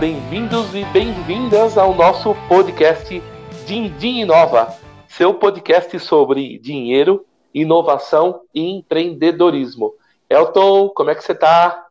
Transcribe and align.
bem-vindos 0.00 0.74
e 0.74 0.82
bem-vindas 0.86 1.76
ao 1.76 1.94
nosso 1.94 2.34
podcast 2.48 3.22
Dindim 3.66 4.24
Nova, 4.24 4.74
seu 5.06 5.34
podcast 5.34 6.00
sobre 6.00 6.58
dinheiro, 6.58 7.26
inovação 7.52 8.40
e 8.54 8.78
empreendedorismo. 8.78 9.92
Elton, 10.30 10.88
como 10.88 11.10
é 11.10 11.14
que 11.14 11.22
você 11.22 11.34
tá? 11.34 11.84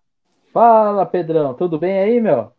Fala, 0.51 1.05
Pedrão, 1.05 1.53
tudo 1.53 1.77
bem 1.77 1.99
aí, 1.99 2.19
meu? 2.19 2.51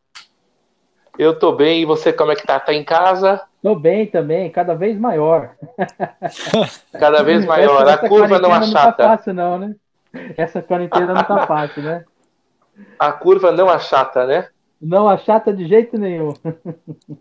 Eu 1.19 1.37
tô 1.37 1.51
bem, 1.51 1.83
e 1.83 1.85
você 1.85 2.13
como 2.13 2.31
é 2.31 2.37
que 2.37 2.47
tá? 2.47 2.61
Tá 2.61 2.73
em 2.73 2.85
casa? 2.85 3.43
Tô 3.61 3.75
bem 3.75 4.07
também, 4.07 4.49
cada 4.53 4.77
vez 4.77 4.97
maior. 4.97 5.57
cada 6.97 7.25
vez 7.25 7.45
maior, 7.45 7.83
essa, 7.83 7.95
essa 7.95 8.07
a 8.07 8.09
curva 8.09 8.39
não 8.39 8.53
achata. 8.53 8.87
Não 8.87 8.93
tá 8.93 9.17
fácil 9.17 9.35
não, 9.35 9.59
né? 9.59 9.75
Essa 10.37 10.63
quarentena 10.63 11.13
não 11.13 11.25
tá 11.25 11.45
fácil, 11.45 11.83
né? 11.83 12.05
A 12.97 13.11
curva 13.11 13.51
não 13.51 13.69
achata, 13.69 14.25
né? 14.25 14.49
Não 14.81 15.09
achata 15.09 15.53
de 15.53 15.67
jeito 15.67 15.99
nenhum. 15.99 16.33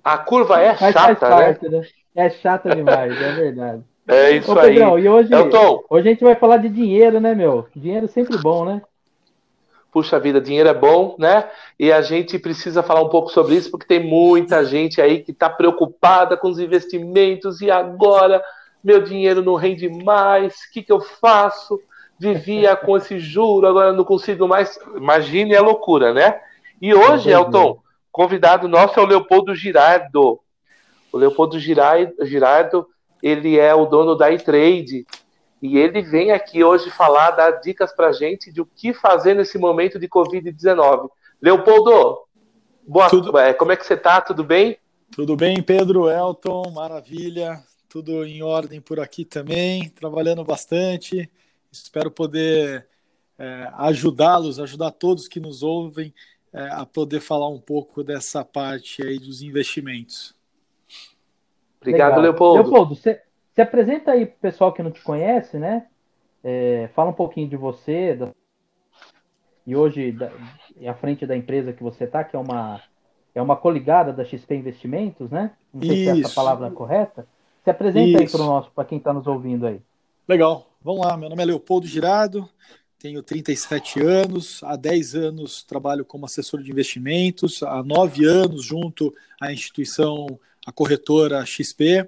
A 0.04 0.18
curva 0.18 0.62
é 0.62 0.78
Mas 0.80 0.94
chata, 0.94 1.16
parte, 1.16 1.68
né? 1.68 1.80
né? 1.80 1.88
É 2.16 2.30
chata 2.30 2.74
demais, 2.74 3.20
é 3.22 3.32
verdade. 3.34 3.84
É 4.12 4.32
isso 4.32 4.52
Ô, 4.52 4.56
Pedrão, 4.56 4.96
aí. 4.96 5.04
E 5.04 5.08
hoje, 5.08 5.32
Elton. 5.32 5.84
hoje 5.88 6.08
a 6.08 6.12
gente 6.12 6.24
vai 6.24 6.34
falar 6.34 6.58
de 6.58 6.68
dinheiro, 6.68 7.20
né, 7.20 7.36
meu? 7.36 7.68
Dinheiro 7.76 8.06
é 8.06 8.08
sempre 8.08 8.40
bom, 8.40 8.66
né? 8.66 8.82
Puxa 9.92 10.20
vida, 10.20 10.42
dinheiro 10.42 10.68
é 10.68 10.74
bom, 10.74 11.16
né? 11.20 11.48
E 11.80 11.92
a 11.92 12.02
gente 12.02 12.40
precisa 12.40 12.82
falar 12.82 13.04
um 13.04 13.10
pouco 13.10 13.30
sobre 13.30 13.54
isso, 13.54 13.70
porque 13.70 13.86
tem 13.86 14.04
muita 14.04 14.66
gente 14.66 15.00
aí 15.00 15.20
que 15.20 15.30
está 15.30 15.48
preocupada 15.48 16.36
com 16.36 16.48
os 16.48 16.58
investimentos 16.58 17.62
e 17.62 17.70
agora 17.70 18.44
meu 18.84 19.00
dinheiro 19.04 19.44
não 19.44 19.54
rende 19.54 19.88
mais, 19.90 20.56
o 20.56 20.72
que, 20.74 20.82
que 20.82 20.92
eu 20.92 21.02
faço? 21.02 21.80
Vivia 22.18 22.76
com 22.76 22.98
esse 22.98 23.20
juro, 23.20 23.68
agora 23.68 23.94
não 23.94 24.04
consigo 24.04 24.48
mais. 24.48 24.80
Imagine 24.96 25.56
a 25.56 25.62
loucura, 25.62 26.14
né? 26.14 26.40
E 26.82 26.94
hoje, 26.94 27.30
Elton, 27.30 27.82
convidado 28.12 28.68
nosso 28.68 29.00
é 29.00 29.04
o 29.04 29.06
Leopoldo 29.06 29.54
Girardo. 29.54 30.40
O 31.12 31.18
Leopoldo 31.18 31.60
Girardo, 31.60 32.88
ele 33.22 33.58
é 33.58 33.76
o 33.76 33.86
dono 33.86 34.16
da 34.16 34.32
iTrade, 34.32 35.06
e 35.62 35.78
ele 35.78 36.02
vem 36.02 36.32
aqui 36.32 36.64
hoje 36.64 36.90
falar, 36.90 37.32
dar 37.32 37.52
dicas 37.60 37.92
para 37.92 38.14
gente 38.14 38.52
de 38.52 38.62
o 38.62 38.66
que 38.66 38.94
fazer 38.94 39.34
nesse 39.34 39.58
momento 39.58 40.00
de 40.00 40.08
Covid-19. 40.08 41.10
Leopoldo, 41.42 42.20
boa, 42.88 43.10
Tudo... 43.10 43.38
É, 43.38 43.54
como 43.54 43.72
é 43.72 43.76
que 43.76 43.86
você 43.86 43.96
está? 43.96 44.22
Tudo 44.22 44.44
bem? 44.44 44.78
Tudo 45.12 45.36
bem, 45.36 45.62
Pedro, 45.62 46.10
Elton, 46.10 46.72
maravilha. 46.72 47.62
Tudo 47.90 48.24
em 48.24 48.42
ordem 48.44 48.80
por 48.80 49.00
aqui 49.00 49.26
também, 49.26 49.90
trabalhando 49.90 50.44
bastante. 50.46 51.30
Espero 51.72 52.12
poder 52.12 52.88
é, 53.38 53.70
ajudá-los, 53.78 54.60
ajudar 54.60 54.92
todos 54.92 55.28
que 55.28 55.40
nos 55.40 55.64
ouvem 55.64 56.14
é, 56.54 56.70
a 56.72 56.86
poder 56.86 57.20
falar 57.20 57.48
um 57.50 57.60
pouco 57.60 58.04
dessa 58.04 58.44
parte 58.44 59.06
aí 59.06 59.20
dos 59.20 59.42
investimentos. 59.42 60.36
Obrigado, 61.80 62.10
Legal. 62.10 62.22
Leopoldo. 62.24 62.64
Leopoldo, 62.64 62.96
você 62.96 63.22
se 63.56 63.62
apresenta 63.62 64.12
aí 64.12 64.26
para 64.26 64.36
o 64.36 64.40
pessoal 64.40 64.74
que 64.74 64.84
não 64.84 64.92
te 64.92 65.02
conhece, 65.02 65.58
né? 65.58 65.88
É, 66.44 66.90
fala 66.94 67.10
um 67.10 67.14
pouquinho 67.14 67.50
de 67.50 67.58
você 67.58 68.16
da... 68.16 68.30
e 69.66 69.76
hoje 69.76 70.12
da... 70.12 70.32
à 70.88 70.94
frente 70.94 71.26
da 71.26 71.36
empresa 71.36 71.74
que 71.74 71.84
você 71.84 72.06
está, 72.06 72.24
que 72.24 72.36
é 72.36 72.40
uma 72.40 72.82
é 73.36 73.42
uma 73.42 73.56
coligada 73.56 74.12
da 74.12 74.26
XP 74.26 74.56
Investimentos, 74.56 75.30
né? 75.30 75.52
Não 75.74 75.82
sei 75.82 76.04
Isso. 76.04 76.12
se 76.12 76.18
é 76.18 76.22
essa 76.26 76.36
palavra 76.36 76.68
é 76.68 76.72
correta. 76.72 77.28
Se 77.64 77.70
apresenta 77.70 78.10
Isso. 78.10 78.18
aí 78.18 78.30
para 78.30 78.40
nosso, 78.40 78.72
para 78.72 78.86
quem 78.86 78.98
está 78.98 79.14
nos 79.14 79.28
ouvindo 79.28 79.68
aí. 79.68 79.80
Legal. 80.28 80.68
Vamos 80.82 81.06
lá. 81.06 81.16
Meu 81.18 81.30
nome 81.30 81.42
é 81.42 81.46
Leopoldo 81.46 81.86
Girado, 81.86 82.50
tenho 83.00 83.24
37 83.24 84.02
anos, 84.02 84.62
há 84.62 84.76
10 84.76 85.16
anos 85.16 85.64
trabalho 85.64 86.04
como 86.04 86.26
assessor 86.26 86.62
de 86.62 86.70
investimentos, 86.70 87.64
há 87.64 87.82
9 87.82 88.26
anos 88.26 88.64
junto 88.64 89.16
à 89.40 89.54
instituição, 89.54 90.40
a 90.66 90.72
corretora 90.72 91.46
XP 91.46 92.06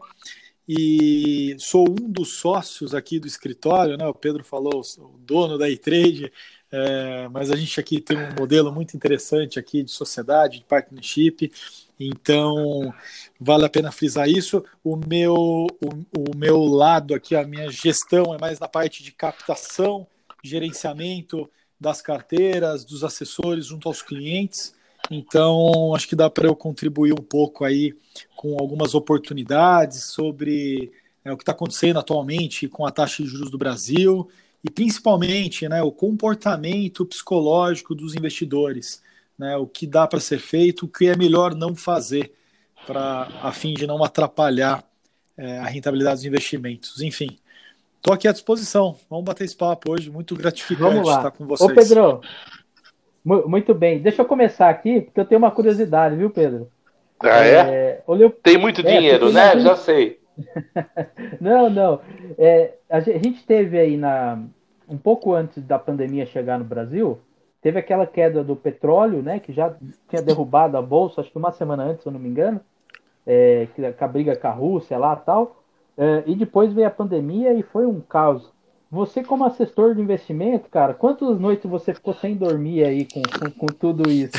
e 0.67 1.55
sou 1.57 1.89
um 1.89 2.09
dos 2.09 2.33
sócios 2.33 2.93
aqui 2.93 3.19
do 3.19 3.27
escritório, 3.27 3.97
né? 3.97 4.05
O 4.05 4.13
Pedro 4.13 4.43
falou, 4.43 4.81
o 4.99 5.17
dono 5.19 5.57
da 5.57 5.69
e-trade, 5.69 6.31
é, 6.71 7.27
mas 7.29 7.51
a 7.51 7.55
gente 7.55 7.79
aqui 7.79 7.99
tem 7.99 8.17
um 8.17 8.35
modelo 8.37 8.71
muito 8.71 8.95
interessante 8.95 9.59
aqui 9.59 9.83
de 9.83 9.91
sociedade, 9.91 10.59
de 10.59 10.65
partnership, 10.65 11.51
então 11.99 12.93
vale 13.39 13.65
a 13.65 13.69
pena 13.69 13.91
frisar 13.91 14.29
isso. 14.29 14.63
O 14.83 14.95
meu, 14.95 15.33
o, 15.35 16.31
o 16.31 16.35
meu 16.35 16.63
lado 16.63 17.13
aqui, 17.13 17.35
a 17.35 17.45
minha 17.45 17.69
gestão 17.69 18.33
é 18.33 18.37
mais 18.39 18.59
na 18.59 18.67
parte 18.67 19.03
de 19.03 19.11
captação, 19.11 20.07
gerenciamento 20.43 21.49
das 21.79 22.01
carteiras, 22.01 22.85
dos 22.85 23.03
assessores 23.03 23.65
junto 23.65 23.87
aos 23.87 24.01
clientes. 24.01 24.73
Então, 25.09 25.95
acho 25.95 26.07
que 26.07 26.15
dá 26.15 26.29
para 26.29 26.47
eu 26.47 26.55
contribuir 26.55 27.13
um 27.13 27.23
pouco 27.23 27.65
aí 27.65 27.95
com 28.35 28.57
algumas 28.59 28.93
oportunidades 28.93 30.03
sobre 30.03 30.91
é, 31.25 31.31
o 31.31 31.37
que 31.37 31.43
está 31.43 31.51
acontecendo 31.51 31.99
atualmente 31.99 32.67
com 32.67 32.85
a 32.85 32.91
taxa 32.91 33.23
de 33.23 33.29
juros 33.29 33.49
do 33.49 33.57
Brasil 33.57 34.29
e 34.63 34.69
principalmente 34.69 35.67
né, 35.67 35.81
o 35.81 35.91
comportamento 35.91 37.05
psicológico 37.05 37.95
dos 37.95 38.15
investidores, 38.15 39.01
né, 39.37 39.57
o 39.57 39.65
que 39.65 39.87
dá 39.87 40.07
para 40.07 40.19
ser 40.19 40.39
feito, 40.39 40.85
o 40.85 40.87
que 40.87 41.07
é 41.07 41.15
melhor 41.15 41.55
não 41.55 41.75
fazer 41.75 42.33
para 42.85 43.27
a 43.41 43.51
fim 43.51 43.73
de 43.73 43.87
não 43.87 44.03
atrapalhar 44.03 44.83
é, 45.35 45.57
a 45.59 45.65
rentabilidade 45.65 46.17
dos 46.17 46.25
investimentos. 46.25 47.01
Enfim, 47.01 47.39
estou 48.01 48.13
aqui 48.13 48.27
à 48.27 48.31
disposição. 48.31 48.95
Vamos 49.09 49.25
bater 49.25 49.45
esse 49.45 49.55
papo 49.55 49.91
hoje, 49.91 50.09
muito 50.09 50.35
gratificante 50.35 51.07
estar 51.07 51.31
com 51.31 51.45
vocês. 51.45 51.69
Ô 51.69 51.73
Pedro, 51.73 52.21
muito 53.23 53.73
bem. 53.73 53.99
Deixa 53.99 54.23
eu 54.23 54.25
começar 54.25 54.69
aqui, 54.69 55.01
porque 55.01 55.19
eu 55.19 55.25
tenho 55.25 55.39
uma 55.39 55.51
curiosidade, 55.51 56.15
viu, 56.15 56.31
Pedro? 56.31 56.69
Ah, 57.23 57.45
é? 57.45 58.01
é 58.03 58.29
Tem 58.41 58.57
muito 58.57 58.81
é, 58.81 58.83
dinheiro, 58.83 59.31
né? 59.31 59.59
Já 59.59 59.75
sei. 59.75 60.19
não, 61.39 61.69
não. 61.69 62.01
É, 62.37 62.73
a 62.89 62.99
gente 62.99 63.45
teve 63.45 63.77
aí 63.77 63.95
na 63.95 64.39
um 64.89 64.97
pouco 64.97 65.33
antes 65.33 65.63
da 65.63 65.79
pandemia 65.79 66.25
chegar 66.25 66.59
no 66.59 66.65
Brasil, 66.65 67.17
teve 67.61 67.79
aquela 67.79 68.05
queda 68.05 68.43
do 68.43 68.57
petróleo, 68.57 69.21
né? 69.21 69.39
Que 69.39 69.53
já 69.53 69.73
tinha 70.09 70.21
derrubado 70.21 70.75
a 70.75 70.81
bolsa, 70.81 71.21
acho 71.21 71.31
que 71.31 71.37
uma 71.37 71.51
semana 71.51 71.83
antes, 71.83 72.01
se 72.01 72.09
eu 72.09 72.11
não 72.11 72.19
me 72.19 72.27
engano, 72.27 72.59
é, 73.25 73.67
que 73.73 74.03
a 74.03 74.07
briga 74.07 74.35
com 74.35 74.47
a 74.47 74.51
Rússia 74.51 74.97
lá 74.97 75.15
tal. 75.15 75.60
É, 75.97 76.23
e 76.25 76.35
depois 76.35 76.73
veio 76.73 76.87
a 76.87 76.91
pandemia 76.91 77.53
e 77.53 77.63
foi 77.63 77.85
um 77.85 77.99
caos. 77.99 78.51
Você, 78.89 79.23
como 79.23 79.45
assessor 79.45 79.95
de 79.95 80.01
investimento, 80.01 80.69
cara, 80.69 80.93
quantas 80.93 81.39
noites 81.39 81.69
você 81.69 81.93
ficou 81.93 82.13
sem 82.13 82.35
dormir 82.35 82.83
aí 82.83 83.05
com, 83.05 83.21
com, 83.21 83.51
com 83.51 83.65
tudo 83.67 84.09
isso? 84.11 84.33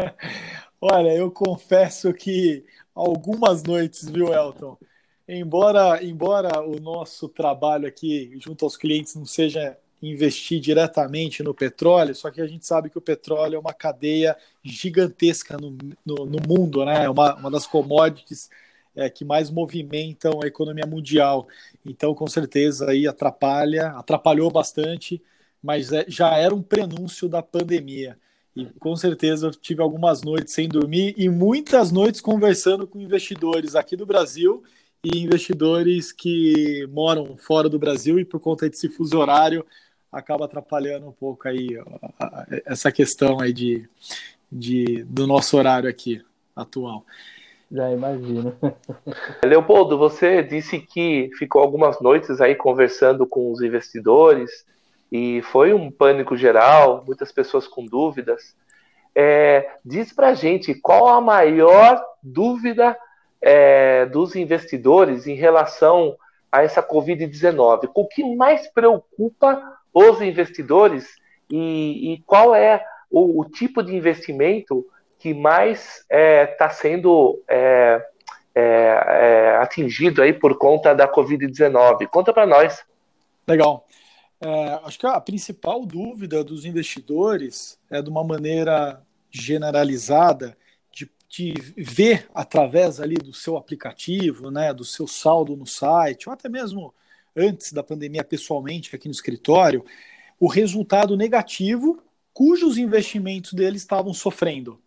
Olha, 0.80 1.14
eu 1.14 1.30
confesso 1.30 2.12
que 2.12 2.64
algumas 2.94 3.62
noites, 3.62 4.08
viu, 4.08 4.32
Elton? 4.32 4.78
Embora, 5.28 6.02
embora 6.02 6.62
o 6.62 6.80
nosso 6.80 7.28
trabalho 7.28 7.86
aqui 7.86 8.32
junto 8.38 8.64
aos 8.64 8.76
clientes 8.76 9.14
não 9.14 9.26
seja 9.26 9.76
investir 10.02 10.60
diretamente 10.60 11.42
no 11.42 11.52
petróleo, 11.52 12.14
só 12.14 12.30
que 12.30 12.40
a 12.40 12.46
gente 12.46 12.66
sabe 12.66 12.88
que 12.88 12.98
o 12.98 13.02
petróleo 13.02 13.56
é 13.56 13.58
uma 13.58 13.74
cadeia 13.74 14.36
gigantesca 14.62 15.56
no, 15.56 15.76
no, 16.04 16.26
no 16.26 16.38
mundo, 16.46 16.84
né? 16.84 17.04
É 17.04 17.10
uma, 17.10 17.34
uma 17.34 17.50
das 17.50 17.66
commodities 17.66 18.48
é, 18.96 19.10
que 19.10 19.24
mais 19.24 19.50
movimentam 19.50 20.40
a 20.42 20.46
economia 20.46 20.86
mundial. 20.86 21.46
Então, 21.84 22.14
com 22.14 22.26
certeza, 22.26 22.90
aí 22.90 23.06
atrapalha, 23.06 23.88
atrapalhou 23.90 24.50
bastante, 24.50 25.22
mas 25.62 25.92
é, 25.92 26.04
já 26.08 26.36
era 26.36 26.54
um 26.54 26.62
prenúncio 26.62 27.28
da 27.28 27.42
pandemia. 27.42 28.18
E 28.56 28.64
com 28.80 28.96
certeza 28.96 29.48
eu 29.48 29.50
tive 29.50 29.82
algumas 29.82 30.22
noites 30.22 30.54
sem 30.54 30.66
dormir 30.66 31.14
e 31.18 31.28
muitas 31.28 31.92
noites 31.92 32.22
conversando 32.22 32.86
com 32.86 32.98
investidores 32.98 33.74
aqui 33.74 33.94
do 33.94 34.06
Brasil 34.06 34.64
e 35.04 35.18
investidores 35.18 36.10
que 36.10 36.86
moram 36.90 37.36
fora 37.36 37.68
do 37.68 37.78
Brasil 37.78 38.18
e 38.18 38.24
por 38.24 38.40
conta 38.40 38.68
desse 38.68 38.88
fuso 38.88 39.18
horário 39.18 39.64
acaba 40.10 40.46
atrapalhando 40.46 41.06
um 41.06 41.12
pouco 41.12 41.46
aí 41.46 41.68
essa 42.64 42.90
questão 42.90 43.38
aí 43.40 43.52
de, 43.52 43.86
de 44.50 45.04
do 45.04 45.26
nosso 45.26 45.58
horário 45.58 45.88
aqui 45.88 46.24
atual. 46.54 47.04
Já 47.70 47.90
imagino. 47.90 48.56
Leopoldo, 49.44 49.98
você 49.98 50.42
disse 50.42 50.78
que 50.78 51.30
ficou 51.36 51.60
algumas 51.60 52.00
noites 52.00 52.40
aí 52.40 52.54
conversando 52.54 53.26
com 53.26 53.50
os 53.50 53.60
investidores 53.60 54.64
e 55.10 55.42
foi 55.42 55.72
um 55.72 55.90
pânico 55.90 56.36
geral, 56.36 57.02
muitas 57.06 57.32
pessoas 57.32 57.66
com 57.66 57.84
dúvidas. 57.84 58.54
É, 59.14 59.68
diz 59.84 60.12
para 60.12 60.34
gente 60.34 60.74
qual 60.74 61.08
a 61.08 61.20
maior 61.20 62.04
dúvida 62.22 62.96
é, 63.40 64.06
dos 64.06 64.36
investidores 64.36 65.26
em 65.26 65.34
relação 65.34 66.16
a 66.50 66.62
essa 66.62 66.82
Covid-19. 66.82 67.90
O 67.94 68.06
que 68.06 68.36
mais 68.36 68.66
preocupa 68.68 69.78
os 69.92 70.20
investidores 70.20 71.16
e, 71.50 72.12
e 72.12 72.22
qual 72.26 72.54
é 72.54 72.84
o, 73.10 73.40
o 73.40 73.44
tipo 73.44 73.82
de 73.82 73.94
investimento 73.94 74.86
que 75.26 75.34
mais 75.34 76.06
está 76.08 76.66
é, 76.66 76.70
sendo 76.70 77.42
é, 77.48 78.00
é, 78.54 79.58
atingido 79.60 80.22
aí 80.22 80.32
por 80.32 80.56
conta 80.56 80.94
da 80.94 81.12
Covid-19. 81.12 82.06
Conta 82.06 82.32
para 82.32 82.46
nós. 82.46 82.84
Legal. 83.44 83.84
É, 84.40 84.80
acho 84.84 85.00
que 85.00 85.04
a 85.04 85.20
principal 85.20 85.84
dúvida 85.84 86.44
dos 86.44 86.64
investidores 86.64 87.76
é 87.90 88.00
de 88.00 88.08
uma 88.08 88.22
maneira 88.22 89.02
generalizada 89.28 90.56
de, 90.92 91.10
de, 91.28 91.54
ver 91.76 92.28
através 92.32 93.00
ali 93.00 93.16
do 93.16 93.32
seu 93.32 93.56
aplicativo, 93.56 94.48
né, 94.48 94.72
do 94.72 94.84
seu 94.84 95.08
saldo 95.08 95.56
no 95.56 95.66
site, 95.66 96.28
ou 96.28 96.32
até 96.32 96.48
mesmo 96.48 96.94
antes 97.34 97.72
da 97.72 97.82
pandemia 97.82 98.22
pessoalmente 98.22 98.94
aqui 98.94 99.08
no 99.08 99.12
escritório, 99.12 99.84
o 100.38 100.46
resultado 100.46 101.16
negativo 101.16 102.00
cujos 102.32 102.78
investimentos 102.78 103.54
deles 103.54 103.82
estavam 103.82 104.14
sofrendo. 104.14 104.80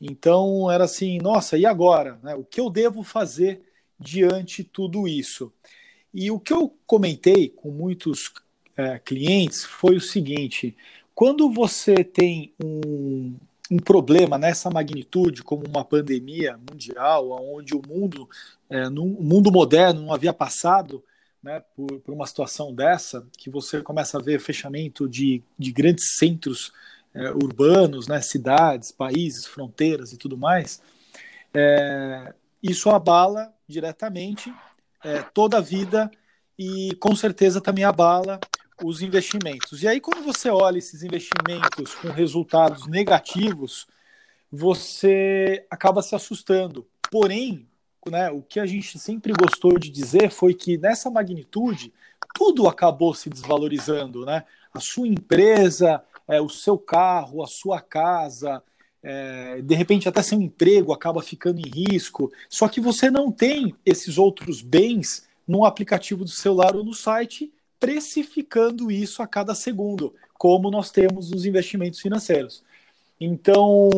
Então 0.00 0.70
era 0.70 0.84
assim, 0.84 1.18
nossa, 1.18 1.56
e 1.56 1.64
agora? 1.64 2.18
Né? 2.22 2.34
O 2.34 2.44
que 2.44 2.60
eu 2.60 2.70
devo 2.70 3.02
fazer 3.02 3.62
diante 3.98 4.62
de 4.62 4.68
tudo 4.68 5.08
isso? 5.08 5.52
E 6.12 6.30
o 6.30 6.38
que 6.38 6.52
eu 6.52 6.74
comentei 6.86 7.48
com 7.48 7.70
muitos 7.70 8.32
é, 8.76 8.98
clientes 8.98 9.64
foi 9.64 9.96
o 9.96 10.00
seguinte: 10.00 10.76
quando 11.14 11.50
você 11.50 12.04
tem 12.04 12.52
um, 12.62 13.34
um 13.70 13.78
problema 13.78 14.38
nessa 14.38 14.70
magnitude, 14.70 15.42
como 15.42 15.66
uma 15.66 15.84
pandemia 15.84 16.58
mundial, 16.70 17.30
onde 17.54 17.74
o 17.74 17.82
mundo, 17.86 18.28
é, 18.68 18.88
no 18.88 19.06
mundo 19.06 19.50
moderno 19.50 20.02
não 20.02 20.12
havia 20.12 20.32
passado 20.32 21.02
né, 21.42 21.62
por, 21.74 22.00
por, 22.00 22.12
uma 22.12 22.26
situação 22.26 22.74
dessa, 22.74 23.26
que 23.36 23.48
você 23.48 23.80
começa 23.80 24.18
a 24.18 24.22
ver 24.22 24.40
fechamento 24.40 25.08
de, 25.08 25.42
de 25.58 25.72
grandes 25.72 26.16
centros 26.16 26.72
é, 27.16 27.30
urbanos, 27.30 28.06
né, 28.06 28.20
cidades, 28.20 28.92
países, 28.92 29.46
fronteiras 29.46 30.12
e 30.12 30.18
tudo 30.18 30.36
mais, 30.36 30.82
é, 31.54 32.34
isso 32.62 32.90
abala 32.90 33.52
diretamente 33.66 34.52
é, 35.02 35.22
toda 35.22 35.56
a 35.58 35.62
vida 35.62 36.10
e 36.58 36.94
com 37.00 37.16
certeza 37.16 37.60
também 37.60 37.84
abala 37.84 38.38
os 38.84 39.00
investimentos. 39.00 39.82
E 39.82 39.88
aí, 39.88 40.00
quando 40.00 40.22
você 40.22 40.50
olha 40.50 40.78
esses 40.78 41.02
investimentos 41.02 41.94
com 41.94 42.08
resultados 42.08 42.86
negativos, 42.86 43.86
você 44.52 45.66
acaba 45.70 46.02
se 46.02 46.14
assustando. 46.14 46.86
Porém, 47.10 47.66
né, 48.10 48.30
o 48.30 48.42
que 48.42 48.60
a 48.60 48.66
gente 48.66 48.98
sempre 48.98 49.32
gostou 49.32 49.78
de 49.78 49.90
dizer 49.90 50.30
foi 50.30 50.52
que 50.52 50.76
nessa 50.76 51.10
magnitude, 51.10 51.92
tudo 52.34 52.68
acabou 52.68 53.14
se 53.14 53.30
desvalorizando. 53.30 54.26
Né? 54.26 54.44
A 54.72 54.80
sua 54.80 55.08
empresa, 55.08 56.02
é, 56.28 56.40
o 56.40 56.48
seu 56.48 56.78
carro, 56.78 57.42
a 57.42 57.46
sua 57.46 57.80
casa, 57.80 58.62
é, 59.02 59.62
de 59.62 59.74
repente 59.74 60.08
até 60.08 60.22
seu 60.22 60.40
emprego 60.40 60.92
acaba 60.92 61.22
ficando 61.22 61.60
em 61.60 61.70
risco. 61.90 62.32
Só 62.48 62.68
que 62.68 62.80
você 62.80 63.10
não 63.10 63.30
tem 63.30 63.74
esses 63.84 64.18
outros 64.18 64.62
bens 64.62 65.28
no 65.46 65.64
aplicativo 65.64 66.24
do 66.24 66.30
celular 66.30 66.74
ou 66.74 66.84
no 66.84 66.94
site 66.94 67.52
precificando 67.78 68.90
isso 68.90 69.22
a 69.22 69.26
cada 69.26 69.54
segundo, 69.54 70.14
como 70.34 70.70
nós 70.70 70.90
temos 70.90 71.30
nos 71.30 71.44
investimentos 71.44 72.00
financeiros. 72.00 72.64
Então, 73.20 73.90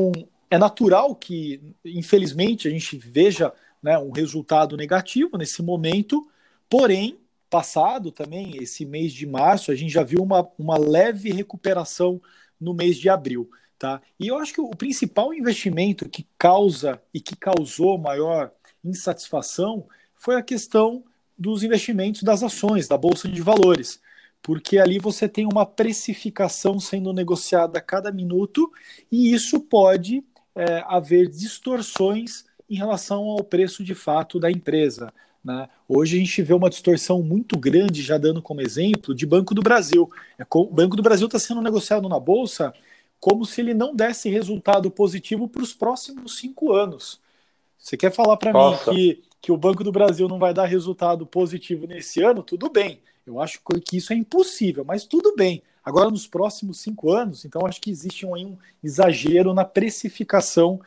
é 0.50 0.58
natural 0.58 1.14
que, 1.14 1.60
infelizmente, 1.84 2.68
a 2.68 2.70
gente 2.70 2.96
veja 2.96 3.52
né, 3.82 3.98
um 3.98 4.10
resultado 4.10 4.76
negativo 4.76 5.36
nesse 5.38 5.62
momento, 5.62 6.28
porém, 6.68 7.18
passado 7.48 8.10
também, 8.10 8.56
esse 8.62 8.84
mês 8.84 9.12
de 9.12 9.26
março, 9.26 9.70
a 9.70 9.74
gente 9.74 9.92
já 9.92 10.02
viu 10.02 10.22
uma, 10.22 10.48
uma 10.58 10.78
leve 10.78 11.30
recuperação 11.30 12.20
no 12.60 12.74
mês 12.74 12.96
de 12.96 13.08
abril. 13.08 13.50
Tá? 13.78 14.02
E 14.18 14.26
eu 14.26 14.38
acho 14.38 14.52
que 14.52 14.60
o 14.60 14.70
principal 14.70 15.32
investimento 15.32 16.08
que 16.08 16.26
causa 16.36 17.00
e 17.14 17.20
que 17.20 17.36
causou 17.36 17.96
maior 17.96 18.50
insatisfação 18.84 19.86
foi 20.14 20.34
a 20.34 20.42
questão 20.42 21.04
dos 21.38 21.62
investimentos 21.62 22.24
das 22.24 22.42
ações, 22.42 22.88
da 22.88 22.98
Bolsa 22.98 23.28
de 23.28 23.40
Valores, 23.40 24.00
porque 24.42 24.78
ali 24.78 24.98
você 24.98 25.28
tem 25.28 25.46
uma 25.46 25.64
precificação 25.64 26.80
sendo 26.80 27.12
negociada 27.12 27.78
a 27.78 27.82
cada 27.82 28.10
minuto 28.10 28.70
e 29.10 29.32
isso 29.32 29.60
pode 29.60 30.24
é, 30.56 30.82
haver 30.86 31.28
distorções 31.28 32.44
em 32.68 32.76
relação 32.76 33.24
ao 33.24 33.44
preço 33.44 33.84
de 33.84 33.94
fato 33.94 34.40
da 34.40 34.50
empresa. 34.50 35.12
Né? 35.44 35.68
Hoje 35.88 36.16
a 36.16 36.20
gente 36.20 36.42
vê 36.42 36.52
uma 36.52 36.70
distorção 36.70 37.22
muito 37.22 37.58
grande, 37.58 38.02
já 38.02 38.18
dando 38.18 38.42
como 38.42 38.60
exemplo, 38.60 39.14
de 39.14 39.26
Banco 39.26 39.54
do 39.54 39.62
Brasil. 39.62 40.10
É, 40.38 40.44
o 40.50 40.64
Banco 40.66 40.96
do 40.96 41.02
Brasil 41.02 41.26
está 41.26 41.38
sendo 41.38 41.62
negociado 41.62 42.08
na 42.08 42.18
Bolsa 42.18 42.72
como 43.20 43.44
se 43.44 43.60
ele 43.60 43.74
não 43.74 43.94
desse 43.94 44.28
resultado 44.28 44.90
positivo 44.90 45.48
para 45.48 45.62
os 45.62 45.74
próximos 45.74 46.36
cinco 46.36 46.72
anos. 46.72 47.20
Você 47.76 47.96
quer 47.96 48.12
falar 48.12 48.36
para 48.36 48.52
mim 48.52 48.76
que 48.84 49.22
que 49.40 49.52
o 49.52 49.56
Banco 49.56 49.84
do 49.84 49.92
Brasil 49.92 50.28
não 50.28 50.38
vai 50.38 50.52
dar 50.52 50.66
resultado 50.66 51.24
positivo 51.26 51.86
nesse 51.86 52.22
ano, 52.22 52.42
tudo 52.42 52.68
bem. 52.70 53.00
Eu 53.26 53.40
acho 53.40 53.60
que 53.84 53.96
isso 53.96 54.12
é 54.12 54.16
impossível, 54.16 54.84
mas 54.84 55.04
tudo 55.04 55.34
bem. 55.36 55.62
Agora, 55.84 56.10
nos 56.10 56.26
próximos 56.26 56.80
cinco 56.80 57.12
anos, 57.12 57.44
então 57.44 57.66
acho 57.66 57.80
que 57.80 57.90
existe 57.90 58.26
um, 58.26 58.34
um 58.34 58.58
exagero 58.82 59.54
na 59.54 59.64
precificação 59.64 60.80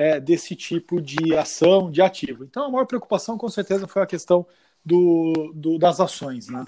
é, 0.00 0.20
desse 0.20 0.56
tipo 0.56 1.00
de 1.00 1.36
ação, 1.36 1.90
de 1.90 2.00
ativo. 2.00 2.44
Então, 2.44 2.64
a 2.64 2.70
maior 2.70 2.86
preocupação, 2.86 3.36
com 3.36 3.48
certeza, 3.48 3.86
foi 3.86 4.02
a 4.02 4.06
questão 4.06 4.46
do, 4.84 5.52
do 5.54 5.78
das 5.78 6.00
ações, 6.00 6.48
né? 6.48 6.64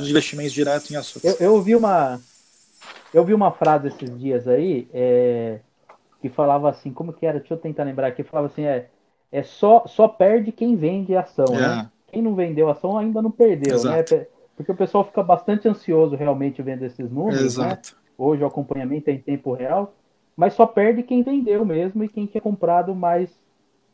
Dos 0.00 0.10
investimentos 0.10 0.52
diretos 0.52 0.90
em 0.90 0.96
ações. 0.96 1.24
Eu, 1.24 1.36
eu 1.40 1.54
ouvi 1.54 1.74
uma, 1.74 2.20
eu 3.14 3.24
vi 3.24 3.32
uma 3.32 3.50
frase 3.52 3.88
esses 3.88 4.18
dias 4.18 4.46
aí 4.46 4.86
é, 4.92 5.60
que 6.20 6.28
falava 6.28 6.68
assim, 6.68 6.92
como 6.92 7.12
que 7.12 7.24
era? 7.24 7.38
Deixa 7.38 7.54
eu 7.54 7.58
tentar 7.58 7.84
lembrar 7.84 8.08
aqui. 8.08 8.22
Falava 8.22 8.48
assim, 8.48 8.64
é 8.64 8.88
é 9.32 9.42
só, 9.42 9.86
só 9.86 10.06
perde 10.06 10.52
quem 10.52 10.76
vende 10.76 11.16
ação, 11.16 11.46
né? 11.52 11.56
é. 11.56 11.68
né? 11.68 11.90
Quem 12.12 12.20
não 12.20 12.34
vendeu 12.34 12.68
ação 12.68 12.98
ainda 12.98 13.22
não 13.22 13.30
perdeu, 13.30 13.82
né? 13.82 14.00
Exato. 14.00 14.16
né? 14.16 14.26
Porque 14.54 14.70
o 14.70 14.76
pessoal 14.76 15.02
fica 15.02 15.22
bastante 15.22 15.66
ansioso 15.66 16.14
realmente 16.14 16.60
vendo 16.60 16.84
esses 16.84 17.10
números, 17.10 17.40
né? 17.40 17.46
Exato. 17.46 17.92
né? 17.92 17.98
Hoje 18.18 18.42
o 18.42 18.46
acompanhamento 18.46 19.08
é 19.08 19.14
em 19.14 19.18
tempo 19.18 19.54
real, 19.54 19.94
mas 20.36 20.54
só 20.54 20.66
perde 20.66 21.02
quem 21.02 21.22
vendeu 21.22 21.64
mesmo 21.64 22.02
e 22.04 22.08
quem 22.08 22.26
tinha 22.26 22.40
comprado 22.40 22.94
mais 22.94 23.30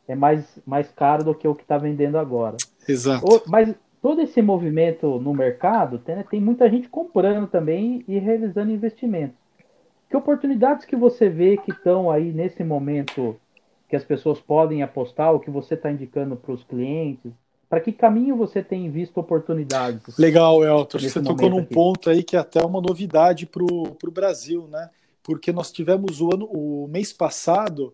é 0.07 0.15
mais, 0.15 0.59
mais 0.65 0.91
caro 0.91 1.23
do 1.23 1.35
que 1.35 1.47
o 1.47 1.53
que 1.53 1.61
está 1.61 1.77
vendendo 1.77 2.17
agora. 2.17 2.57
Exato. 2.87 3.23
O, 3.25 3.41
mas 3.47 3.73
todo 4.01 4.21
esse 4.21 4.41
movimento 4.41 5.19
no 5.19 5.33
mercado 5.33 5.99
tem, 5.99 6.15
né, 6.15 6.25
tem 6.29 6.41
muita 6.41 6.67
gente 6.69 6.89
comprando 6.89 7.47
também 7.47 8.03
e 8.07 8.17
realizando 8.17 8.71
investimentos. 8.71 9.37
Que 10.09 10.17
oportunidades 10.17 10.85
que 10.85 10.95
você 10.95 11.29
vê 11.29 11.57
que 11.57 11.71
estão 11.71 12.09
aí 12.09 12.31
nesse 12.31 12.63
momento 12.63 13.35
que 13.87 13.95
as 13.95 14.03
pessoas 14.03 14.39
podem 14.39 14.81
apostar, 14.81 15.33
o 15.33 15.39
que 15.39 15.51
você 15.51 15.75
está 15.75 15.91
indicando 15.91 16.35
para 16.35 16.53
os 16.53 16.63
clientes? 16.63 17.31
Para 17.69 17.79
que 17.79 17.91
caminho 17.91 18.35
você 18.35 18.63
tem 18.63 18.89
visto 18.89 19.19
oportunidades? 19.19 20.17
Legal, 20.17 20.63
Elton. 20.63 20.97
Você 20.97 21.21
tocou 21.21 21.51
num 21.51 21.59
aqui. 21.59 21.73
ponto 21.73 22.09
aí 22.09 22.23
que 22.23 22.35
é 22.35 22.39
até 22.39 22.65
uma 22.65 22.81
novidade 22.81 23.45
para 23.45 23.63
o 23.63 24.11
Brasil, 24.11 24.67
né? 24.71 24.89
Porque 25.29 25.51
nós 25.51 25.71
tivemos 25.71 26.21
o 26.21 26.33
ano, 26.33 26.45
o 26.45 26.87
mês 26.87 27.13
passado, 27.13 27.93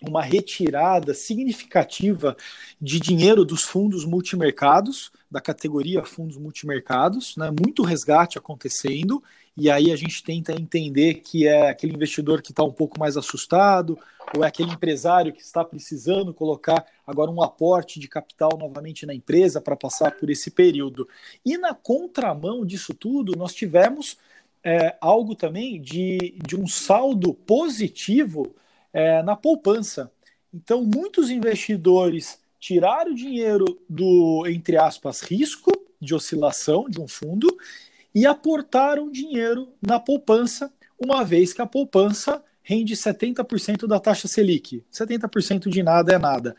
uma 0.00 0.22
retirada 0.22 1.12
significativa 1.12 2.36
de 2.80 3.00
dinheiro 3.00 3.44
dos 3.44 3.64
fundos 3.64 4.04
multimercados, 4.04 5.10
da 5.28 5.40
categoria 5.40 6.04
fundos 6.04 6.36
multimercados, 6.36 7.36
né? 7.36 7.50
muito 7.50 7.82
resgate 7.82 8.38
acontecendo, 8.38 9.20
e 9.56 9.68
aí 9.68 9.90
a 9.90 9.96
gente 9.96 10.22
tenta 10.22 10.52
entender 10.52 11.14
que 11.14 11.48
é 11.48 11.68
aquele 11.68 11.94
investidor 11.94 12.40
que 12.40 12.52
está 12.52 12.62
um 12.62 12.70
pouco 12.70 12.96
mais 12.96 13.16
assustado, 13.16 13.98
ou 14.32 14.44
é 14.44 14.46
aquele 14.46 14.70
empresário 14.70 15.32
que 15.32 15.42
está 15.42 15.64
precisando 15.64 16.32
colocar 16.32 16.86
agora 17.04 17.28
um 17.28 17.42
aporte 17.42 17.98
de 17.98 18.06
capital 18.06 18.50
novamente 18.56 19.04
na 19.04 19.12
empresa 19.12 19.60
para 19.60 19.74
passar 19.74 20.12
por 20.12 20.30
esse 20.30 20.48
período. 20.48 21.08
E 21.44 21.58
na 21.58 21.74
contramão 21.74 22.64
disso 22.64 22.94
tudo, 22.94 23.36
nós 23.36 23.52
tivemos 23.52 24.16
é, 24.64 24.96
algo 25.00 25.34
também 25.34 25.80
de, 25.80 26.36
de 26.46 26.56
um 26.56 26.66
saldo 26.66 27.34
positivo 27.34 28.54
é, 28.92 29.22
na 29.22 29.34
poupança. 29.34 30.10
Então, 30.52 30.84
muitos 30.84 31.30
investidores 31.30 32.38
tiraram 32.60 33.12
o 33.12 33.16
dinheiro 33.16 33.64
do, 33.88 34.44
entre 34.46 34.76
aspas, 34.76 35.20
risco 35.20 35.72
de 36.00 36.14
oscilação 36.14 36.88
de 36.88 37.00
um 37.00 37.08
fundo 37.08 37.48
e 38.14 38.26
aportaram 38.26 39.10
dinheiro 39.10 39.72
na 39.80 39.98
poupança, 39.98 40.72
uma 40.98 41.24
vez 41.24 41.52
que 41.52 41.62
a 41.62 41.66
poupança 41.66 42.42
rende 42.62 42.94
70% 42.94 43.86
da 43.86 43.98
taxa 43.98 44.28
Selic. 44.28 44.84
70% 44.92 45.68
de 45.68 45.82
nada 45.82 46.12
é 46.12 46.18
nada. 46.18 46.54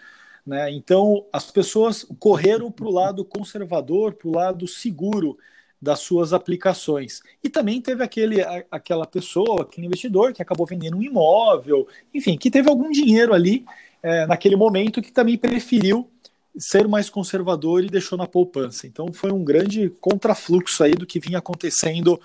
Né? 0.46 0.72
Então, 0.72 1.26
as 1.32 1.50
pessoas 1.50 2.06
correram 2.20 2.72
para 2.72 2.86
o 2.86 2.92
lado 2.92 3.24
conservador, 3.24 4.14
para 4.14 4.28
o 4.28 4.34
lado 4.34 4.68
seguro 4.68 5.38
das 5.84 6.00
suas 6.00 6.32
aplicações. 6.32 7.22
E 7.44 7.50
também 7.50 7.82
teve 7.82 8.04
aquele, 8.04 8.38
aquela 8.72 9.06
pessoa, 9.06 9.64
aquele 9.64 9.86
investidor 9.86 10.32
que 10.32 10.42
acabou 10.42 10.66
vendendo 10.66 10.98
um 10.98 11.04
imóvel, 11.04 11.88
enfim, 12.14 12.38
que 12.38 12.50
teve 12.50 12.70
algum 12.70 12.90
dinheiro 12.90 13.34
ali 13.34 13.66
é, 14.02 14.26
naquele 14.26 14.56
momento 14.56 15.02
que 15.02 15.12
também 15.12 15.38
preferiu 15.38 16.10
ser 16.58 16.88
mais 16.88 17.10
conservador 17.10 17.84
e 17.84 17.90
deixou 17.90 18.18
na 18.18 18.26
poupança. 18.26 18.88
Então 18.88 19.12
foi 19.12 19.32
um 19.32 19.44
grande 19.44 19.90
contrafluxo 20.00 20.84
aí 20.84 20.94
do 20.94 21.06
que 21.06 21.20
vinha 21.20 21.40
acontecendo 21.40 22.20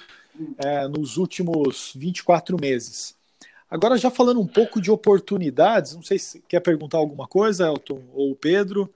é, 0.58 0.86
nos 0.86 1.16
últimos 1.16 1.92
24 1.96 2.56
meses. 2.60 3.16
Agora, 3.68 3.98
já 3.98 4.10
falando 4.10 4.40
um 4.40 4.46
pouco 4.46 4.80
de 4.80 4.90
oportunidades, 4.90 5.94
não 5.94 6.02
sei 6.02 6.18
se 6.18 6.40
quer 6.48 6.60
perguntar 6.60 6.98
alguma 6.98 7.26
coisa, 7.26 7.66
Elton 7.66 8.00
ou 8.14 8.34
Pedro. 8.36 8.88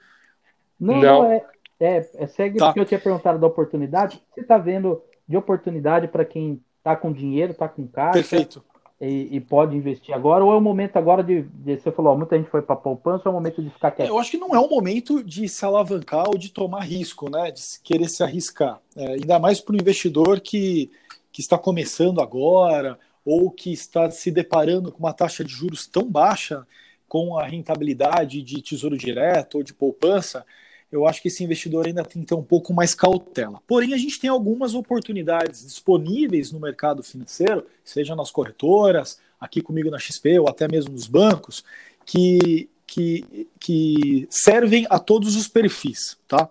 Não, 0.79 1.01
não, 1.01 1.25
é, 1.25 1.45
é, 1.83 2.11
é 2.15 2.27
segue 2.27 2.59
tá. 2.59 2.67
porque 2.67 2.81
eu 2.81 2.87
tinha 2.87 3.01
perguntado 3.01 3.39
da 3.39 3.47
oportunidade. 3.47 4.23
Você 4.33 4.41
está 4.41 4.59
vendo 4.59 5.03
de 5.29 5.37
oportunidade 5.37 6.09
para 6.09 6.25
quem 6.25 6.61
está 6.79 6.97
com 6.97 7.13
dinheiro, 7.13 7.53
está 7.53 7.69
com 7.69 7.87
caixa? 7.87 8.13
Perfeito. 8.13 8.65
E, 9.01 9.37
e, 9.37 9.41
pode 9.41 9.77
investir 9.77 10.15
agora, 10.15 10.45
ou 10.45 10.53
é 10.53 10.57
o 10.57 10.61
momento 10.61 10.97
agora 10.97 11.25
de, 11.25 11.43
de 11.43 11.77
você 11.77 11.91
falou, 11.91 12.13
ó, 12.13 12.17
muita 12.17 12.39
gente 12.39 12.49
foi 12.49 12.63
para 12.63 12.77
poupança, 12.77 13.29
ou 13.29 13.33
é 13.33 13.37
o 13.37 13.41
momento 13.41 13.61
de 13.61 13.69
ficar 13.69 13.91
quieto? 13.91 14.09
Eu 14.09 14.17
acho 14.17 14.31
que 14.31 14.37
não 14.37 14.55
é 14.55 14.61
o 14.61 14.69
momento 14.69 15.25
de 15.25 15.49
se 15.49 15.65
alavancar 15.65 16.29
ou 16.29 16.39
de 16.39 16.51
tomar 16.51 16.83
risco, 16.83 17.29
né? 17.29 17.51
De 17.51 17.61
querer 17.83 18.09
se 18.09 18.23
arriscar. 18.23 18.79
É, 18.97 19.15
ainda 19.15 19.41
mais 19.41 19.61
para 19.61 19.73
o 19.73 19.77
investidor 19.77 20.41
que, 20.41 20.89
que 21.33 21.41
está 21.41 21.59
começando 21.59 22.21
agora, 22.21 22.97
ou 23.25 23.51
que 23.51 23.73
está 23.73 24.09
se 24.09 24.31
deparando 24.31 24.93
com 24.93 25.01
uma 25.01 25.13
taxa 25.13 25.43
de 25.43 25.51
juros 25.51 25.85
tão 25.85 26.09
baixa 26.09 26.65
com 27.09 27.37
a 27.37 27.45
rentabilidade 27.45 28.41
de 28.41 28.63
tesouro 28.63 28.97
direto 28.97 29.57
ou 29.57 29.65
de 29.65 29.75
poupança, 29.75 30.47
eu 30.93 31.07
acho 31.09 31.23
que 31.23 31.29
esse 31.29 31.43
investidor 31.43 31.87
ainda 31.87 32.05
tem 32.05 32.21
que 32.21 32.29
ter 32.29 32.35
um 32.35 32.43
pouco 32.43 32.75
mais 32.75 32.95
cautela. 32.95 33.63
Porém, 33.67 33.95
a 33.95 33.97
gente 33.97 34.21
tem 34.21 34.29
algumas 34.29 34.75
oportunidades 34.75 35.65
disponíveis 35.65 36.53
no 36.53 36.61
mercado 36.61 37.03
financeiro, 37.03 37.67
seja 37.83 38.15
nas 38.15 38.31
corretoras, 38.31 39.19
aqui 39.41 39.63
comigo 39.63 39.91
na 39.91 39.99
XP 39.99 40.39
ou 40.39 40.49
até 40.49 40.69
mesmo 40.69 40.93
nos 40.93 41.07
bancos, 41.07 41.65
que, 42.05 42.69
que, 42.87 43.49
que 43.59 44.29
servem 44.31 44.87
a 44.91 44.99
todos 44.99 45.35
os 45.35 45.49
perfis, 45.49 46.19
tá? 46.29 46.51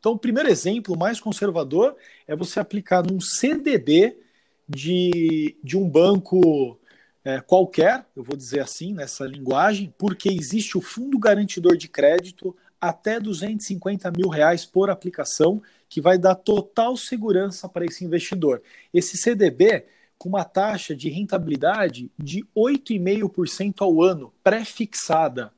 Então, 0.00 0.12
o 0.12 0.18
primeiro 0.18 0.48
exemplo 0.48 0.98
mais 0.98 1.20
conservador 1.20 1.94
é 2.26 2.34
você 2.34 2.60
aplicar 2.60 3.02
num 3.02 3.20
CDB 3.20 4.16
de, 4.66 5.56
de 5.62 5.76
um 5.76 5.88
banco 5.88 6.78
é, 7.22 7.40
qualquer, 7.40 8.06
eu 8.16 8.22
vou 8.22 8.36
dizer 8.36 8.60
assim 8.60 8.92
nessa 8.92 9.26
linguagem, 9.26 9.94
porque 9.98 10.28
existe 10.28 10.76
o 10.76 10.80
fundo 10.80 11.18
garantidor 11.18 11.76
de 11.76 11.88
crédito 11.88 12.54
até 12.80 13.18
250 13.18 14.10
mil 14.16 14.28
reais 14.28 14.64
por 14.64 14.90
aplicação, 14.90 15.62
que 15.88 16.00
vai 16.00 16.18
dar 16.18 16.34
total 16.34 16.96
segurança 16.96 17.68
para 17.68 17.84
esse 17.84 18.04
investidor. 18.04 18.62
Esse 18.92 19.16
CDB 19.16 19.86
com 20.16 20.28
uma 20.28 20.44
taxa 20.44 20.94
de 20.94 21.08
rentabilidade 21.08 22.10
de 22.18 22.44
8,5% 22.56 23.82
ao 23.82 24.02
ano, 24.02 24.32
pré-fixada. 24.42 25.52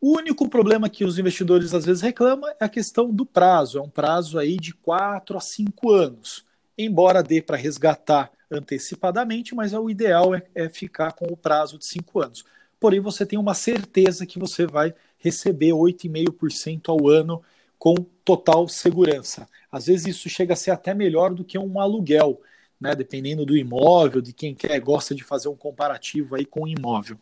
O 0.00 0.16
único 0.16 0.48
problema 0.48 0.88
que 0.88 1.04
os 1.04 1.18
investidores 1.18 1.74
às 1.74 1.84
vezes 1.84 2.02
reclamam 2.02 2.48
é 2.60 2.64
a 2.64 2.68
questão 2.68 3.10
do 3.10 3.24
prazo, 3.24 3.78
é 3.78 3.82
um 3.82 3.88
prazo 3.88 4.38
aí 4.38 4.56
de 4.56 4.72
4 4.74 5.36
a 5.36 5.40
5 5.40 5.90
anos. 5.90 6.44
Embora 6.78 7.22
dê 7.22 7.40
para 7.40 7.56
resgatar 7.56 8.30
antecipadamente, 8.50 9.54
mas 9.54 9.72
o 9.72 9.90
ideal 9.90 10.34
é, 10.34 10.42
é 10.54 10.68
ficar 10.68 11.12
com 11.12 11.26
o 11.26 11.36
prazo 11.36 11.78
de 11.78 11.86
cinco 11.86 12.20
anos. 12.20 12.44
Porém, 12.78 13.00
você 13.00 13.24
tem 13.24 13.38
uma 13.38 13.54
certeza 13.54 14.26
que 14.26 14.38
você 14.38 14.66
vai 14.66 14.94
receber 15.18 15.70
8,5% 15.70 16.88
ao 16.88 17.08
ano 17.08 17.42
com 17.78 17.94
total 18.24 18.68
segurança. 18.68 19.48
Às 19.70 19.86
vezes 19.86 20.06
isso 20.06 20.28
chega 20.28 20.54
a 20.54 20.56
ser 20.56 20.70
até 20.70 20.94
melhor 20.94 21.34
do 21.34 21.44
que 21.44 21.58
um 21.58 21.80
aluguel, 21.80 22.40
né? 22.80 22.94
Dependendo 22.94 23.44
do 23.44 23.56
imóvel, 23.56 24.20
de 24.20 24.32
quem 24.32 24.54
quer, 24.54 24.78
gosta 24.80 25.14
de 25.14 25.24
fazer 25.24 25.48
um 25.48 25.56
comparativo 25.56 26.34
aí 26.34 26.44
com 26.44 26.62
o 26.62 26.68
imóvel. 26.68 27.16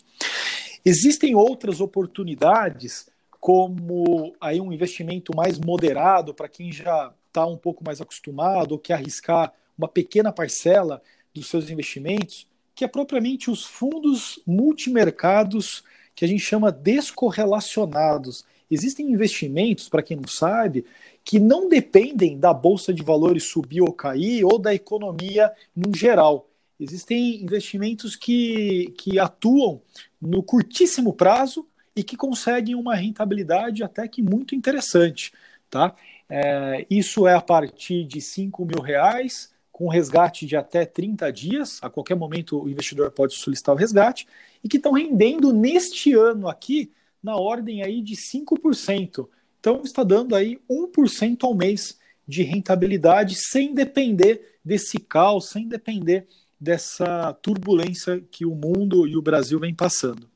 Existem 0.84 1.34
outras 1.34 1.80
oportunidades, 1.80 3.08
como 3.40 4.34
aí 4.40 4.60
um 4.60 4.72
investimento 4.72 5.34
mais 5.34 5.58
moderado 5.58 6.34
para 6.34 6.48
quem 6.48 6.72
já 6.72 7.12
está 7.26 7.46
um 7.46 7.56
pouco 7.56 7.82
mais 7.84 8.00
acostumado 8.00 8.72
ou 8.72 8.78
quer 8.78 8.94
arriscar 8.94 9.52
uma 9.76 9.88
pequena 9.88 10.32
parcela 10.32 11.02
dos 11.34 11.48
seus 11.48 11.68
investimentos, 11.68 12.46
que 12.74 12.84
é 12.84 12.88
propriamente 12.88 13.50
os 13.50 13.64
fundos 13.64 14.40
multimercados 14.46 15.82
que 16.14 16.24
a 16.24 16.28
gente 16.28 16.40
chama 16.40 16.70
descorrelacionados. 16.70 18.44
Existem 18.70 19.10
investimentos, 19.10 19.88
para 19.88 20.02
quem 20.02 20.16
não 20.16 20.26
sabe, 20.26 20.84
que 21.24 21.38
não 21.38 21.68
dependem 21.68 22.38
da 22.38 22.52
bolsa 22.52 22.92
de 22.92 23.02
valores 23.02 23.44
subir 23.44 23.80
ou 23.80 23.92
cair 23.92 24.44
ou 24.44 24.58
da 24.58 24.74
economia 24.74 25.52
no 25.74 25.96
geral. 25.96 26.48
Existem 26.78 27.42
investimentos 27.42 28.16
que, 28.16 28.92
que 28.98 29.18
atuam 29.18 29.80
no 30.20 30.42
curtíssimo 30.42 31.12
prazo 31.12 31.66
e 31.94 32.02
que 32.02 32.16
conseguem 32.16 32.74
uma 32.74 32.96
rentabilidade 32.96 33.84
até 33.84 34.08
que 34.08 34.20
muito 34.20 34.54
interessante. 34.54 35.32
Tá? 35.70 35.94
É, 36.28 36.86
isso 36.90 37.26
é 37.26 37.34
a 37.34 37.40
partir 37.40 38.04
de 38.04 38.20
5 38.20 38.64
mil 38.64 38.80
reais 38.80 39.53
com 39.74 39.88
resgate 39.88 40.46
de 40.46 40.54
até 40.54 40.86
30 40.86 41.32
dias, 41.32 41.80
a 41.82 41.90
qualquer 41.90 42.14
momento 42.14 42.62
o 42.62 42.68
investidor 42.68 43.10
pode 43.10 43.34
solicitar 43.34 43.74
o 43.74 43.78
resgate, 43.78 44.24
e 44.62 44.68
que 44.68 44.76
estão 44.76 44.92
rendendo 44.92 45.52
neste 45.52 46.14
ano 46.14 46.46
aqui 46.46 46.92
na 47.20 47.36
ordem 47.36 47.82
aí 47.82 48.00
de 48.00 48.14
5%. 48.14 49.28
Então 49.58 49.82
está 49.82 50.04
dando 50.04 50.36
aí 50.36 50.60
1% 50.70 51.42
ao 51.42 51.56
mês 51.56 51.98
de 52.24 52.44
rentabilidade 52.44 53.34
sem 53.34 53.74
depender 53.74 54.58
desse 54.64 55.00
caos, 55.00 55.48
sem 55.48 55.66
depender 55.66 56.28
dessa 56.60 57.32
turbulência 57.42 58.24
que 58.30 58.46
o 58.46 58.54
mundo 58.54 59.08
e 59.08 59.16
o 59.16 59.22
Brasil 59.22 59.58
vem 59.58 59.74
passando. 59.74 60.30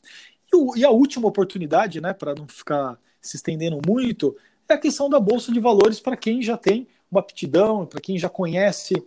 E, 0.52 0.57
o, 0.57 0.76
e 0.76 0.85
a 0.85 0.90
última 0.90 1.28
oportunidade, 1.28 2.00
né, 2.00 2.12
para 2.12 2.35
não 2.35 2.49
ficar 2.49 2.99
se 3.23 3.37
estendendo 3.37 3.80
muito, 3.87 4.37
é 4.68 4.75
a 4.75 4.78
questão 4.78 5.09
da 5.09 5.21
bolsa 5.21 5.52
de 5.52 5.61
valores 5.61 6.00
para 6.00 6.16
quem 6.16 6.42
já 6.42 6.57
tem 6.57 6.88
uma 7.09 7.21
aptidão, 7.21 7.87
para 7.87 8.00
quem 8.00 8.18
já 8.18 8.28
conhece 8.28 9.00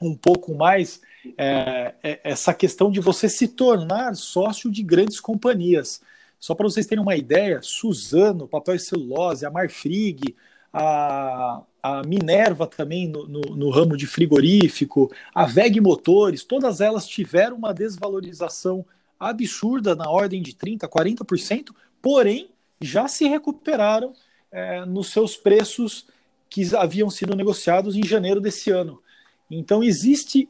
um 0.00 0.14
pouco 0.14 0.54
mais 0.54 1.00
é, 1.36 1.94
é, 2.02 2.20
essa 2.24 2.54
questão 2.54 2.90
de 2.90 3.00
você 3.00 3.28
se 3.28 3.48
tornar 3.48 4.14
sócio 4.14 4.70
de 4.70 4.82
grandes 4.82 5.20
companhias. 5.20 6.00
Só 6.38 6.54
para 6.54 6.68
vocês 6.68 6.86
terem 6.86 7.02
uma 7.02 7.16
ideia, 7.16 7.60
Suzano, 7.62 8.46
Papel 8.46 8.76
e 8.76 8.78
Celulose, 8.78 9.44
a 9.44 9.50
Marfrig, 9.50 10.36
a, 10.72 11.62
a 11.82 12.02
Minerva 12.06 12.66
também 12.66 13.08
no, 13.08 13.26
no, 13.26 13.40
no, 13.56 13.70
ramo 13.70 13.96
de 13.96 14.06
frigorífico, 14.06 15.10
a 15.34 15.46
VEG 15.46 15.80
Motores, 15.80 16.44
todas 16.44 16.80
elas 16.80 17.08
tiveram 17.08 17.56
uma 17.56 17.74
desvalorização 17.74 18.84
absurda 19.18 19.96
na 19.96 20.08
ordem 20.08 20.40
de 20.40 20.52
30%, 20.52 20.88
40%, 20.88 21.70
porém 22.00 22.50
já 22.80 23.08
se 23.08 23.26
recuperaram 23.26 24.12
é, 24.52 24.84
nos 24.84 25.10
seus 25.10 25.36
preços 25.36 26.06
que 26.48 26.74
haviam 26.76 27.10
sido 27.10 27.34
negociados 27.34 27.96
em 27.96 28.04
janeiro 28.04 28.40
desse 28.40 28.70
ano. 28.70 29.02
Então, 29.50 29.82
existe 29.82 30.48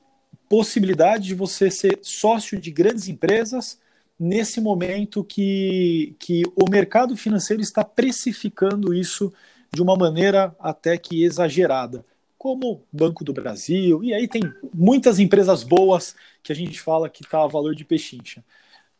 possibilidade 0.49 1.28
de 1.28 1.35
você 1.35 1.71
ser 1.71 1.99
sócio 2.02 2.59
de 2.61 2.71
grandes 2.71 3.09
empresas 3.09 3.78
nesse 4.19 4.61
momento 4.61 5.23
que, 5.23 6.17
que 6.19 6.43
o 6.57 6.69
mercado 6.69 7.17
financeiro 7.17 7.62
está 7.62 7.85
precificando 7.85 8.93
isso 8.93 9.33
de 9.73 9.81
uma 9.81 9.97
maneira 9.97 10.55
até 10.59 10.97
que 10.97 11.23
exagerada, 11.23 12.05
como 12.37 12.83
Banco 12.90 13.23
do 13.23 13.33
Brasil, 13.33 14.02
e 14.02 14.14
aí 14.14 14.26
tem 14.26 14.43
muitas 14.73 15.19
empresas 15.19 15.62
boas 15.62 16.17
que 16.43 16.52
a 16.52 16.55
gente 16.55 16.81
fala 16.81 17.09
que 17.09 17.23
está 17.23 17.43
a 17.43 17.49
valor 17.49 17.75
de 17.75 17.85
pechincha, 17.85 18.43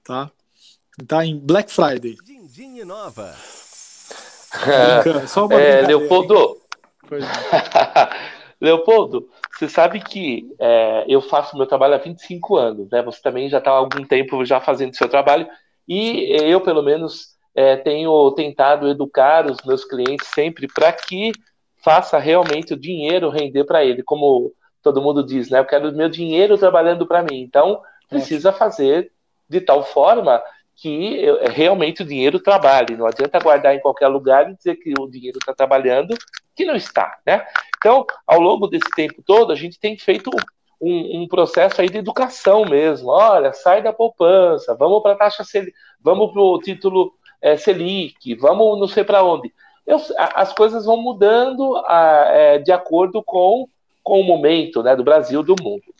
tá? 0.05 0.31
Tá 1.07 1.25
em 1.25 1.39
Black 1.39 1.73
Friday. 1.73 2.17
Din, 2.25 2.85
nova. 2.85 3.35
É, 4.67 5.27
só 5.27 5.45
uma 5.45 5.61
é, 5.61 5.87
Leopoldo. 5.87 6.59
Leopoldo, 8.59 9.29
você 9.53 9.69
sabe 9.69 10.01
que 10.01 10.49
é, 10.59 11.05
eu 11.09 11.21
faço 11.21 11.57
meu 11.57 11.67
trabalho 11.67 11.95
há 11.95 11.99
25 11.99 12.57
anos, 12.57 12.91
né? 12.91 13.03
Você 13.03 13.21
também 13.21 13.49
já 13.49 13.59
está 13.59 13.71
há 13.71 13.75
algum 13.75 14.05
tempo 14.05 14.45
já 14.45 14.61
fazendo 14.61 14.97
seu 14.97 15.09
trabalho 15.09 15.49
e 15.89 16.37
eu, 16.43 16.61
pelo 16.61 16.83
menos, 16.83 17.37
é, 17.55 17.77
tenho 17.77 18.31
tentado 18.33 18.89
educar 18.89 19.51
os 19.51 19.59
meus 19.65 19.85
clientes 19.85 20.29
sempre 20.29 20.69
para 20.73 20.93
que 20.93 21.33
faça 21.83 22.19
realmente 22.19 22.75
o 22.75 22.79
dinheiro 22.79 23.31
render 23.31 23.65
para 23.65 23.85
ele, 23.85 24.03
como 24.03 24.53
todo 24.83 25.03
mundo 25.03 25.25
diz, 25.25 25.51
né? 25.51 25.59
Eu 25.59 25.65
quero 25.65 25.89
o 25.89 25.97
meu 25.97 26.09
dinheiro 26.09 26.59
trabalhando 26.59 27.07
para 27.07 27.23
mim. 27.23 27.41
Então, 27.41 27.81
precisa 28.09 28.53
fazer 28.53 29.11
de 29.49 29.61
tal 29.61 29.83
forma 29.83 30.43
que 30.77 31.25
realmente 31.51 32.03
o 32.03 32.07
dinheiro 32.07 32.39
trabalhe. 32.39 32.97
Não 32.97 33.07
adianta 33.07 33.41
guardar 33.41 33.75
em 33.75 33.81
qualquer 33.81 34.09
lugar 34.09 34.49
e 34.49 34.55
dizer 34.55 34.77
que 34.77 34.93
o 34.99 35.09
dinheiro 35.09 35.39
está 35.39 35.53
trabalhando, 35.53 36.15
que 36.55 36.65
não 36.65 36.77
está, 36.77 37.19
né? 37.27 37.45
Então, 37.79 38.05
ao 38.27 38.41
longo 38.41 38.67
desse 38.67 38.91
tempo 38.91 39.23
todo, 39.25 39.53
a 39.53 39.57
gente 39.57 39.79
tem 39.79 39.97
feito 39.97 40.31
um, 40.81 41.23
um 41.23 41.29
processo 41.29 41.81
aí 41.81 41.89
de 41.89 41.99
educação 41.99 42.65
mesmo. 42.65 43.09
Olha, 43.09 43.53
sai 43.53 43.83
da 43.83 43.93
poupança, 43.93 44.75
vamos 44.75 45.03
para 45.03 45.13
a 45.13 45.17
taxa 45.17 45.45
Selic, 45.45 45.75
vamos 46.01 46.33
para 46.33 46.43
o 46.43 46.59
título 46.59 47.13
é, 47.41 47.57
Selic, 47.57 48.35
vamos 48.35 48.79
não 48.79 48.89
sei 48.89 49.05
para 49.05 49.23
onde. 49.23 49.53
Eu, 49.87 49.97
as 50.35 50.53
coisas 50.53 50.85
vão 50.85 51.01
mudando 51.01 51.77
a, 51.87 52.25
é, 52.31 52.59
de 52.59 52.71
acordo 52.71 53.23
com, 53.23 53.67
com 54.03 54.21
o 54.21 54.25
momento 54.25 54.83
né, 54.83 54.95
do 54.95 55.05
Brasil, 55.05 55.43
do 55.43 55.57
mundo. 55.61 55.95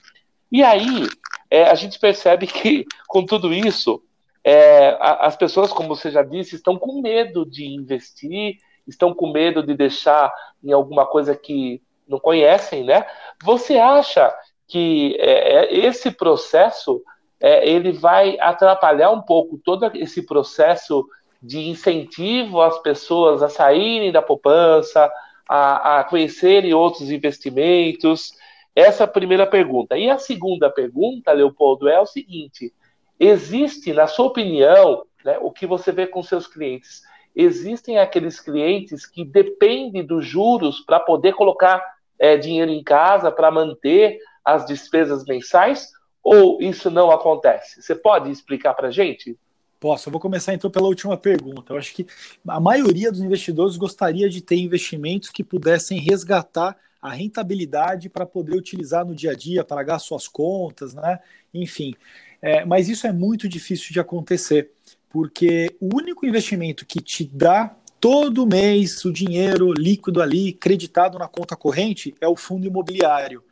E 0.53 0.63
aí, 0.63 1.07
é, 1.51 1.65
a 1.65 1.75
gente 1.75 1.99
percebe 1.99 2.47
que, 2.49 2.85
com 3.07 3.25
tudo 3.25 3.53
isso, 3.53 4.03
é, 4.45 4.97
as 5.01 5.37
pessoas, 5.37 5.73
como 5.73 5.89
você 5.89 6.11
já 6.11 6.23
disse, 6.23 6.57
estão 6.57 6.79
com 6.79 7.01
medo 7.01 7.45
de 7.45 7.67
investir, 7.67 8.59
estão 8.89 9.15
com 9.15 9.31
medo 9.31 9.63
de 9.63 9.75
deixar 9.75 10.33
em 10.65 10.73
alguma 10.73 11.07
coisa 11.07 11.37
que 11.37 11.83
não 12.09 12.19
conhecem, 12.19 12.85
né? 12.85 13.07
Você 13.45 13.79
acha 13.79 14.35
que 14.67 15.17
é, 15.19 15.65
é, 15.65 15.75
esse 15.75 16.11
processo 16.11 17.03
é, 17.41 17.69
ele 17.69 17.93
vai 17.93 18.39
atrapalhar 18.41 19.11
um 19.11 19.23
pouco 19.23 19.59
todo 19.59 19.91
esse 19.95 20.23
processo 20.23 21.07
de 21.41 21.69
incentivo 21.69 22.61
às 22.61 22.79
pessoas 22.79 23.43
a 23.43 23.49
saírem 23.49 24.11
da 24.11 24.21
poupança, 24.21 25.11
a, 25.49 26.01
a 26.01 26.05
conhecerem 26.05 26.75
outros 26.75 27.11
investimentos? 27.11 28.33
Essa 28.75 29.05
é 29.05 29.07
a 29.07 29.09
primeira 29.09 29.47
pergunta. 29.47 29.97
E 29.97 30.11
a 30.11 30.19
segunda 30.19 30.71
pergunta, 30.71 31.33
Leopoldo, 31.33 31.89
é 31.89 32.01
o 32.01 32.07
seguinte: 32.07 32.73
existe, 33.19 33.93
na 33.93 34.07
sua 34.07 34.27
opinião, 34.27 35.05
né, 35.25 35.39
o 35.41 35.51
que 35.51 35.67
você 35.67 35.93
vê 35.93 36.07
com 36.07 36.23
seus 36.23 36.47
clientes? 36.47 37.03
Existem 37.41 37.99
aqueles 37.99 38.41
clientes 38.41 39.07
que 39.07 39.25
dependem 39.25 40.05
dos 40.05 40.27
juros 40.27 40.81
para 40.81 40.99
poder 40.99 41.35
colocar 41.35 41.81
é, 42.19 42.37
dinheiro 42.37 42.73
em 42.73 42.83
casa, 42.83 43.31
para 43.31 43.49
manter 43.49 44.19
as 44.45 44.67
despesas 44.67 45.25
mensais? 45.25 45.89
Ou 46.21 46.61
isso 46.61 46.91
não 46.91 47.13
acontece? 47.13 47.81
Você 47.81 47.95
pode 47.95 48.29
explicar 48.29 48.75
para 48.75 48.89
a 48.89 48.91
gente? 48.91 49.39
Posso. 49.79 50.09
Eu 50.09 50.11
vou 50.11 50.21
começar 50.21 50.53
então 50.53 50.69
pela 50.69 50.89
última 50.89 51.17
pergunta. 51.17 51.73
Eu 51.73 51.79
acho 51.79 51.95
que 51.95 52.09
a 52.47 52.59
maioria 52.59 53.13
dos 53.13 53.21
investidores 53.21 53.77
gostaria 53.77 54.29
de 54.29 54.41
ter 54.41 54.57
investimentos 54.57 55.31
que 55.31 55.45
pudessem 55.45 56.01
resgatar 56.01 56.77
a 57.01 57.11
rentabilidade 57.11 58.09
para 58.09 58.27
poder 58.27 58.57
utilizar 58.57 59.07
no 59.07 59.15
dia 59.15 59.31
a 59.31 59.35
dia, 59.37 59.63
pagar 59.63 60.01
suas 60.01 60.27
contas, 60.27 60.93
né? 60.93 61.21
Enfim. 61.55 61.95
É, 62.43 62.65
mas 62.65 62.89
isso 62.89 63.07
é 63.07 63.13
muito 63.13 63.49
difícil 63.49 63.93
de 63.93 64.01
acontecer, 64.01 64.73
porque 65.09 65.75
o 65.81 65.97
único 65.97 66.27
investimento 66.27 66.87
que 66.87 67.01
te 67.01 67.25
dá 67.25 67.75
todo 68.01 68.47
mês 68.47 69.05
o 69.05 69.13
dinheiro 69.13 69.73
líquido 69.73 70.23
ali, 70.23 70.53
creditado 70.53 71.19
na 71.19 71.27
conta 71.27 71.57
corrente, 71.57 72.15
é 72.21 72.29
o 72.29 72.37
fundo 72.37 72.67
imobiliário 72.67 73.43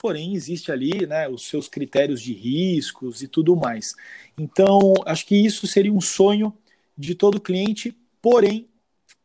porém 0.00 0.34
existe 0.34 0.72
ali 0.72 1.06
né, 1.06 1.28
os 1.28 1.46
seus 1.46 1.68
critérios 1.68 2.22
de 2.22 2.32
riscos 2.32 3.22
e 3.22 3.28
tudo 3.28 3.54
mais. 3.54 3.92
Então, 4.38 4.94
acho 5.04 5.26
que 5.26 5.36
isso 5.36 5.66
seria 5.66 5.92
um 5.92 6.00
sonho 6.00 6.56
de 6.96 7.14
todo 7.14 7.40
cliente, 7.40 7.94
porém, 8.22 8.66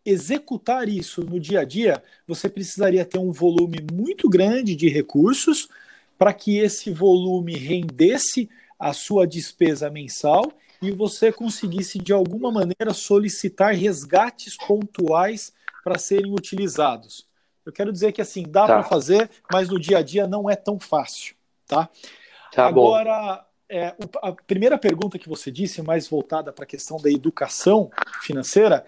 executar 0.05 0.89
isso 0.89 1.23
no 1.23 1.39
dia 1.39 1.61
a 1.61 1.63
dia, 1.63 2.03
você 2.27 2.49
precisaria 2.49 3.05
ter 3.05 3.17
um 3.17 3.31
volume 3.31 3.77
muito 3.91 4.29
grande 4.29 4.75
de 4.75 4.89
recursos 4.89 5.69
para 6.17 6.33
que 6.33 6.57
esse 6.57 6.91
volume 6.91 7.55
rendesse 7.55 8.49
a 8.77 8.91
sua 8.91 9.25
despesa 9.25 9.89
mensal 9.89 10.51
e 10.81 10.91
você 10.91 11.31
conseguisse, 11.31 11.97
de 11.99 12.13
alguma 12.13 12.51
maneira, 12.51 12.93
solicitar 12.93 13.73
resgates 13.73 14.57
pontuais 14.57 15.53
para 15.83 15.97
serem 15.97 16.33
utilizados. 16.33 17.27
Eu 17.65 17.71
quero 17.71 17.91
dizer 17.91 18.11
que 18.11 18.21
assim, 18.21 18.43
dá 18.43 18.67
tá. 18.67 18.73
para 18.75 18.83
fazer, 18.83 19.29
mas 19.51 19.69
no 19.69 19.79
dia 19.79 19.99
a 19.99 20.01
dia 20.01 20.27
não 20.27 20.49
é 20.49 20.55
tão 20.55 20.79
fácil, 20.79 21.35
tá? 21.65 21.89
tá 22.51 22.67
Agora, 22.67 23.45
é, 23.67 23.95
a 24.21 24.31
primeira 24.31 24.77
pergunta 24.77 25.17
que 25.17 25.27
você 25.27 25.51
disse, 25.51 25.81
mais 25.81 26.07
voltada 26.07 26.53
para 26.53 26.63
a 26.63 26.67
questão 26.67 26.97
da 26.97 27.09
educação 27.09 27.89
financeira, 28.21 28.85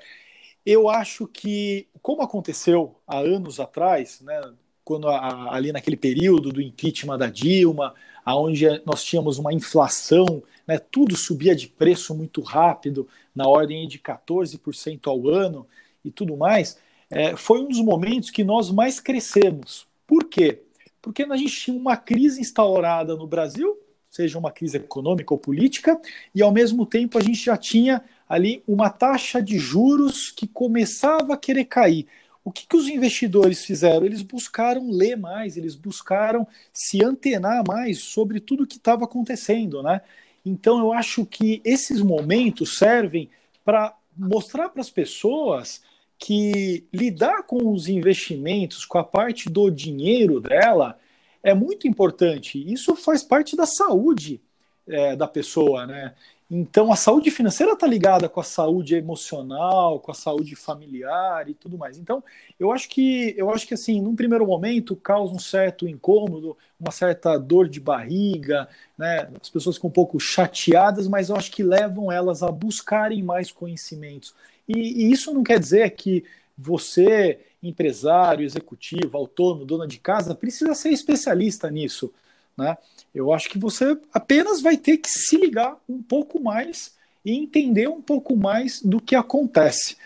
eu 0.66 0.90
acho 0.90 1.28
que, 1.28 1.88
como 2.02 2.22
aconteceu 2.22 3.00
há 3.08 3.18
anos 3.18 3.60
atrás, 3.60 4.22
né, 4.22 4.40
quando 4.84 5.08
a, 5.08 5.54
ali 5.54 5.72
naquele 5.72 5.98
período 5.98 6.52
do 6.52 6.62
impeachment 6.62 7.18
da 7.18 7.28
Dilma, 7.28 7.94
aonde 8.28 8.66
nós 8.86 9.06
tínhamos 9.06 9.40
uma 9.40 9.54
inflação, 9.54 10.44
né, 10.68 10.78
tudo 10.78 11.16
subia 11.16 11.56
de 11.56 11.66
preço 11.66 12.14
muito 12.14 12.42
rápido, 12.42 13.08
na 13.34 13.48
ordem 13.48 13.88
de 13.88 13.98
14% 14.00 15.08
ao 15.08 15.30
ano 15.30 15.66
e 16.04 16.12
tudo 16.12 16.36
mais, 16.36 16.78
é, 17.10 17.38
foi 17.38 17.62
um 17.62 17.70
dos 17.70 17.80
momentos 17.80 18.30
que 18.30 18.44
nós 18.44 18.70
mais 18.70 19.00
crescemos. 19.00 19.88
Por 20.06 20.26
quê? 20.26 20.62
Porque 21.02 21.24
a 21.24 21.38
gente 21.38 21.56
tinha 21.56 21.78
uma 21.78 21.96
crise 21.96 22.42
instaurada 22.42 23.16
no 23.16 23.26
Brasil, 23.26 23.80
seja 24.10 24.38
uma 24.38 24.52
crise 24.52 24.76
econômica 24.76 25.34
ou 25.34 25.38
política, 25.38 25.98
e 26.36 26.44
ao 26.44 26.52
mesmo 26.52 26.86
tempo 26.86 27.18
a 27.18 27.22
gente 27.22 27.46
já 27.46 27.56
tinha 27.56 28.04
ali 28.28 28.62
uma 28.68 28.90
taxa 28.90 29.42
de 29.42 29.58
juros 29.58 30.32
que 30.32 30.46
começava 30.46 31.36
a 31.36 31.38
querer 31.38 31.64
cair. 31.64 32.06
O 32.48 32.52
que, 32.54 32.66
que 32.66 32.78
os 32.78 32.88
investidores 32.88 33.66
fizeram? 33.66 34.06
Eles 34.06 34.22
buscaram 34.22 34.90
ler 34.90 35.18
mais, 35.18 35.58
eles 35.58 35.76
buscaram 35.76 36.48
se 36.72 37.04
antenar 37.04 37.62
mais 37.68 38.00
sobre 38.00 38.40
tudo 38.40 38.64
o 38.64 38.66
que 38.66 38.78
estava 38.78 39.04
acontecendo, 39.04 39.84
né? 39.84 40.00
Então 40.46 40.80
eu 40.80 40.94
acho 40.94 41.26
que 41.26 41.62
esses 41.66 42.00
momentos 42.02 42.78
servem 42.78 43.30
para 43.66 43.94
mostrar 44.16 44.70
para 44.70 44.80
as 44.80 44.90
pessoas 44.90 45.82
que 46.18 46.86
lidar 46.94 47.44
com 47.44 47.70
os 47.70 47.90
investimentos, 47.90 48.86
com 48.86 48.98
a 48.98 49.04
parte 49.04 49.50
do 49.50 49.70
dinheiro 49.70 50.40
dela, 50.40 50.98
é 51.44 51.54
muito 51.54 51.86
importante. 51.86 52.64
Isso 52.72 52.96
faz 52.96 53.24
parte 53.24 53.58
da 53.58 53.66
saúde 53.66 54.40
é, 54.88 55.18
da 55.18 55.28
pessoa, 55.28 55.86
né? 55.86 56.16
Então, 56.50 56.94
a 56.94 56.96
saúde 56.96 57.30
financeira 57.30 57.74
está 57.74 57.86
ligada 57.86 58.30
com 58.30 58.40
a 58.40 58.44
saúde 58.44 58.96
emocional, 58.96 60.00
com 60.00 60.12
a 60.12 60.14
saúde 60.14 60.56
familiar 60.56 61.50
e 61.50 61.54
tudo 61.54 61.78
mais. 61.78 61.98
Então, 61.98 62.24
eu 62.58 62.72
acho 62.72 62.88
que, 62.88 63.36
eu 63.38 63.50
acho 63.50 63.68
que 63.68 63.74
assim, 63.74 64.02
num 64.02 64.16
primeiro 64.16 64.48
momento, 64.48 64.96
causa 64.96 65.34
um 65.34 65.40
certo 65.40 65.86
incômodo, 65.86 66.58
uma 66.80 66.92
certa 66.92 67.38
dor 67.38 67.68
de 67.68 67.82
barriga, 67.82 68.68
né? 68.98 69.30
As 69.42 69.50
pessoas 69.50 69.76
ficam 69.76 69.90
um 69.90 69.94
pouco 69.94 70.18
chateadas, 70.22 71.06
mas 71.08 71.28
eu 71.28 71.36
acho 71.36 71.52
que 71.52 71.62
levam 71.64 72.10
elas 72.10 72.42
a 72.42 72.50
buscarem 72.50 73.22
mais 73.22 73.52
conhecimentos. 73.52 74.34
E, 74.66 75.06
e 75.06 75.12
isso 75.12 75.34
não 75.34 75.44
quer 75.44 75.60
dizer 75.60 75.90
que 75.92 76.24
você, 76.58 77.40
empresário, 77.62 78.46
executivo, 78.46 79.18
autônomo, 79.18 79.66
dona 79.66 79.86
de 79.86 80.00
casa, 80.00 80.34
precisa 80.34 80.74
ser 80.74 80.90
especialista 80.92 81.70
nisso. 81.70 82.12
Né? 82.58 82.78
Eu 83.14 83.32
acho 83.32 83.50
que 83.50 83.60
você 83.60 83.98
apenas 84.14 84.62
vai 84.62 84.76
ter 84.78 84.98
que 84.98 85.10
se 85.10 85.38
ligar 85.38 85.78
um 85.88 86.02
pouco 86.02 86.42
mais 86.42 86.96
e 87.24 87.34
entender 87.34 87.88
um 87.88 88.02
pouco 88.02 88.36
mais 88.36 88.82
do 88.82 89.00
que 89.00 89.16
acontece. 89.16 89.98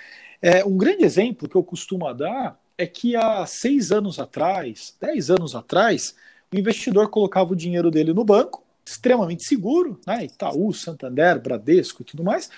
É, 0.41 0.65
um 0.65 0.75
grande 0.75 1.03
exemplo 1.03 1.47
que 1.47 1.55
eu 1.55 1.63
costumo 1.63 2.11
dar 2.13 2.59
é 2.77 2.87
que 2.87 3.15
há 3.15 3.45
seis 3.45 3.91
anos 3.91 4.19
atrás, 4.19 4.95
dez 4.99 5.29
anos 5.29 5.55
atrás, 5.55 6.15
o 6.51 6.57
investidor 6.57 7.09
colocava 7.09 7.53
o 7.53 7.55
dinheiro 7.55 7.91
dele 7.91 8.11
no 8.11 8.25
banco, 8.25 8.63
extremamente 8.83 9.45
seguro, 9.45 10.01
né? 10.05 10.25
Itaú, 10.25 10.73
Santander, 10.73 11.39
Bradesco 11.39 12.01
e 12.01 12.05
tudo 12.05 12.23
mais, 12.23 12.49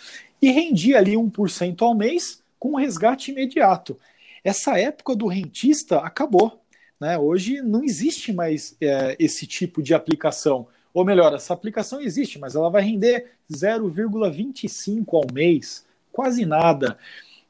e 0.41 0.49
rendia 0.49 0.97
ali 0.97 1.13
1% 1.13 1.81
ao 1.81 1.93
mês 1.93 2.41
com 2.57 2.75
resgate 2.75 3.31
imediato. 3.31 3.99
Essa 4.43 4.79
época 4.79 5.15
do 5.15 5.27
rentista 5.27 5.97
acabou. 5.99 6.62
Né? 7.03 7.17
Hoje 7.17 7.61
não 7.61 7.83
existe 7.83 8.31
mais 8.31 8.77
é, 8.79 9.17
esse 9.19 9.45
tipo 9.45 9.83
de 9.83 9.93
aplicação. 9.93 10.67
Ou 10.93 11.03
melhor, 11.03 11.33
essa 11.33 11.53
aplicação 11.53 11.99
existe, 11.99 12.39
mas 12.39 12.55
ela 12.55 12.69
vai 12.69 12.81
render 12.81 13.31
0,25 13.51 15.03
ao 15.11 15.27
mês, 15.33 15.85
quase 16.13 16.45
nada. 16.45 16.97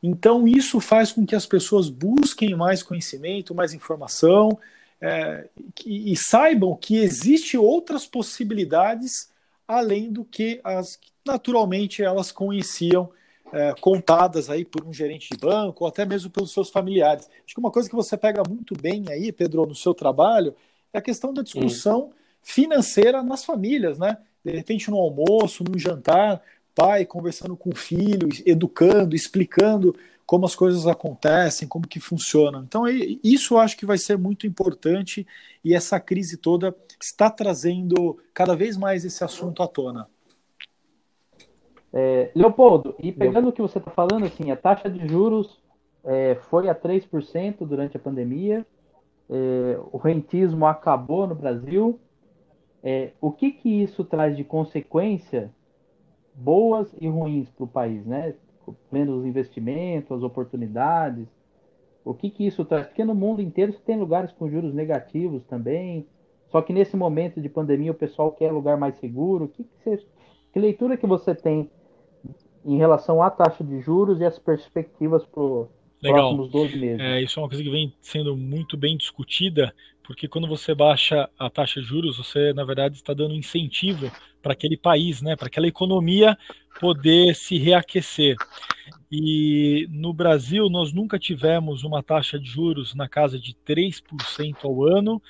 Então, 0.02 0.48
isso 0.48 0.80
faz 0.80 1.12
com 1.12 1.24
que 1.24 1.36
as 1.36 1.46
pessoas 1.46 1.88
busquem 1.88 2.56
mais 2.56 2.82
conhecimento, 2.82 3.54
mais 3.54 3.76
informação 3.76 4.58
é, 5.00 5.46
e, 5.86 6.12
e 6.12 6.18
saibam 6.18 6.76
que 6.76 6.98
existem 6.98 7.60
outras 7.60 8.08
possibilidades 8.08 9.30
além 9.68 10.12
do 10.12 10.26
que 10.26 10.60
as 10.64 11.00
naturalmente 11.24 12.02
elas 12.02 12.32
conheciam 12.32 13.12
é, 13.54 13.74
contadas 13.80 14.50
aí 14.50 14.66
por 14.66 14.84
um 14.84 14.92
gerente 14.92 15.30
de 15.32 15.38
banco 15.38 15.84
ou 15.84 15.88
até 15.88 16.06
mesmo 16.06 16.30
pelos 16.30 16.52
seus 16.52 16.70
familiares. 16.70 17.30
Acho 17.46 17.54
que 17.54 17.60
uma 17.60 17.72
coisa 17.72 17.88
que 17.88 17.96
você 17.96 18.18
pega 18.18 18.42
muito 18.50 18.74
bem 18.76 19.06
aí, 19.10 19.32
Pedro, 19.32 19.66
no 19.66 19.76
seu 19.76 19.94
trabalho 19.94 20.56
é 20.92 20.98
a 20.98 21.02
questão 21.02 21.32
da 21.32 21.44
discussão 21.44 22.12
financeira 22.42 23.22
nas 23.22 23.46
famílias, 23.46 24.00
né? 24.00 24.18
De 24.44 24.52
repente 24.52 24.90
no 24.90 24.98
almoço, 24.98 25.64
no 25.64 25.78
jantar, 25.78 26.42
pai 26.74 27.06
conversando 27.06 27.56
com 27.56 27.70
o 27.70 27.76
filho, 27.76 28.28
educando, 28.46 29.16
explicando 29.16 29.96
como 30.26 30.46
as 30.46 30.56
coisas 30.56 30.88
acontecem, 30.88 31.68
como 31.68 31.88
que 31.88 32.00
funcionam. 32.00 32.64
Então 32.64 32.86
isso 33.24 33.54
eu 33.54 33.60
acho 33.60 33.78
que 33.78 33.86
vai 33.86 34.00
ser 34.00 34.18
muito 34.18 34.48
importante 34.48 35.28
e 35.64 35.76
essa 35.76 36.00
crise 36.00 36.38
toda 36.38 36.76
está 37.00 37.30
trazendo 37.30 38.18
cada 38.34 38.56
vez 38.56 38.78
mais 38.78 39.06
esse 39.06 39.24
assunto 39.24 39.62
à 39.62 39.68
tona. 39.68 40.10
É, 41.94 42.32
Leopoldo, 42.34 42.96
e 42.98 43.12
pegando 43.12 43.50
o 43.50 43.54
que 43.54 43.62
você 43.62 43.78
está 43.78 43.92
falando, 43.92 44.26
assim, 44.26 44.50
a 44.50 44.56
taxa 44.56 44.90
de 44.90 45.08
juros 45.08 45.62
é, 46.04 46.36
foi 46.50 46.68
a 46.68 46.74
3% 46.74 47.58
durante 47.60 47.96
a 47.96 48.00
pandemia, 48.00 48.66
é, 49.30 49.80
o 49.92 49.98
rentismo 49.98 50.66
acabou 50.66 51.28
no 51.28 51.36
Brasil. 51.36 52.00
É, 52.84 53.12
o 53.22 53.32
que, 53.32 53.52
que 53.52 53.70
isso 53.82 54.04
traz 54.04 54.36
de 54.36 54.44
consequência 54.44 55.52
boas 56.34 56.94
e 57.00 57.08
ruins 57.08 57.48
para 57.50 57.64
o 57.64 57.68
país, 57.68 58.06
né? 58.06 58.34
Vendo 58.92 59.16
os 59.16 59.26
investimentos, 59.26 60.18
as 60.18 60.24
oportunidades, 60.24 61.28
o 62.04 62.14
que, 62.14 62.30
que 62.30 62.46
isso 62.46 62.66
traz? 62.66 62.88
Porque 62.88 63.06
no 63.06 63.16
mundo 63.16 63.42
inteiro 63.42 63.72
você 63.72 63.80
tem 63.80 63.98
lugares 63.98 64.32
com 64.32 64.50
juros 64.50 64.74
negativos 64.74 65.44
também, 65.46 66.06
só 66.50 66.62
que 66.62 66.74
nesse 66.74 66.98
momento 66.98 67.40
de 67.40 67.50
pandemia 67.50 67.92
o 67.92 67.96
pessoal 67.96 68.32
quer 68.32 68.52
lugar 68.52 68.78
mais 68.78 68.96
seguro. 68.98 69.48
Que, 69.48 69.64
que, 69.64 69.84
você, 69.84 70.06
que 70.52 70.60
leitura 70.60 70.98
que 70.98 71.08
você 71.08 71.34
tem 71.34 71.70
em 72.66 72.78
relação 72.78 73.22
à 73.22 73.30
taxa 73.30 73.64
de 73.64 73.82
juros 73.82 74.20
e 74.20 74.26
as 74.26 74.40
perspectivas 74.40 75.24
para 75.26 75.44
os 75.44 75.68
próximos 76.02 76.50
12 76.50 76.78
meses. 76.78 77.00
É, 77.00 77.22
isso 77.22 77.40
é 77.40 77.44
uma 77.44 77.50
coisa 77.50 77.64
que 77.64 77.70
vem 77.70 77.94
sendo 78.02 78.36
muito 78.36 78.76
bem 78.76 78.98
discutida, 78.98 79.74
porque 80.04 80.28
quando 80.28 80.48
você 80.48 80.76
baixa 80.76 81.30
a 81.38 81.50
taxa 81.50 81.82
de 81.82 81.88
juros, 81.88 82.18
você, 82.18 82.54
na 82.54 82.64
verdade, 82.64 82.96
está 82.96 83.14
dando 83.14 83.34
incentivo 83.34 84.12
para 84.42 84.54
aquele 84.54 84.78
país, 84.78 85.22
né, 85.22 85.36
para 85.36 85.48
aquela 85.48 85.68
economia 85.68 86.38
poder 86.80 87.36
se 87.36 87.58
reaquecer. 87.58 88.36
E 89.12 89.88
no 89.92 90.12
Brasil, 90.12 90.70
nós 90.70 90.92
nunca 90.92 91.20
tivemos 91.20 91.84
uma 91.84 92.02
taxa 92.02 92.40
de 92.40 92.50
juros 92.50 92.96
na 92.96 93.08
casa 93.08 93.40
de 93.40 93.56
3% 93.66 94.56
ao 94.64 94.84
ano. 94.84 95.22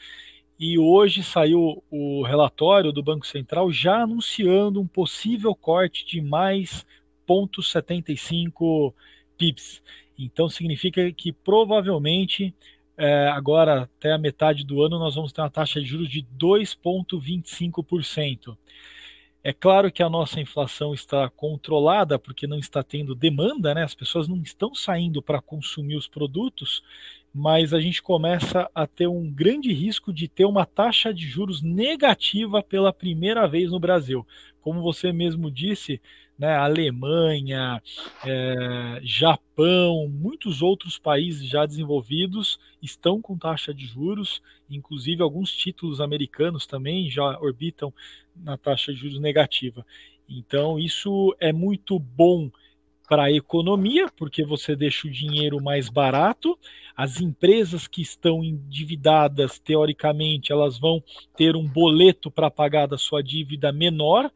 E 0.57 0.79
hoje 0.79 1.21
saiu 1.21 1.83
o 1.91 2.23
relatório 2.23 2.93
do 2.93 3.03
Banco 3.03 3.27
Central 3.27 3.71
já 3.71 4.03
anunciando 4.03 4.79
um 4.79 4.87
possível 4.87 5.53
corte 5.53 6.05
de 6.05 6.21
mais 6.21 6.85
0,75 7.27 8.93
pips. 9.37 9.83
Então 10.17 10.49
significa 10.49 11.11
que 11.11 11.31
provavelmente 11.31 12.55
é, 12.95 13.27
agora 13.29 13.83
até 13.83 14.13
a 14.13 14.17
metade 14.17 14.65
do 14.65 14.81
ano 14.81 14.97
nós 14.99 15.15
vamos 15.15 15.33
ter 15.33 15.41
uma 15.41 15.49
taxa 15.49 15.81
de 15.81 15.87
juros 15.87 16.09
de 16.09 16.25
2,25%. 16.39 18.57
É 19.45 19.51
claro 19.51 19.91
que 19.91 20.01
a 20.01 20.09
nossa 20.09 20.39
inflação 20.39 20.93
está 20.93 21.29
controlada 21.29 22.17
porque 22.17 22.47
não 22.47 22.57
está 22.57 22.81
tendo 22.81 23.13
demanda, 23.13 23.73
né? 23.73 23.83
As 23.83 23.93
pessoas 23.93 24.25
não 24.25 24.41
estão 24.41 24.73
saindo 24.73 25.21
para 25.21 25.41
consumir 25.41 25.97
os 25.97 26.07
produtos, 26.07 26.81
mas 27.33 27.73
a 27.73 27.81
gente 27.81 28.01
começa 28.01 28.71
a 28.73 28.87
ter 28.87 29.07
um 29.07 29.29
grande 29.29 29.73
risco 29.73 30.13
de 30.13 30.29
ter 30.29 30.45
uma 30.45 30.65
taxa 30.65 31.13
de 31.13 31.27
juros 31.27 31.61
negativa 31.61 32.63
pela 32.63 32.93
primeira 32.93 33.45
vez 33.45 33.69
no 33.69 33.81
Brasil. 33.81 34.25
Como 34.61 34.81
você 34.81 35.11
mesmo 35.11 35.51
disse, 35.51 35.99
né, 36.37 36.55
Alemanha, 36.55 37.81
é, 38.25 38.99
Japão, 39.03 40.07
muitos 40.09 40.61
outros 40.61 40.97
países 40.97 41.47
já 41.47 41.65
desenvolvidos 41.65 42.59
estão 42.81 43.21
com 43.21 43.37
taxa 43.37 43.73
de 43.73 43.85
juros, 43.85 44.41
inclusive 44.69 45.21
alguns 45.21 45.55
títulos 45.55 46.01
americanos 46.01 46.65
também 46.65 47.09
já 47.09 47.39
orbitam 47.39 47.93
na 48.35 48.57
taxa 48.57 48.93
de 48.93 48.99
juros 48.99 49.19
negativa. 49.19 49.85
Então, 50.27 50.79
isso 50.79 51.35
é 51.39 51.53
muito 51.53 51.99
bom 51.99 52.49
para 53.07 53.23
a 53.23 53.31
economia, 53.31 54.07
porque 54.17 54.43
você 54.43 54.75
deixa 54.75 55.07
o 55.07 55.11
dinheiro 55.11 55.61
mais 55.61 55.89
barato. 55.89 56.57
As 56.95 57.19
empresas 57.21 57.87
que 57.87 58.01
estão 58.01 58.43
endividadas, 58.43 59.59
teoricamente, 59.59 60.51
elas 60.51 60.79
vão 60.79 61.03
ter 61.35 61.55
um 61.55 61.67
boleto 61.67 62.31
para 62.31 62.49
pagar 62.49 62.87
da 62.87 62.97
sua 62.97 63.21
dívida 63.21 63.71
menor 63.71 64.31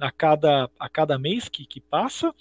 a 0.00 0.10
cada, 0.10 0.70
a 0.78 0.88
cada 0.88 1.18
mês 1.18 1.48
que, 1.48 1.64
que 1.64 1.80
passa. 1.80 2.34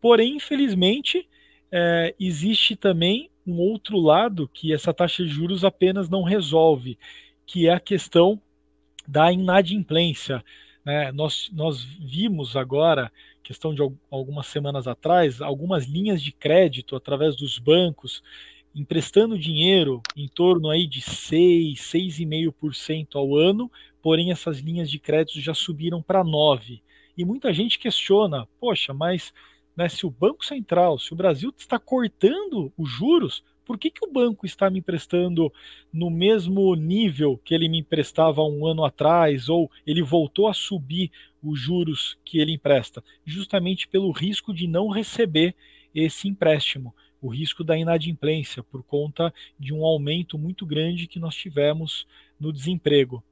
Porém, 0.00 0.36
infelizmente, 0.36 1.28
é, 1.70 2.14
existe 2.18 2.76
também 2.76 3.30
um 3.46 3.58
outro 3.58 3.98
lado 3.98 4.48
que 4.48 4.72
essa 4.72 4.92
taxa 4.92 5.24
de 5.24 5.30
juros 5.30 5.64
apenas 5.64 6.08
não 6.08 6.22
resolve, 6.22 6.98
que 7.46 7.66
é 7.66 7.72
a 7.72 7.80
questão 7.80 8.40
da 9.06 9.32
inadimplência. 9.32 10.44
Né? 10.84 11.10
Nós, 11.12 11.50
nós 11.52 11.82
vimos 11.82 12.56
agora, 12.56 13.10
questão 13.42 13.74
de 13.74 13.80
algumas 14.10 14.46
semanas 14.46 14.86
atrás, 14.86 15.40
algumas 15.40 15.86
linhas 15.86 16.22
de 16.22 16.30
crédito 16.30 16.94
através 16.94 17.34
dos 17.34 17.58
bancos 17.58 18.22
emprestando 18.74 19.38
dinheiro 19.38 20.02
em 20.16 20.28
torno 20.28 20.70
aí 20.70 20.86
de 20.86 21.00
6, 21.00 21.78
6,5% 21.78 23.16
ao 23.16 23.36
ano, 23.36 23.70
porém 24.02 24.30
essas 24.30 24.58
linhas 24.58 24.90
de 24.90 24.98
crédito 24.98 25.40
já 25.40 25.54
subiram 25.54 26.02
para 26.02 26.22
9. 26.22 26.82
E 27.16 27.24
muita 27.24 27.52
gente 27.52 27.78
questiona, 27.78 28.46
poxa, 28.60 28.94
mas 28.94 29.32
né, 29.76 29.88
se 29.88 30.06
o 30.06 30.10
Banco 30.10 30.44
Central, 30.44 30.98
se 30.98 31.12
o 31.12 31.16
Brasil 31.16 31.52
está 31.56 31.78
cortando 31.78 32.72
os 32.76 32.90
juros, 32.90 33.42
por 33.64 33.76
que, 33.76 33.90
que 33.90 34.04
o 34.04 34.10
banco 34.10 34.46
está 34.46 34.70
me 34.70 34.78
emprestando 34.78 35.52
no 35.92 36.08
mesmo 36.08 36.74
nível 36.74 37.38
que 37.44 37.54
ele 37.54 37.68
me 37.68 37.80
emprestava 37.80 38.42
um 38.42 38.66
ano 38.66 38.82
atrás, 38.82 39.48
ou 39.50 39.70
ele 39.86 40.02
voltou 40.02 40.48
a 40.48 40.54
subir 40.54 41.10
os 41.42 41.60
juros 41.60 42.16
que 42.24 42.38
ele 42.38 42.52
empresta? 42.52 43.04
Justamente 43.26 43.86
pelo 43.86 44.10
risco 44.10 44.54
de 44.54 44.66
não 44.66 44.88
receber 44.88 45.54
esse 45.94 46.26
empréstimo, 46.28 46.94
o 47.20 47.28
risco 47.28 47.64
da 47.64 47.76
inadimplência, 47.76 48.62
por 48.62 48.82
conta 48.82 49.32
de 49.58 49.72
um 49.72 49.84
aumento 49.84 50.38
muito 50.38 50.64
grande 50.64 51.06
que 51.06 51.18
nós 51.18 51.34
tivemos 51.34 52.06
no 52.38 52.52
desemprego. 52.52 53.22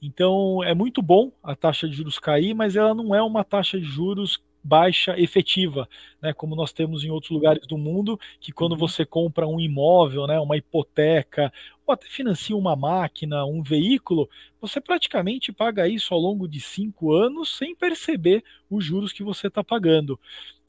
Então 0.00 0.62
é 0.62 0.74
muito 0.74 1.02
bom 1.02 1.32
a 1.42 1.56
taxa 1.56 1.88
de 1.88 1.96
juros 1.96 2.18
cair, 2.18 2.54
mas 2.54 2.76
ela 2.76 2.94
não 2.94 3.14
é 3.14 3.22
uma 3.22 3.44
taxa 3.44 3.78
de 3.78 3.86
juros 3.86 4.40
baixa 4.62 5.18
efetiva, 5.18 5.88
né, 6.20 6.32
como 6.32 6.54
nós 6.54 6.72
temos 6.72 7.04
em 7.04 7.10
outros 7.10 7.30
lugares 7.30 7.66
do 7.66 7.78
mundo, 7.78 8.18
que 8.40 8.52
quando 8.52 8.72
uhum. 8.72 8.78
você 8.78 9.04
compra 9.06 9.46
um 9.46 9.58
imóvel, 9.58 10.26
né, 10.26 10.38
uma 10.38 10.56
hipoteca, 10.56 11.52
ou 11.86 11.94
até 11.94 12.06
financia 12.06 12.54
uma 12.54 12.76
máquina, 12.76 13.46
um 13.46 13.62
veículo, 13.62 14.28
você 14.60 14.80
praticamente 14.80 15.52
paga 15.52 15.88
isso 15.88 16.12
ao 16.12 16.20
longo 16.20 16.46
de 16.46 16.60
cinco 16.60 17.12
anos 17.12 17.56
sem 17.56 17.74
perceber 17.74 18.44
os 18.68 18.84
juros 18.84 19.12
que 19.12 19.22
você 19.22 19.46
está 19.46 19.64
pagando. 19.64 20.20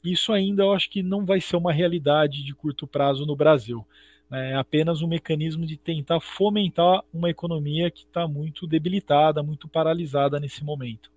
Isso 0.02 0.32
ainda 0.32 0.62
eu 0.62 0.72
acho 0.72 0.88
que 0.88 1.02
não 1.02 1.24
vai 1.24 1.40
ser 1.40 1.56
uma 1.56 1.72
realidade 1.72 2.42
de 2.44 2.54
curto 2.54 2.86
prazo 2.86 3.26
no 3.26 3.36
Brasil. 3.36 3.86
Né, 4.30 4.52
é 4.52 4.54
apenas 4.56 5.02
um 5.02 5.08
mecanismo 5.08 5.66
de 5.66 5.76
tentar 5.76 6.20
fomentar 6.20 7.02
uma 7.12 7.28
economia 7.28 7.90
que 7.90 8.04
está 8.04 8.26
muito 8.26 8.66
debilitada, 8.66 9.42
muito 9.42 9.68
paralisada 9.68 10.38
nesse 10.38 10.64
momento. 10.64 11.10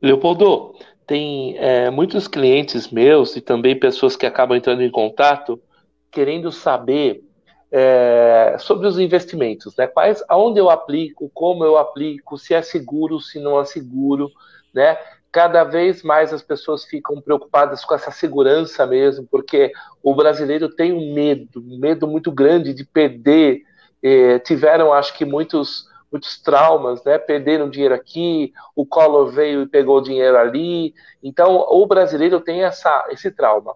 Leopoldo, 0.00 0.74
tem 1.06 1.58
é, 1.58 1.90
muitos 1.90 2.26
clientes 2.26 2.90
meus 2.90 3.36
e 3.36 3.40
também 3.40 3.78
pessoas 3.78 4.16
que 4.16 4.24
acabam 4.24 4.56
entrando 4.56 4.82
em 4.82 4.90
contato 4.90 5.60
querendo 6.10 6.50
saber 6.50 7.22
é, 7.70 8.56
sobre 8.58 8.86
os 8.86 8.98
investimentos, 8.98 9.76
né? 9.76 9.86
Quais, 9.86 10.22
aonde 10.28 10.58
eu 10.58 10.70
aplico, 10.70 11.30
como 11.32 11.64
eu 11.64 11.78
aplico, 11.78 12.36
se 12.36 12.54
é 12.54 12.62
seguro, 12.62 13.20
se 13.20 13.38
não 13.38 13.60
é 13.60 13.64
seguro, 13.64 14.30
né? 14.74 14.96
Cada 15.32 15.62
vez 15.64 16.02
mais 16.02 16.32
as 16.32 16.42
pessoas 16.42 16.84
ficam 16.84 17.20
preocupadas 17.20 17.84
com 17.84 17.94
essa 17.94 18.10
segurança 18.10 18.86
mesmo, 18.86 19.26
porque 19.30 19.72
o 20.02 20.14
brasileiro 20.14 20.68
tem 20.68 20.92
um 20.92 21.14
medo, 21.14 21.60
um 21.60 21.78
medo 21.78 22.06
muito 22.06 22.32
grande 22.32 22.74
de 22.74 22.84
perder. 22.84 23.62
É, 24.02 24.38
tiveram, 24.38 24.92
acho 24.92 25.16
que 25.16 25.24
muitos 25.24 25.88
muitos 26.10 26.40
traumas, 26.40 27.04
né? 27.04 27.18
Perderam 27.18 27.70
dinheiro 27.70 27.94
aqui, 27.94 28.52
o 28.74 28.84
Collor 28.84 29.30
veio 29.30 29.62
e 29.62 29.68
pegou 29.68 30.00
dinheiro 30.00 30.36
ali. 30.36 30.92
Então, 31.22 31.64
o 31.68 31.86
brasileiro 31.86 32.40
tem 32.40 32.64
essa, 32.64 33.06
esse 33.10 33.30
trauma. 33.30 33.74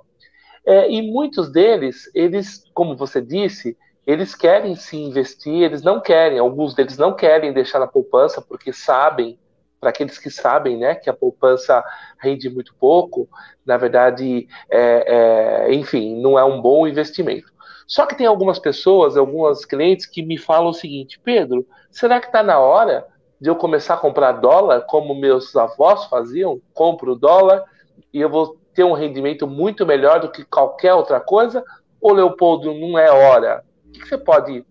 É, 0.67 0.91
e 0.91 1.03
muitos 1.03 1.51
deles, 1.51 2.11
eles, 2.15 2.65
como 2.73 2.97
você 2.97 3.21
disse, 3.21 3.77
eles 4.07 4.35
querem 4.35 4.75
se 4.75 4.97
investir, 4.97 5.63
eles 5.63 5.83
não 5.83 6.01
querem, 6.01 6.39
alguns 6.39 6.75
deles 6.75 6.99
não 6.99 7.15
querem 7.15 7.53
deixar 7.53 7.79
na 7.79 7.87
poupança 7.87 8.43
porque 8.43 8.73
sabem, 8.73 9.39
para 9.85 9.91
aqueles 9.91 10.19
que 10.19 10.31
sabem, 10.31 10.79
né, 10.79 10.95
que 10.95 11.11
a 11.11 11.13
poupança 11.13 11.85
rende 12.19 12.49
muito 12.49 12.75
pouco, 12.75 13.29
na 13.67 13.77
verdade, 13.77 14.49
é, 14.71 15.67
é, 15.69 15.75
enfim, 15.75 16.19
não 16.23 16.39
é 16.39 16.45
um 16.45 16.59
bom 16.59 16.89
investimento. 16.89 17.53
Só 17.87 18.07
que 18.07 18.17
tem 18.17 18.27
algumas 18.27 18.59
pessoas, 18.59 19.15
alguns 19.15 19.67
clientes 19.67 20.07
que 20.07 20.23
me 20.23 20.39
falam 20.39 20.71
o 20.71 20.75
seguinte: 20.75 21.21
Pedro, 21.23 21.67
será 21.91 22.19
que 22.19 22.29
está 22.29 22.43
na 22.43 22.59
hora 22.59 23.07
de 23.39 23.51
eu 23.51 23.57
começar 23.57 23.93
a 23.93 23.99
comprar 23.99 24.33
dólar 24.33 24.87
como 24.87 25.15
meus 25.15 25.55
avós 25.55 26.07
faziam? 26.07 26.63
Compro 26.73 27.15
dólar 27.15 27.63
e 28.11 28.23
eu 28.23 28.31
vou 28.31 28.57
ter 28.73 28.85
um 28.85 28.95
rendimento 28.95 29.47
muito 29.47 29.85
melhor 29.85 30.19
do 30.19 30.31
que 30.31 30.47
qualquer 30.47 30.95
outra 30.95 31.21
coisa? 31.21 31.63
Ou 32.01 32.15
Leopoldo, 32.15 32.73
não 32.73 32.99
é 32.99 33.11
hora? 33.11 33.63
O 33.87 33.93
que 33.93 34.09
você 34.09 34.17
pode 34.17 34.65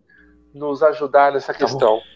nos 0.51 0.81
ajudar 0.81 1.33
nessa 1.33 1.53
tá 1.53 1.59
questão? 1.59 1.97
Então, 1.97 2.12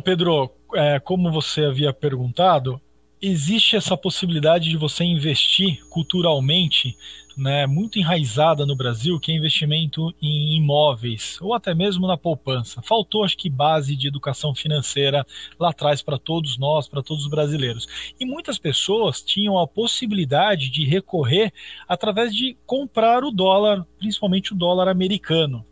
Pedro, 0.00 0.50
é, 0.74 0.98
como 1.00 1.32
você 1.32 1.64
havia 1.64 1.92
perguntado, 1.92 2.80
existe 3.20 3.76
essa 3.76 3.96
possibilidade 3.96 4.68
de 4.68 4.76
você 4.76 5.04
investir 5.04 5.84
culturalmente 5.88 6.96
né, 7.36 7.66
muito 7.66 7.98
enraizada 7.98 8.64
no 8.64 8.76
Brasil, 8.76 9.18
que 9.18 9.32
é 9.32 9.34
investimento 9.34 10.14
em 10.22 10.56
imóveis, 10.56 11.38
ou 11.40 11.54
até 11.54 11.74
mesmo 11.74 12.06
na 12.06 12.16
poupança. 12.16 12.80
Faltou, 12.82 13.24
acho 13.24 13.36
que, 13.36 13.50
base 13.50 13.96
de 13.96 14.08
educação 14.08 14.54
financeira 14.54 15.26
lá 15.58 15.70
atrás 15.70 16.02
para 16.02 16.18
todos 16.18 16.58
nós, 16.58 16.88
para 16.88 17.02
todos 17.02 17.24
os 17.24 17.30
brasileiros. 17.30 17.88
E 18.18 18.24
muitas 18.24 18.58
pessoas 18.58 19.20
tinham 19.20 19.58
a 19.58 19.66
possibilidade 19.66 20.70
de 20.70 20.84
recorrer 20.84 21.52
através 21.88 22.34
de 22.34 22.56
comprar 22.66 23.24
o 23.24 23.30
dólar, 23.30 23.84
principalmente 23.98 24.52
o 24.52 24.56
dólar 24.56 24.88
americano. 24.88 25.64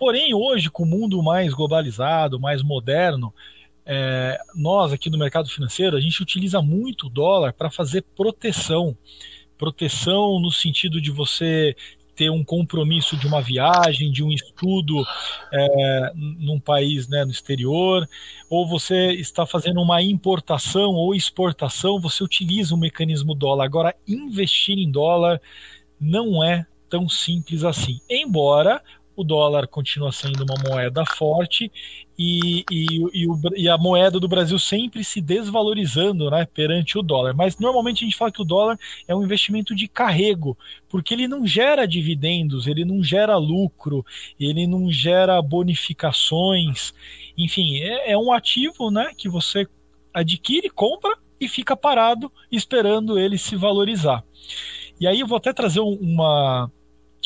Porém, 0.00 0.32
hoje, 0.32 0.70
com 0.70 0.84
o 0.84 0.86
mundo 0.86 1.22
mais 1.22 1.52
globalizado, 1.52 2.40
mais 2.40 2.62
moderno, 2.62 3.34
é, 3.84 4.40
nós 4.54 4.94
aqui 4.94 5.10
no 5.10 5.18
mercado 5.18 5.50
financeiro, 5.50 5.94
a 5.94 6.00
gente 6.00 6.22
utiliza 6.22 6.62
muito 6.62 7.06
o 7.06 7.10
dólar 7.10 7.52
para 7.52 7.70
fazer 7.70 8.02
proteção 8.16 8.96
proteção 9.58 10.40
no 10.40 10.50
sentido 10.50 11.02
de 11.02 11.10
você 11.10 11.76
ter 12.16 12.30
um 12.30 12.42
compromisso 12.42 13.14
de 13.14 13.26
uma 13.26 13.42
viagem, 13.42 14.10
de 14.10 14.24
um 14.24 14.32
estudo 14.32 15.04
é, 15.52 16.12
num 16.14 16.58
país 16.58 17.06
né, 17.06 17.26
no 17.26 17.30
exterior, 17.30 18.08
ou 18.48 18.66
você 18.66 19.12
está 19.12 19.44
fazendo 19.44 19.82
uma 19.82 20.02
importação 20.02 20.94
ou 20.94 21.14
exportação, 21.14 22.00
você 22.00 22.24
utiliza 22.24 22.74
o 22.74 22.78
mecanismo 22.78 23.34
dólar. 23.34 23.66
Agora, 23.66 23.94
investir 24.08 24.78
em 24.78 24.90
dólar 24.90 25.42
não 26.00 26.42
é 26.42 26.66
tão 26.88 27.06
simples 27.06 27.64
assim. 27.64 28.00
Embora 28.08 28.82
o 29.16 29.24
dólar 29.24 29.66
continua 29.66 30.12
sendo 30.12 30.44
uma 30.44 30.54
moeda 30.68 31.04
forte 31.04 31.70
e, 32.18 32.64
e, 32.70 32.86
e, 33.12 33.26
o, 33.26 33.40
e, 33.56 33.68
a 33.68 33.76
moeda 33.76 34.20
do 34.20 34.28
Brasil 34.28 34.58
sempre 34.58 35.02
se 35.02 35.20
desvalorizando 35.20 36.30
né, 36.30 36.46
perante 36.46 36.98
o 36.98 37.02
dólar. 37.02 37.34
Mas 37.34 37.58
normalmente 37.58 38.04
a 38.04 38.06
gente 38.06 38.16
fala 38.16 38.32
que 38.32 38.42
o 38.42 38.44
dólar 38.44 38.78
é 39.08 39.14
um 39.14 39.22
investimento 39.22 39.74
de 39.74 39.88
carrego, 39.88 40.56
porque 40.88 41.14
ele 41.14 41.26
não 41.26 41.46
gera 41.46 41.86
dividendos, 41.86 42.66
ele 42.66 42.84
não 42.84 43.02
gera 43.02 43.36
lucro, 43.36 44.04
ele 44.38 44.66
não 44.66 44.90
gera 44.90 45.40
bonificações. 45.40 46.92
Enfim, 47.36 47.78
é, 47.78 48.12
é 48.12 48.18
um 48.18 48.32
ativo 48.32 48.90
né, 48.90 49.12
que 49.16 49.28
você 49.28 49.66
adquire, 50.12 50.68
compra 50.70 51.16
e 51.40 51.48
fica 51.48 51.76
parado 51.76 52.30
esperando 52.50 53.18
ele 53.18 53.38
se 53.38 53.56
valorizar. 53.56 54.22
E 55.00 55.06
aí 55.06 55.20
eu 55.20 55.26
vou 55.26 55.38
até 55.38 55.52
trazer 55.52 55.80
uma, 55.80 56.70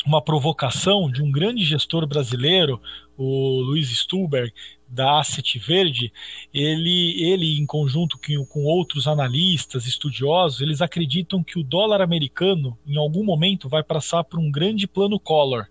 uma 0.05 0.21
provocação 0.21 1.09
de 1.09 1.23
um 1.23 1.31
grande 1.31 1.65
gestor 1.65 2.05
brasileiro, 2.05 2.79
o 3.17 3.59
Luiz 3.61 3.89
Stuber, 3.89 4.53
da 4.87 5.19
Asset 5.19 5.57
Verde, 5.57 6.13
ele, 6.53 7.21
ele 7.21 7.57
em 7.59 7.65
conjunto 7.65 8.17
com, 8.19 8.45
com 8.45 8.63
outros 8.65 9.07
analistas, 9.07 9.87
estudiosos, 9.87 10.61
eles 10.61 10.81
acreditam 10.81 11.43
que 11.43 11.57
o 11.57 11.63
dólar 11.63 12.01
americano, 12.01 12.77
em 12.85 12.97
algum 12.97 13.23
momento, 13.23 13.67
vai 13.67 13.83
passar 13.83 14.23
por 14.23 14.39
um 14.39 14.51
grande 14.51 14.87
plano 14.87 15.19
Collor. 15.19 15.65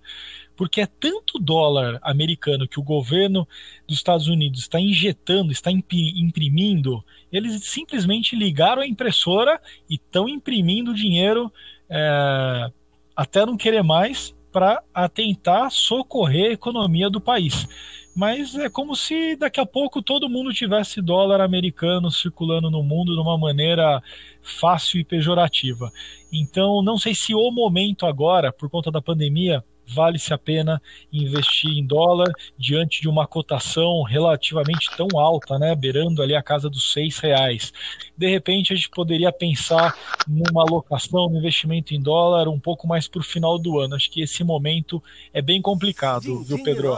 Porque 0.57 0.81
é 0.81 0.87
tanto 0.87 1.39
dólar 1.39 1.99
americano 2.03 2.69
que 2.69 2.79
o 2.79 2.83
governo 2.83 3.47
dos 3.89 3.97
Estados 3.97 4.29
Unidos 4.29 4.61
está 4.61 4.81
injetando, 4.81 5.51
está 5.51 5.71
imprimindo, 5.71 7.05
eles 7.33 7.65
simplesmente 7.65 8.37
ligaram 8.37 8.83
a 8.83 8.87
impressora 8.87 9.61
e 9.89 9.95
estão 9.95 10.29
imprimindo 10.29 10.95
dinheiro 10.95 11.53
é, 11.89 12.71
até 13.17 13.45
não 13.45 13.57
querer 13.57 13.83
mais 13.83 14.35
para 14.53 14.83
tentar 15.13 15.71
socorrer 15.71 16.51
a 16.51 16.55
economia 16.55 17.11
do 17.11 17.21
país. 17.21 17.67
Mas 18.15 18.55
é 18.55 18.71
como 18.71 18.95
se 18.95 19.35
daqui 19.35 19.59
a 19.59 19.67
pouco 19.67 20.01
todo 20.01 20.29
mundo 20.29 20.55
tivesse 20.55 21.03
dólar 21.03 21.41
americano 21.41 22.09
circulando 22.11 22.71
no 22.71 22.81
mundo 22.81 23.13
de 23.13 23.21
uma 23.21 23.37
maneira 23.37 24.01
fácil 24.41 25.01
e 25.01 25.05
pejorativa. 25.05 25.91
Então, 26.33 26.81
não 26.81 26.97
sei 26.97 27.13
se 27.13 27.35
o 27.35 27.51
momento 27.51 28.07
agora, 28.07 28.53
por 28.53 28.71
conta 28.71 28.93
da 28.93 29.03
pandemia, 29.03 29.65
vale-se 29.87 30.33
a 30.33 30.39
pena 30.39 30.81
investir 31.13 31.71
em 31.71 31.87
dólar 31.87 32.31
diante 32.59 33.01
de 33.01 33.09
uma 33.09 33.27
cotação 33.27 34.03
relativamente 34.03 34.91
tão 34.97 35.09
alta, 35.19 35.59
né, 35.59 35.75
beirando 35.75 36.23
ali 36.23 36.35
a 36.35 36.43
casa 36.43 36.69
dos 36.71 36.93
seis 36.93 37.19
reais. 37.19 37.73
De 38.17 38.29
repente 38.29 38.73
a 38.73 38.77
gente 38.77 38.91
poderia 38.91 39.33
pensar 39.33 39.95
numa 40.27 40.63
alocação, 40.63 41.29
no 41.29 41.39
investimento 41.39 41.95
em 41.95 42.01
dólar 42.01 42.49
um 42.49 42.59
pouco 42.59 42.87
mais 42.87 43.09
para 43.09 43.21
o 43.21 43.25
final 43.25 43.59
do 43.59 43.79
ano. 43.79 43.95
Acho 43.95 44.11
que 44.11 44.23
esse 44.23 44.43
momento 44.43 45.03
é 45.33 45.43
bem 45.43 45.61
complicado, 45.61 46.43
viu, 46.43 46.63
Pedro? 46.63 46.97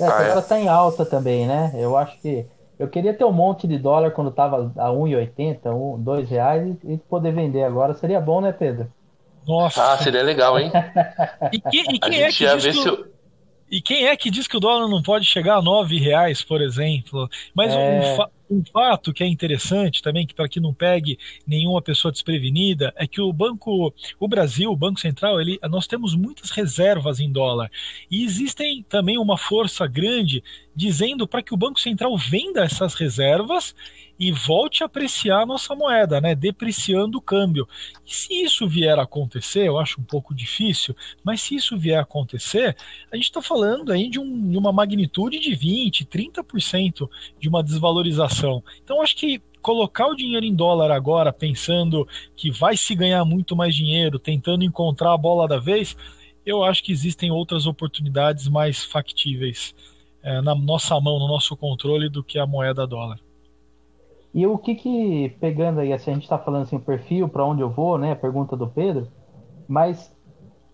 É, 0.00 0.06
agora 0.06 0.40
está 0.40 0.58
em 0.58 0.68
alta 0.68 1.06
também, 1.06 1.46
né? 1.46 1.72
Eu 1.74 1.96
acho 1.96 2.18
que 2.20 2.44
eu 2.78 2.88
queria 2.88 3.14
ter 3.14 3.24
um 3.24 3.32
monte 3.32 3.68
de 3.68 3.78
dólar 3.78 4.10
quando 4.10 4.30
estava 4.30 4.72
a 4.76 4.88
1,80, 4.88 5.72
1, 5.72 6.02
2 6.02 6.28
reais 6.28 6.76
e 6.84 6.96
poder 6.98 7.32
vender 7.32 7.62
agora. 7.62 7.94
Seria 7.94 8.20
bom, 8.20 8.40
né, 8.40 8.52
Pedro? 8.52 8.88
Nossa. 9.46 9.92
Ah, 9.92 9.98
seria 9.98 10.22
legal, 10.22 10.58
hein? 10.58 10.70
E, 11.52 11.60
que, 11.60 11.80
e 11.80 11.98
quem 11.98 12.22
é 12.22 12.32
que 12.32 12.56
diz 12.56 12.82
que, 12.82 12.88
o, 12.88 13.14
e 13.70 13.80
quem 13.80 14.06
é 14.06 14.16
que 14.16 14.30
diz 14.30 14.46
que 14.46 14.56
o 14.56 14.60
dólar 14.60 14.88
não 14.88 15.02
pode 15.02 15.24
chegar 15.24 15.56
a 15.56 15.62
nove 15.62 15.98
reais, 15.98 16.42
por 16.42 16.62
exemplo? 16.62 17.28
Mas 17.54 17.72
é... 17.72 18.16
um, 18.48 18.58
um, 18.58 18.64
fato 18.72 19.12
que 19.12 19.24
é 19.24 19.26
interessante 19.26 20.02
também, 20.02 20.26
que 20.26 20.34
para 20.34 20.48
que 20.48 20.60
não 20.60 20.72
pegue 20.72 21.18
nenhuma 21.46 21.82
pessoa 21.82 22.12
desprevenida, 22.12 22.92
é 22.96 23.06
que 23.06 23.20
o 23.20 23.32
banco, 23.32 23.92
o 24.20 24.28
Brasil, 24.28 24.70
o 24.70 24.76
Banco 24.76 25.00
Central, 25.00 25.40
ele, 25.40 25.58
nós 25.68 25.86
temos 25.86 26.14
muitas 26.14 26.50
reservas 26.50 27.20
em 27.20 27.32
dólar 27.32 27.70
e 28.10 28.24
existem 28.24 28.84
também 28.88 29.18
uma 29.18 29.36
força 29.36 29.86
grande 29.86 30.42
dizendo 30.74 31.26
para 31.26 31.42
que 31.42 31.54
o 31.54 31.56
Banco 31.56 31.80
Central 31.80 32.16
venda 32.16 32.64
essas 32.64 32.94
reservas 32.94 33.74
e 34.18 34.30
volte 34.30 34.82
a 34.82 34.86
apreciar 34.86 35.42
a 35.42 35.46
nossa 35.46 35.74
moeda, 35.74 36.20
né, 36.20 36.34
depreciando 36.34 37.18
o 37.18 37.20
câmbio. 37.20 37.68
E 38.06 38.14
se 38.14 38.42
isso 38.42 38.68
vier 38.68 38.98
a 38.98 39.02
acontecer, 39.02 39.66
eu 39.66 39.78
acho 39.78 40.00
um 40.00 40.04
pouco 40.04 40.34
difícil, 40.34 40.94
mas 41.22 41.42
se 41.42 41.56
isso 41.56 41.76
vier 41.76 41.98
a 41.98 42.02
acontecer, 42.02 42.76
a 43.10 43.16
gente 43.16 43.26
está 43.26 43.42
falando 43.42 43.92
aí 43.92 44.08
de, 44.08 44.20
um, 44.20 44.50
de 44.50 44.56
uma 44.56 44.72
magnitude 44.72 45.38
de 45.40 45.54
20, 45.54 46.04
30% 46.04 47.08
de 47.40 47.48
uma 47.48 47.62
desvalorização. 47.62 48.62
Então, 48.82 49.02
acho 49.02 49.16
que 49.16 49.42
colocar 49.60 50.06
o 50.06 50.14
dinheiro 50.14 50.44
em 50.44 50.54
dólar 50.54 50.90
agora, 50.90 51.32
pensando 51.32 52.06
que 52.36 52.50
vai 52.50 52.76
se 52.76 52.94
ganhar 52.94 53.24
muito 53.24 53.56
mais 53.56 53.74
dinheiro, 53.74 54.18
tentando 54.18 54.62
encontrar 54.62 55.12
a 55.12 55.18
bola 55.18 55.48
da 55.48 55.58
vez, 55.58 55.96
eu 56.44 56.62
acho 56.62 56.84
que 56.84 56.92
existem 56.92 57.30
outras 57.30 57.66
oportunidades 57.66 58.46
mais 58.46 58.84
factíveis 58.84 59.74
é, 60.24 60.40
na 60.40 60.54
nossa 60.54 60.98
mão, 61.00 61.18
no 61.18 61.28
nosso 61.28 61.56
controle, 61.56 62.08
do 62.08 62.24
que 62.24 62.38
a 62.38 62.46
moeda 62.46 62.86
dólar. 62.86 63.20
E 64.32 64.46
o 64.46 64.58
que 64.58 64.74
que, 64.74 65.28
pegando 65.38 65.78
aí, 65.78 65.92
assim, 65.92 66.10
a 66.10 66.14
gente 66.14 66.24
está 66.24 66.38
falando 66.38 66.62
assim, 66.62 66.76
o 66.76 66.80
perfil, 66.80 67.28
para 67.28 67.44
onde 67.44 67.60
eu 67.60 67.70
vou, 67.70 67.98
né? 67.98 68.12
A 68.12 68.16
pergunta 68.16 68.56
do 68.56 68.66
Pedro, 68.66 69.06
mas 69.68 70.12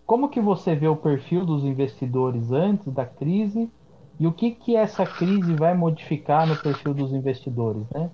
como 0.05 0.29
que 0.29 0.41
você 0.41 0.73
vê 0.73 0.87
o 0.87 0.95
perfil 0.95 1.45
dos 1.45 1.63
investidores 1.63 2.51
antes 2.51 2.91
da 2.91 3.05
crise 3.05 3.69
e 4.19 4.25
o 4.25 4.31
que 4.31 4.51
que 4.51 4.75
essa 4.75 5.05
crise 5.05 5.53
vai 5.53 5.75
modificar 5.75 6.47
no 6.47 6.55
perfil 6.55 6.93
dos 6.93 7.13
investidores, 7.13 7.83
né? 7.93 8.09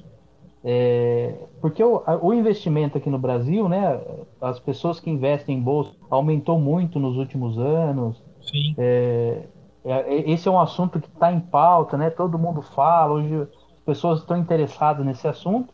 É, 0.63 1.33
porque 1.61 1.81
o, 1.81 2.03
o, 2.21 2.33
investimento 2.33 2.97
aqui 2.97 3.09
no 3.09 3.17
Brasil, 3.17 3.69
né, 3.69 4.01
as 4.41 4.59
pessoas 4.59 4.99
que 4.99 5.09
investem 5.09 5.57
em 5.57 5.61
bolsa 5.61 5.93
aumentou 6.09 6.59
muito 6.59 6.99
nos 6.99 7.15
últimos 7.15 7.57
anos. 7.57 8.21
Sim. 8.41 8.75
É, 8.77 9.43
é, 9.91 10.29
esse 10.31 10.47
é 10.47 10.51
um 10.51 10.59
assunto 10.59 10.99
que 10.99 11.07
está 11.07 11.31
em 11.31 11.39
pauta, 11.39 11.97
né? 11.97 12.09
Todo 12.09 12.37
mundo 12.37 12.61
fala. 12.61 13.13
Hoje 13.13 13.47
pessoas 13.85 14.19
estão 14.19 14.37
interessadas 14.37 15.05
nesse 15.05 15.27
assunto. 15.27 15.73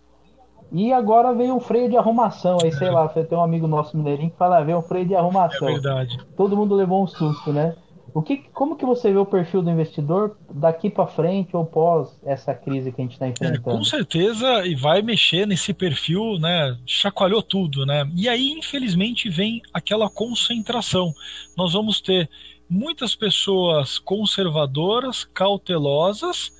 E 0.72 0.92
agora 0.92 1.34
veio 1.34 1.56
um 1.56 1.60
freio 1.60 1.90
de 1.90 1.98
arrumação. 1.98 2.58
Aí, 2.64 2.72
sei 2.72 2.90
lá, 2.90 3.08
você 3.08 3.24
tem 3.24 3.38
um 3.38 3.44
amigo 3.44 3.68
nosso 3.68 3.96
mineirinho 3.96 4.32
que 4.32 4.38
fala, 4.38 4.58
ah, 4.58 4.64
veio 4.64 4.80
um 4.80 4.82
freio 4.82 5.06
de 5.06 5.16
arrumação. 5.16 5.68
É 5.68 5.74
verdade. 5.74 6.18
Todo 6.36 6.58
mundo 6.58 6.74
levou 6.74 7.04
um 7.04 7.08
susto, 7.08 7.52
né? 7.54 7.76
O 8.14 8.22
que, 8.22 8.38
como 8.54 8.76
que 8.76 8.86
você 8.86 9.12
vê 9.12 9.18
o 9.18 9.26
perfil 9.26 9.64
do 9.64 9.72
investidor 9.72 10.38
daqui 10.52 10.88
para 10.90 11.08
frente 11.08 11.56
ou 11.56 11.66
pós 11.66 12.16
essa 12.24 12.54
crise 12.54 12.92
que 12.92 13.02
a 13.02 13.04
gente 13.04 13.14
está 13.14 13.28
enfrentando? 13.28 13.58
É, 13.58 13.74
com 13.74 13.84
certeza, 13.84 14.66
e 14.68 14.76
vai 14.76 15.02
mexer 15.02 15.48
nesse 15.48 15.74
perfil, 15.74 16.38
né? 16.40 16.78
Chacoalhou 16.86 17.42
tudo, 17.42 17.86
né? 17.88 18.08
E 18.16 18.30
aí, 18.30 18.52
infelizmente, 18.52 19.30
vem 19.30 19.62
aquela 19.74 20.10
concentração. 20.10 21.12
Nós 21.58 21.74
vamos 21.74 22.00
ter 22.02 22.30
muitas 22.74 23.16
pessoas 23.16 24.00
conservadoras, 24.00 25.24
cautelosas, 25.24 26.52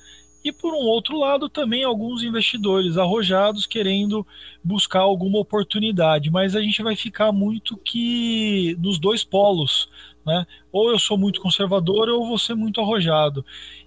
e 0.44 0.52
por 0.52 0.72
um 0.72 0.86
outro 0.86 1.18
lado 1.18 1.48
também 1.48 1.82
alguns 1.82 2.22
investidores 2.22 2.96
arrojados 2.96 3.66
querendo 3.66 4.24
buscar 4.62 5.00
alguma 5.00 5.38
oportunidade, 5.38 6.30
mas 6.30 6.54
a 6.54 6.60
gente 6.60 6.82
vai 6.82 6.94
ficar 6.94 7.32
muito 7.32 7.76
que 7.78 8.76
nos 8.78 8.98
dois 8.98 9.24
polos, 9.24 9.88
né? 10.24 10.46
Ou 10.70 10.90
eu 10.90 10.98
sou 10.98 11.18
muito 11.18 11.40
conservador 11.40 12.08
ou 12.08 12.28
vou 12.28 12.38
ser 12.38 12.54
muito 12.54 12.80
arrojado. 12.80 13.44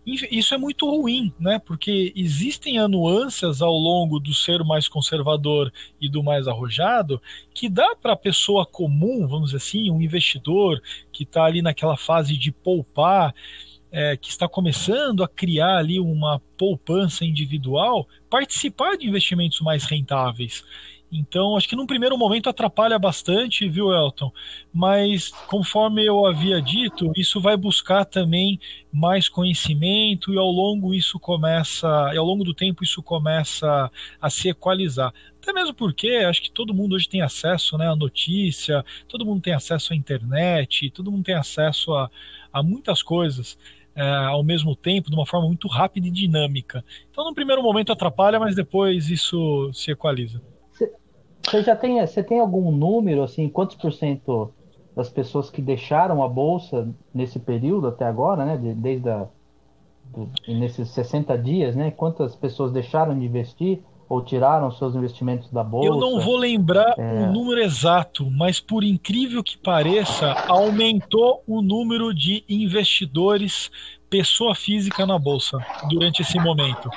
Isso 0.07 0.55
é 0.55 0.57
muito 0.57 0.89
ruim, 0.89 1.33
né? 1.37 1.59
Porque 1.59 2.13
existem 2.15 2.79
nuances 2.87 3.61
ao 3.61 3.73
longo 3.73 4.21
do 4.21 4.33
ser 4.33 4.63
mais 4.63 4.87
conservador 4.87 5.71
e 5.99 6.09
do 6.09 6.23
mais 6.23 6.47
arrojado 6.47 7.21
que 7.53 7.67
dá 7.67 7.93
para 7.93 8.13
a 8.13 8.17
pessoa 8.17 8.65
comum, 8.65 9.27
vamos 9.27 9.47
dizer 9.51 9.57
assim, 9.57 9.91
um 9.91 10.01
investidor 10.01 10.81
que 11.11 11.23
está 11.23 11.43
ali 11.43 11.61
naquela 11.61 11.97
fase 11.97 12.37
de 12.37 12.53
poupar 12.53 13.35
é, 13.91 14.15
que 14.15 14.29
está 14.29 14.47
começando 14.47 15.23
a 15.23 15.27
criar 15.27 15.77
ali 15.77 15.99
uma 15.99 16.41
poupança 16.57 17.25
individual, 17.25 18.07
participar 18.29 18.95
de 18.95 19.07
investimentos 19.07 19.59
mais 19.59 19.83
rentáveis. 19.83 20.63
Então, 21.11 21.55
acho 21.55 21.69
que 21.69 21.75
num 21.75 21.85
primeiro 21.85 22.17
momento 22.17 22.49
atrapalha 22.49 22.99
bastante, 22.99 23.67
viu, 23.69 23.93
Elton? 23.93 24.31
Mas, 24.73 25.29
conforme 25.47 26.05
eu 26.05 26.25
havia 26.25 26.61
dito, 26.61 27.11
isso 27.15 27.39
vai 27.39 27.55
buscar 27.55 28.03
também 28.03 28.59
mais 28.91 29.29
conhecimento 29.29 30.33
e 30.33 30.37
ao 30.37 30.51
longo 30.51 30.93
isso 30.93 31.17
começa, 31.17 31.87
e 32.13 32.17
ao 32.17 32.25
longo 32.25 32.43
do 32.43 32.53
tempo 32.53 32.83
isso 32.83 33.01
começa 33.01 33.89
a 34.19 34.29
se 34.29 34.49
equalizar. 34.49 35.13
Até 35.41 35.53
mesmo 35.53 35.73
porque 35.73 36.09
acho 36.27 36.41
que 36.41 36.51
todo 36.51 36.73
mundo 36.73 36.93
hoje 36.95 37.07
tem 37.07 37.21
acesso 37.21 37.77
né, 37.77 37.87
à 37.87 37.95
notícia, 37.95 38.83
todo 39.07 39.25
mundo 39.25 39.41
tem 39.41 39.53
acesso 39.53 39.93
à 39.93 39.95
internet, 39.95 40.89
todo 40.89 41.09
mundo 41.09 41.23
tem 41.23 41.35
acesso 41.35 41.93
a, 41.93 42.11
a 42.51 42.61
muitas 42.61 43.01
coisas 43.01 43.57
é, 43.95 44.07
ao 44.07 44.43
mesmo 44.43 44.75
tempo, 44.75 45.09
de 45.09 45.15
uma 45.15 45.25
forma 45.25 45.47
muito 45.47 45.67
rápida 45.69 46.07
e 46.07 46.11
dinâmica. 46.11 46.83
Então, 47.09 47.23
no 47.23 47.33
primeiro 47.33 47.63
momento 47.63 47.93
atrapalha, 47.93 48.39
mas 48.39 48.55
depois 48.55 49.09
isso 49.09 49.71
se 49.73 49.89
equaliza. 49.89 50.41
Você 51.49 51.63
já 51.63 51.75
tem, 51.75 52.05
você 52.05 52.21
tem 52.21 52.39
algum 52.39 52.71
número, 52.71 53.23
assim, 53.23 53.47
quantos 53.47 53.77
por 53.77 53.93
cento 53.93 54.53
das 54.95 55.09
pessoas 55.09 55.49
que 55.49 55.61
deixaram 55.61 56.21
a 56.21 56.27
bolsa 56.27 56.89
nesse 57.13 57.39
período 57.39 57.87
até 57.87 58.05
agora, 58.05 58.43
né, 58.43 58.57
desde 58.75 59.09
a, 59.09 59.27
do, 60.05 60.29
nesses 60.47 60.89
60 60.89 61.37
dias, 61.37 61.75
né, 61.75 61.91
quantas 61.91 62.35
pessoas 62.35 62.71
deixaram 62.71 63.17
de 63.17 63.25
investir? 63.25 63.81
ou 64.09 64.23
tiraram 64.23 64.71
seus 64.71 64.95
investimentos 64.95 65.51
da 65.51 65.63
bolsa. 65.63 65.89
Eu 65.89 65.97
não 65.97 66.19
vou 66.21 66.37
lembrar 66.37 66.95
é... 66.97 67.23
o 67.23 67.33
número 67.33 67.61
exato, 67.61 68.29
mas 68.31 68.59
por 68.59 68.83
incrível 68.83 69.43
que 69.43 69.57
pareça, 69.57 70.31
aumentou 70.47 71.43
o 71.45 71.61
número 71.61 72.13
de 72.13 72.43
investidores 72.47 73.69
pessoa 74.09 74.55
física 74.55 75.05
na 75.05 75.19
bolsa 75.19 75.57
durante 75.89 76.21
esse 76.21 76.39
momento. 76.39 76.89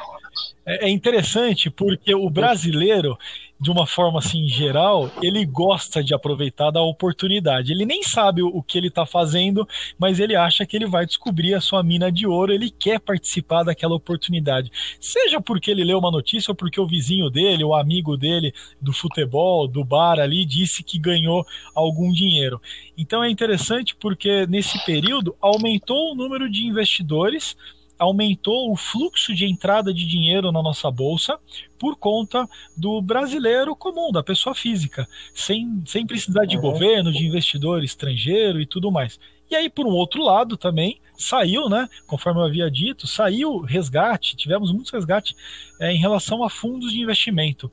É, 0.64 0.86
é 0.86 0.88
interessante 0.88 1.68
porque 1.68 2.14
o 2.14 2.30
brasileiro 2.30 3.18
de 3.60 3.70
uma 3.70 3.86
forma 3.86 4.18
assim 4.18 4.48
geral, 4.48 5.10
ele 5.22 5.44
gosta 5.44 6.02
de 6.02 6.14
aproveitar 6.14 6.70
da 6.70 6.80
oportunidade. 6.80 7.72
Ele 7.72 7.84
nem 7.84 8.02
sabe 8.02 8.42
o 8.42 8.62
que 8.62 8.78
ele 8.78 8.88
está 8.88 9.04
fazendo, 9.04 9.68
mas 9.98 10.18
ele 10.18 10.34
acha 10.34 10.64
que 10.64 10.76
ele 10.76 10.86
vai 10.86 11.04
descobrir 11.04 11.54
a 11.54 11.60
sua 11.60 11.82
mina 11.82 12.10
de 12.10 12.26
ouro, 12.26 12.52
ele 12.52 12.70
quer 12.70 12.98
participar 12.98 13.62
daquela 13.62 13.94
oportunidade. 13.94 14.72
Seja 14.98 15.40
porque 15.40 15.70
ele 15.70 15.84
leu 15.84 15.98
uma 15.98 16.10
notícia 16.10 16.52
ou 16.52 16.54
porque 16.54 16.80
o 16.80 16.86
vizinho 16.86 17.28
dele, 17.28 17.62
o 17.62 17.74
amigo 17.74 18.16
dele 18.16 18.54
do 18.80 18.94
futebol, 18.94 19.68
do 19.68 19.84
bar 19.84 20.18
ali, 20.18 20.46
disse 20.46 20.82
que 20.82 20.98
ganhou 20.98 21.46
algum 21.74 22.10
dinheiro. 22.10 22.60
Então 22.96 23.22
é 23.22 23.28
interessante 23.28 23.94
porque 23.94 24.46
nesse 24.46 24.82
período 24.86 25.36
aumentou 25.40 26.12
o 26.12 26.14
número 26.14 26.50
de 26.50 26.64
investidores 26.64 27.56
aumentou 28.00 28.72
o 28.72 28.76
fluxo 28.76 29.34
de 29.34 29.44
entrada 29.44 29.92
de 29.92 30.06
dinheiro 30.06 30.50
na 30.50 30.62
nossa 30.62 30.90
bolsa 30.90 31.38
por 31.78 31.96
conta 31.96 32.48
do 32.74 33.02
brasileiro 33.02 33.76
comum, 33.76 34.10
da 34.10 34.22
pessoa 34.22 34.54
física, 34.54 35.06
sem, 35.34 35.82
sem 35.84 36.06
precisar 36.06 36.46
de 36.46 36.56
uhum. 36.56 36.62
governo, 36.62 37.12
de 37.12 37.26
investidor 37.26 37.84
estrangeiro 37.84 38.58
e 38.58 38.64
tudo 38.64 38.90
mais. 38.90 39.20
E 39.50 39.54
aí, 39.54 39.68
por 39.68 39.86
um 39.86 39.90
outro 39.90 40.22
lado, 40.22 40.56
também 40.56 40.98
saiu, 41.14 41.68
né? 41.68 41.90
Conforme 42.06 42.40
eu 42.40 42.44
havia 42.44 42.70
dito, 42.70 43.06
saiu 43.06 43.60
resgate, 43.60 44.34
tivemos 44.34 44.72
muitos 44.72 44.92
resgate 44.92 45.36
é, 45.78 45.92
em 45.92 45.98
relação 45.98 46.42
a 46.42 46.48
fundos 46.48 46.92
de 46.92 47.02
investimento. 47.02 47.70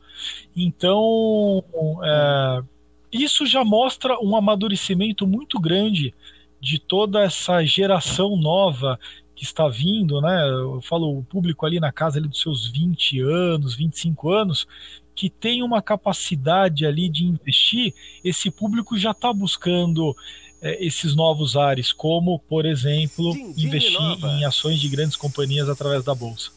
Então, 0.54 1.64
é, 2.04 2.64
isso 3.14 3.46
já 3.46 3.64
mostra 3.64 4.20
um 4.20 4.36
amadurecimento 4.36 5.26
muito 5.26 5.58
grande 5.58 6.14
de 6.60 6.80
toda 6.80 7.22
essa 7.22 7.64
geração 7.64 8.36
nova 8.36 9.00
que 9.38 9.44
está 9.44 9.68
vindo, 9.68 10.20
né? 10.20 10.50
Eu 10.50 10.82
falo 10.82 11.20
o 11.20 11.24
público 11.24 11.64
ali 11.64 11.80
na 11.80 11.92
casa 11.92 12.18
ali 12.18 12.28
dos 12.28 12.42
seus 12.42 12.68
20 12.72 13.22
anos, 13.22 13.76
25 13.76 14.32
anos, 14.32 14.68
que 15.16 15.30
tem 15.30 15.62
uma 15.62 15.80
capacidade 15.80 16.88
ali 16.88 17.08
de 17.08 17.24
investir, 17.24 17.94
esse 18.24 18.50
público 18.50 18.98
já 18.98 19.12
está 19.12 19.32
buscando 19.32 20.16
é, 20.60 20.84
esses 20.84 21.16
novos 21.16 21.56
ares, 21.56 21.94
como, 21.94 22.40
por 22.40 22.66
exemplo, 22.66 23.32
investir 23.56 24.00
em 24.26 24.44
ações 24.44 24.80
de 24.80 24.90
grandes 24.90 25.16
companhias 25.16 25.70
através 25.70 26.04
da 26.04 26.16
Bolsa. 26.16 26.52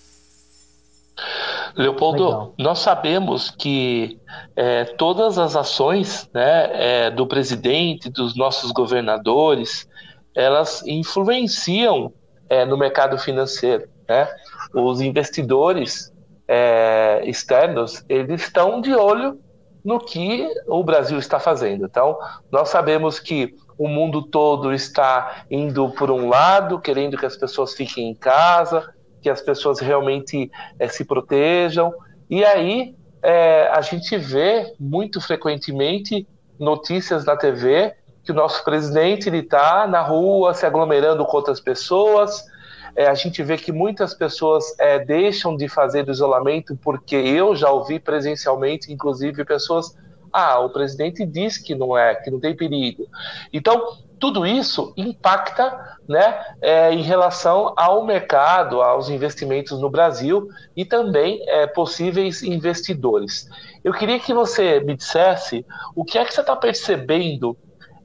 Leopoldo, 1.77 2.25
Legal. 2.25 2.55
nós 2.59 2.79
sabemos 2.79 3.51
que 3.51 4.19
é, 4.57 4.85
todas 4.85 5.37
as 5.37 5.55
ações 5.55 6.29
né, 6.33 6.71
é, 7.07 7.11
do 7.11 7.27
presidente, 7.27 8.09
dos 8.09 8.35
nossos 8.35 8.73
governadores, 8.73 9.87
elas 10.35 10.83
influenciam 10.87 12.13
é, 12.51 12.65
no 12.67 12.77
mercado 12.77 13.17
financeiro. 13.17 13.89
Né? 14.09 14.29
Os 14.75 15.01
investidores 15.01 16.13
é, 16.49 17.23
externos 17.25 18.05
eles 18.09 18.43
estão 18.43 18.81
de 18.81 18.93
olho 18.93 19.41
no 19.85 20.01
que 20.01 20.47
o 20.67 20.83
Brasil 20.83 21.19
está 21.19 21.39
fazendo. 21.39 21.87
Então, 21.87 22.19
nós 22.51 22.69
sabemos 22.69 23.19
que 23.19 23.55
o 23.79 23.89
mundo 23.89 24.21
todo 24.21 24.75
está 24.75 25.45
indo 25.51 25.89
por 25.91 26.11
um 26.11 26.29
lado, 26.29 26.81
querendo 26.81 27.17
que 27.17 27.25
as 27.25 27.37
pessoas 27.37 27.73
fiquem 27.73 28.11
em 28.11 28.15
casa, 28.15 28.93
que 29.23 29.31
as 29.31 29.41
pessoas 29.41 29.79
realmente 29.79 30.51
é, 30.79 30.89
se 30.89 31.05
protejam. 31.05 31.95
E 32.29 32.45
aí 32.45 32.95
é, 33.23 33.69
a 33.73 33.81
gente 33.81 34.19
vê 34.19 34.75
muito 34.79 35.21
frequentemente 35.21 36.27
notícias 36.59 37.25
na 37.25 37.37
TV 37.37 37.95
que 38.31 38.33
o 38.33 38.35
nosso 38.35 38.63
presidente 38.63 39.29
ele 39.29 39.39
está 39.39 39.89
na 39.89 40.01
rua 40.03 40.55
se 40.55 40.65
aglomerando 40.65 41.27
com 41.27 41.37
outras 41.37 41.59
pessoas. 41.59 42.47
É, 42.95 43.09
a 43.09 43.15
gente 43.15 43.43
vê 43.43 43.57
que 43.57 43.73
muitas 43.73 44.15
pessoas 44.15 44.65
é, 44.79 45.01
deixam 45.01 45.57
de 45.57 45.69
fazer 45.69 46.07
o 46.09 46.13
isolamento 46.13 46.77
porque 46.77 47.17
eu 47.17 47.57
já 47.57 47.71
ouvi 47.71 47.99
presencialmente, 47.99 48.93
inclusive, 48.93 49.45
pessoas. 49.45 49.97
Ah, 50.33 50.61
o 50.61 50.71
presidente 50.71 51.27
diz 51.27 51.59
que 51.59 51.75
não 51.75 51.99
é, 51.99 52.15
que 52.15 52.31
não 52.31 52.39
tem 52.39 52.55
perigo. 52.55 53.09
Então, 53.53 53.99
tudo 54.21 54.47
isso 54.47 54.93
impacta 54.97 55.97
né, 56.09 56.41
é, 56.61 56.93
em 56.93 57.03
relação 57.03 57.73
ao 57.77 58.05
mercado, 58.05 58.81
aos 58.81 59.09
investimentos 59.09 59.81
no 59.81 59.91
Brasil 59.91 60.49
e 60.77 60.85
também 60.85 61.43
é, 61.49 61.67
possíveis 61.67 62.45
investidores. 62.45 63.49
Eu 63.83 63.93
queria 63.93 64.21
que 64.21 64.33
você 64.33 64.79
me 64.79 64.95
dissesse 64.95 65.67
o 65.97 66.05
que 66.05 66.17
é 66.17 66.25
que 66.25 66.33
você 66.33 66.43
está 66.43 66.55
percebendo 66.55 67.57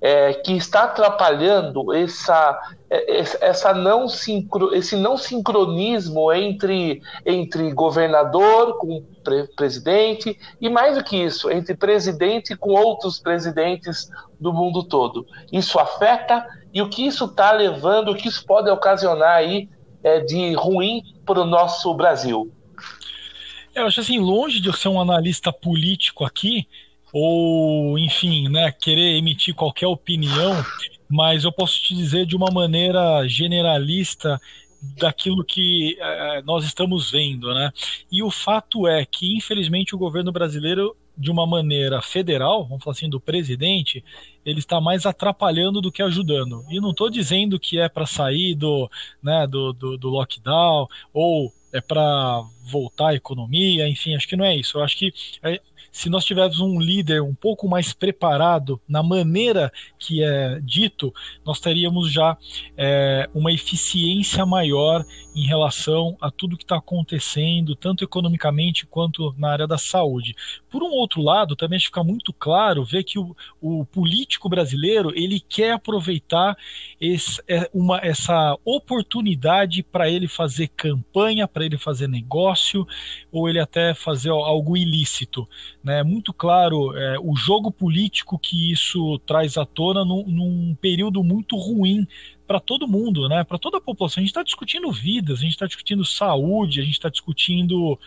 é, 0.07 0.35
que 0.35 0.53
está 0.53 0.83
atrapalhando 0.83 1.91
essa, 1.91 2.59
é, 2.91 3.21
essa 3.41 3.73
não 3.73 4.07
sincro, 4.07 4.71
esse 4.75 4.95
não 4.95 5.17
sincronismo 5.17 6.31
entre, 6.31 7.01
entre 7.25 7.73
governador 7.73 8.77
com 8.77 9.03
pre 9.23 9.47
presidente 9.55 10.37
e 10.61 10.69
mais 10.69 10.95
do 10.95 11.03
que 11.03 11.17
isso, 11.17 11.49
entre 11.49 11.75
presidente 11.75 12.55
com 12.55 12.69
outros 12.69 13.17
presidentes 13.17 14.07
do 14.39 14.53
mundo 14.53 14.83
todo. 14.83 15.25
Isso 15.51 15.79
afeta 15.79 16.45
e 16.71 16.83
o 16.83 16.89
que 16.89 17.07
isso 17.07 17.25
está 17.25 17.51
levando, 17.51 18.11
o 18.11 18.15
que 18.15 18.27
isso 18.27 18.45
pode 18.45 18.69
ocasionar 18.69 19.37
aí 19.37 19.67
é, 20.03 20.19
de 20.19 20.53
ruim 20.53 21.01
para 21.25 21.41
o 21.41 21.45
nosso 21.45 21.91
Brasil? 21.95 22.51
Eu 23.73 23.87
acho 23.87 24.01
assim, 24.01 24.19
longe 24.19 24.59
de 24.61 24.67
eu 24.67 24.73
ser 24.73 24.89
um 24.89 25.01
analista 25.01 25.51
político 25.51 26.23
aqui, 26.23 26.67
ou, 27.17 27.97
enfim, 27.97 28.49
né, 28.49 28.73
querer 28.73 29.15
emitir 29.15 29.55
qualquer 29.55 29.87
opinião, 29.87 30.53
mas 31.07 31.45
eu 31.45 31.51
posso 31.51 31.81
te 31.81 31.95
dizer 31.95 32.25
de 32.25 32.35
uma 32.35 32.51
maneira 32.51 33.25
generalista 33.25 34.37
daquilo 34.97 35.41
que 35.41 35.95
é, 35.97 36.41
nós 36.41 36.65
estamos 36.65 37.09
vendo, 37.09 37.53
né? 37.53 37.71
E 38.11 38.21
o 38.21 38.29
fato 38.29 38.85
é 38.85 39.05
que, 39.05 39.33
infelizmente, 39.33 39.95
o 39.95 39.97
governo 39.97 40.29
brasileiro, 40.29 40.93
de 41.17 41.31
uma 41.31 41.47
maneira 41.47 42.01
federal, 42.01 42.67
vamos 42.67 42.83
falar 42.83 42.91
assim, 42.97 43.09
do 43.09 43.21
presidente, 43.21 44.03
ele 44.45 44.59
está 44.59 44.81
mais 44.81 45.05
atrapalhando 45.05 45.79
do 45.79 45.93
que 45.93 46.03
ajudando. 46.03 46.65
E 46.69 46.81
não 46.81 46.91
estou 46.91 47.09
dizendo 47.09 47.57
que 47.57 47.79
é 47.79 47.87
para 47.87 48.05
sair 48.05 48.55
do, 48.55 48.91
né, 49.23 49.47
do, 49.47 49.71
do, 49.71 49.97
do 49.97 50.09
lockdown 50.09 50.85
ou 51.13 51.53
é 51.71 51.79
para 51.79 52.43
voltar 52.65 53.09
a 53.09 53.15
economia, 53.15 53.87
enfim, 53.87 54.15
acho 54.15 54.27
que 54.27 54.35
não 54.35 54.43
é 54.43 54.55
isso. 54.55 54.77
Eu 54.77 54.83
acho 54.83 54.97
que 54.97 55.13
é, 55.43 55.61
se 55.95 56.09
nós 56.09 56.25
tivermos 56.25 56.59
um 56.59 56.77
líder 56.77 57.21
um 57.21 57.33
pouco 57.33 57.69
mais 57.69 57.93
preparado 57.93 58.81
na 58.85 59.01
maneira 59.01 59.71
que 59.97 60.21
é 60.21 60.59
dito, 60.61 61.13
nós 61.45 61.61
teríamos 61.61 62.11
já 62.11 62.37
é, 62.75 63.29
uma 63.33 63.49
eficiência 63.49 64.45
maior 64.45 65.05
em 65.33 65.47
relação 65.47 66.17
a 66.19 66.29
tudo 66.29 66.57
que 66.57 66.65
está 66.65 66.75
acontecendo, 66.75 67.77
tanto 67.77 68.03
economicamente 68.03 68.85
quanto 68.85 69.33
na 69.37 69.49
área 69.49 69.65
da 69.65 69.77
saúde. 69.77 70.35
Por 70.69 70.83
um 70.83 70.91
outro 70.91 71.21
lado, 71.21 71.55
também 71.55 71.79
fica 71.79 72.03
muito 72.03 72.33
claro 72.33 72.83
ver 72.83 73.05
que 73.05 73.17
o, 73.17 73.33
o 73.61 73.85
político 73.85 74.49
brasileiro 74.49 75.13
ele 75.15 75.39
quer 75.39 75.71
aproveitar 75.71 76.57
esse, 76.99 77.41
é, 77.47 77.69
uma, 77.73 77.99
essa 77.99 78.57
oportunidade 78.65 79.81
para 79.81 80.09
ele 80.09 80.27
fazer 80.27 80.67
campanha, 80.67 81.47
para 81.47 81.65
ele 81.65 81.77
fazer 81.77 82.09
negócio, 82.09 82.85
ou 83.31 83.47
ele 83.47 83.61
até 83.61 83.93
fazer 83.93 84.29
algo 84.29 84.75
ilícito. 84.75 85.47
Né? 85.85 86.01
Muito 86.01 86.33
claro 86.33 86.97
é, 86.97 87.19
o 87.19 87.35
jogo 87.35 87.69
político 87.71 88.39
que 88.39 88.71
isso 88.71 89.19
traz 89.19 89.55
à 89.55 89.67
tona 89.67 90.03
num, 90.03 90.23
num 90.25 90.75
período 90.81 91.23
muito 91.23 91.55
ruim 91.55 92.07
para 92.47 92.59
todo 92.59 92.87
mundo, 92.87 93.29
né? 93.29 93.43
Para 93.43 93.59
toda 93.59 93.77
a 93.77 93.81
população. 93.81 94.19
A 94.19 94.23
gente 94.23 94.31
está 94.31 94.41
discutindo 94.41 94.91
vidas, 94.91 95.37
a 95.37 95.41
gente 95.43 95.51
está 95.51 95.67
discutindo 95.67 96.03
saúde, 96.03 96.81
a 96.81 96.83
gente 96.83 96.93
está 96.93 97.07
discutindo 97.07 97.99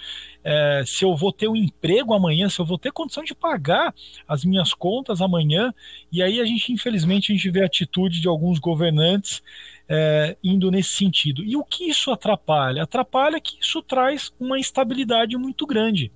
é, 0.43 0.83
se 0.85 1.05
eu 1.05 1.15
vou 1.15 1.33
ter 1.33 1.47
um 1.47 1.55
emprego 1.55 2.13
amanhã, 2.15 2.49
se 2.49 2.61
eu 2.61 2.65
vou 2.65 2.79
ter 2.79 2.91
condição 2.91 3.23
de 3.23 3.33
pagar 3.33 3.95
as 4.27 4.45
minhas 4.45 4.75
contas 4.75 5.21
amanhã. 5.21 5.73
E 6.11 6.21
aí 6.21 6.41
a 6.41 6.45
gente, 6.45 6.73
infelizmente, 6.73 7.31
a 7.31 7.35
gente 7.37 7.49
vê 7.49 7.63
a 7.63 7.67
atitude 7.67 8.21
de 8.21 8.27
alguns 8.27 8.59
governantes 8.59 9.41
é, 9.89 10.37
indo 10.43 10.71
nesse 10.71 10.91
sentido. 10.91 11.43
E 11.43 11.57
o 11.57 11.65
que 11.65 11.85
isso 11.85 12.11
atrapalha? 12.11 12.83
Atrapalha 12.83 13.41
que 13.41 13.59
isso 13.61 13.83
traz 13.83 14.33
uma 14.39 14.59
instabilidade 14.59 15.37
muito 15.37 15.67
grande, 15.67 16.13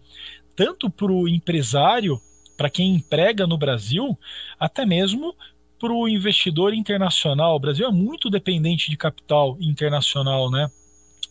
tanto 0.55 0.91
para 0.91 1.11
o 1.11 1.29
empresário, 1.29 2.21
para 2.57 2.71
quem 2.71 2.95
emprega 2.95 3.47
no 3.47 3.59
Brasil, 3.59 4.19
até 4.59 4.85
mesmo 4.87 5.35
para 5.79 5.93
o 5.93 6.09
investidor 6.09 6.73
internacional. 6.73 7.57
O 7.57 7.61
Brasil 7.61 7.87
é 7.87 7.91
muito 7.91 8.31
dependente 8.31 8.91
de 8.91 8.97
capital 8.97 9.57
internacional, 9.61 10.51
né? 10.51 10.71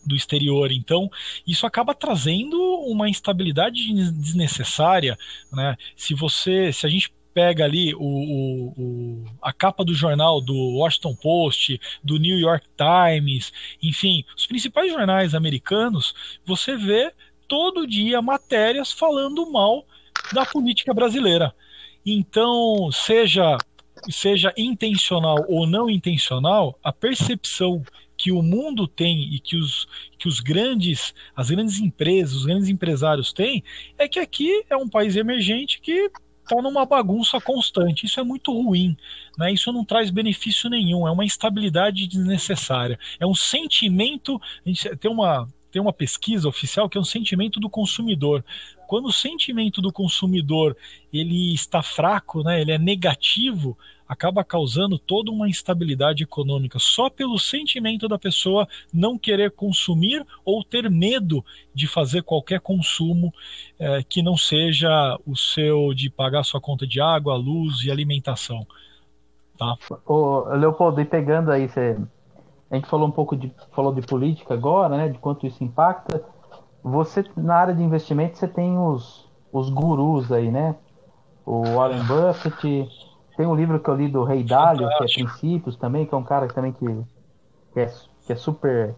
do 0.04 0.16
exterior. 0.16 0.72
Então, 0.72 1.08
isso 1.46 1.66
acaba 1.66 1.94
trazendo 1.94 2.58
uma 2.86 3.08
instabilidade 3.08 3.92
desnecessária, 4.12 5.16
né? 5.52 5.76
Se 5.96 6.12
você, 6.12 6.72
se 6.72 6.84
a 6.84 6.90
gente 6.90 7.12
pega 7.32 7.64
ali 7.64 7.94
o, 7.94 8.00
o, 8.00 8.68
o, 8.76 9.24
a 9.40 9.52
capa 9.52 9.84
do 9.84 9.94
jornal 9.94 10.40
do 10.40 10.54
Washington 10.54 11.14
Post, 11.14 11.80
do 12.04 12.18
New 12.18 12.38
York 12.38 12.66
Times, 12.76 13.52
enfim, 13.82 14.24
os 14.36 14.46
principais 14.46 14.90
jornais 14.92 15.34
americanos, 15.34 16.14
você 16.44 16.76
vê 16.76 17.12
todo 17.52 17.86
dia 17.86 18.22
matérias 18.22 18.90
falando 18.90 19.44
mal 19.52 19.84
da 20.32 20.46
política 20.46 20.94
brasileira. 20.94 21.54
Então, 22.04 22.90
seja 22.90 23.58
seja 24.08 24.54
intencional 24.56 25.36
ou 25.46 25.66
não 25.66 25.90
intencional, 25.90 26.78
a 26.82 26.90
percepção 26.90 27.84
que 28.16 28.32
o 28.32 28.42
mundo 28.42 28.88
tem 28.88 29.34
e 29.34 29.38
que 29.38 29.58
os, 29.58 29.86
que 30.18 30.26
os 30.26 30.40
grandes, 30.40 31.14
as 31.36 31.50
grandes 31.50 31.78
empresas, 31.78 32.36
os 32.36 32.46
grandes 32.46 32.70
empresários 32.70 33.34
têm, 33.34 33.62
é 33.98 34.08
que 34.08 34.18
aqui 34.18 34.64
é 34.70 34.76
um 34.76 34.88
país 34.88 35.14
emergente 35.14 35.78
que 35.78 36.10
está 36.42 36.62
numa 36.62 36.86
bagunça 36.86 37.38
constante. 37.38 38.06
Isso 38.06 38.18
é 38.18 38.24
muito 38.24 38.50
ruim, 38.50 38.96
né? 39.36 39.52
Isso 39.52 39.70
não 39.70 39.84
traz 39.84 40.08
benefício 40.08 40.70
nenhum, 40.70 41.06
é 41.06 41.10
uma 41.10 41.24
instabilidade 41.24 42.06
desnecessária. 42.06 42.98
É 43.20 43.26
um 43.26 43.34
sentimento. 43.34 44.40
Tem 44.98 45.10
uma, 45.10 45.46
tem 45.72 45.80
uma 45.80 45.92
pesquisa 45.92 46.46
oficial 46.46 46.88
que 46.88 46.98
é 46.98 47.00
um 47.00 47.04
sentimento 47.04 47.58
do 47.58 47.68
consumidor. 47.68 48.44
Quando 48.86 49.06
o 49.06 49.12
sentimento 49.12 49.80
do 49.80 49.90
consumidor 49.90 50.76
ele 51.10 51.54
está 51.54 51.82
fraco, 51.82 52.42
né, 52.42 52.60
ele 52.60 52.72
é 52.72 52.78
negativo, 52.78 53.76
acaba 54.06 54.44
causando 54.44 54.98
toda 54.98 55.30
uma 55.30 55.48
instabilidade 55.48 56.22
econômica 56.22 56.78
só 56.78 57.08
pelo 57.08 57.38
sentimento 57.38 58.06
da 58.06 58.18
pessoa 58.18 58.68
não 58.92 59.16
querer 59.16 59.52
consumir 59.52 60.24
ou 60.44 60.62
ter 60.62 60.90
medo 60.90 61.42
de 61.74 61.86
fazer 61.86 62.22
qualquer 62.22 62.60
consumo 62.60 63.32
é, 63.78 64.02
que 64.02 64.20
não 64.20 64.36
seja 64.36 65.18
o 65.26 65.34
seu 65.34 65.94
de 65.94 66.10
pagar 66.10 66.44
sua 66.44 66.60
conta 66.60 66.86
de 66.86 67.00
água, 67.00 67.34
luz 67.34 67.82
e 67.84 67.90
alimentação. 67.90 68.66
Tá? 69.56 69.76
Leopoldo, 70.58 71.00
e 71.00 71.04
pegando 71.06 71.50
aí, 71.50 71.68
você, 71.68 71.96
a 72.72 72.76
gente 72.76 72.88
falou 72.88 73.06
um 73.06 73.12
pouco 73.12 73.36
de 73.36 73.54
falou 73.70 73.92
de 73.92 74.00
política 74.00 74.54
agora, 74.54 74.96
né? 74.96 75.08
De 75.10 75.18
quanto 75.18 75.46
isso 75.46 75.62
impacta. 75.62 76.24
Você 76.82 77.22
na 77.36 77.54
área 77.54 77.74
de 77.74 77.82
investimento 77.82 78.38
você 78.38 78.48
tem 78.48 78.78
os, 78.78 79.30
os 79.52 79.68
gurus 79.68 80.32
aí, 80.32 80.50
né? 80.50 80.74
O 81.44 81.62
Warren 81.64 82.02
Buffett, 82.04 82.88
tem 83.36 83.46
um 83.46 83.54
livro 83.54 83.78
que 83.78 83.90
eu 83.90 83.94
li 83.94 84.08
do 84.08 84.24
Rei 84.24 84.42
Dalio, 84.42 84.88
que 84.88 85.04
é 85.04 85.06
Princípios 85.06 85.76
também, 85.76 86.06
que 86.06 86.14
é 86.14 86.16
um 86.16 86.22
cara 86.22 86.48
também 86.48 86.72
que, 86.72 86.86
que, 87.74 87.80
é, 87.80 87.92
que 88.26 88.32
é 88.32 88.36
super. 88.36 88.94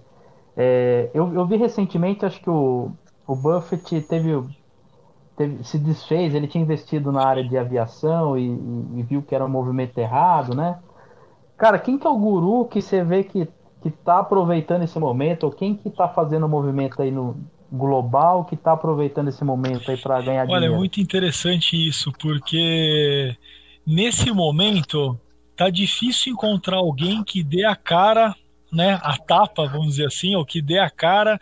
É, 0.57 1.11
eu, 1.13 1.35
eu 1.35 1.45
vi 1.45 1.57
recentemente, 1.57 2.25
acho 2.25 2.41
que 2.41 2.51
o, 2.51 2.93
o 3.27 3.35
Buffett 3.35 4.03
teve, 4.03 4.41
teve, 5.37 5.65
se 5.65 5.79
desfez, 5.79 6.33
ele 6.33 6.47
tinha 6.47 6.63
investido 6.63 7.11
na 7.11 7.27
área 7.27 7.43
de 7.43 7.59
aviação 7.59 8.39
e, 8.39 8.47
e, 8.47 9.01
e, 9.01 9.03
viu 9.03 9.21
que 9.21 9.35
era 9.35 9.45
um 9.45 9.49
movimento 9.49 9.99
errado, 9.99 10.55
né? 10.55 10.79
Cara, 11.57 11.77
quem 11.79 11.99
que 11.99 12.07
é 12.07 12.11
o 12.11 12.19
guru 12.19 12.67
que 12.67 12.81
você 12.81 13.03
vê 13.03 13.25
que, 13.25 13.49
que 13.85 13.91
tá 13.91 14.21
aproveitando 14.21 14.83
esse 14.83 14.99
momento, 14.99 15.45
ou 15.45 15.51
quem 15.51 15.75
que 15.75 15.91
tá 15.91 16.09
fazendo 16.09 16.47
o 16.47 16.49
movimento 16.49 17.03
aí 17.03 17.11
no 17.11 17.37
global 17.71 18.47
que 18.47 18.57
tá 18.57 18.73
aproveitando 18.73 19.29
esse 19.29 19.45
momento 19.45 19.91
aí 19.91 19.97
para 19.99 20.23
ganhar 20.23 20.41
Olha, 20.41 20.47
dinheiro? 20.47 20.65
Olha, 20.65 20.75
é 20.75 20.79
muito 20.79 21.01
interessante 21.03 21.77
isso, 21.77 22.11
porque 22.19 23.37
nesse 23.87 24.33
momento 24.33 25.21
tá 25.55 25.69
difícil 25.69 26.33
encontrar 26.33 26.79
alguém 26.79 27.23
que 27.23 27.43
dê 27.43 27.67
a 27.67 27.77
cara, 27.77 28.35
né, 28.73 28.99
a 29.03 29.19
tapa, 29.19 29.67
vamos 29.67 29.89
dizer 29.89 30.07
assim, 30.07 30.35
ou 30.35 30.47
que 30.47 30.63
dê 30.63 30.79
a 30.79 30.89
cara 30.89 31.39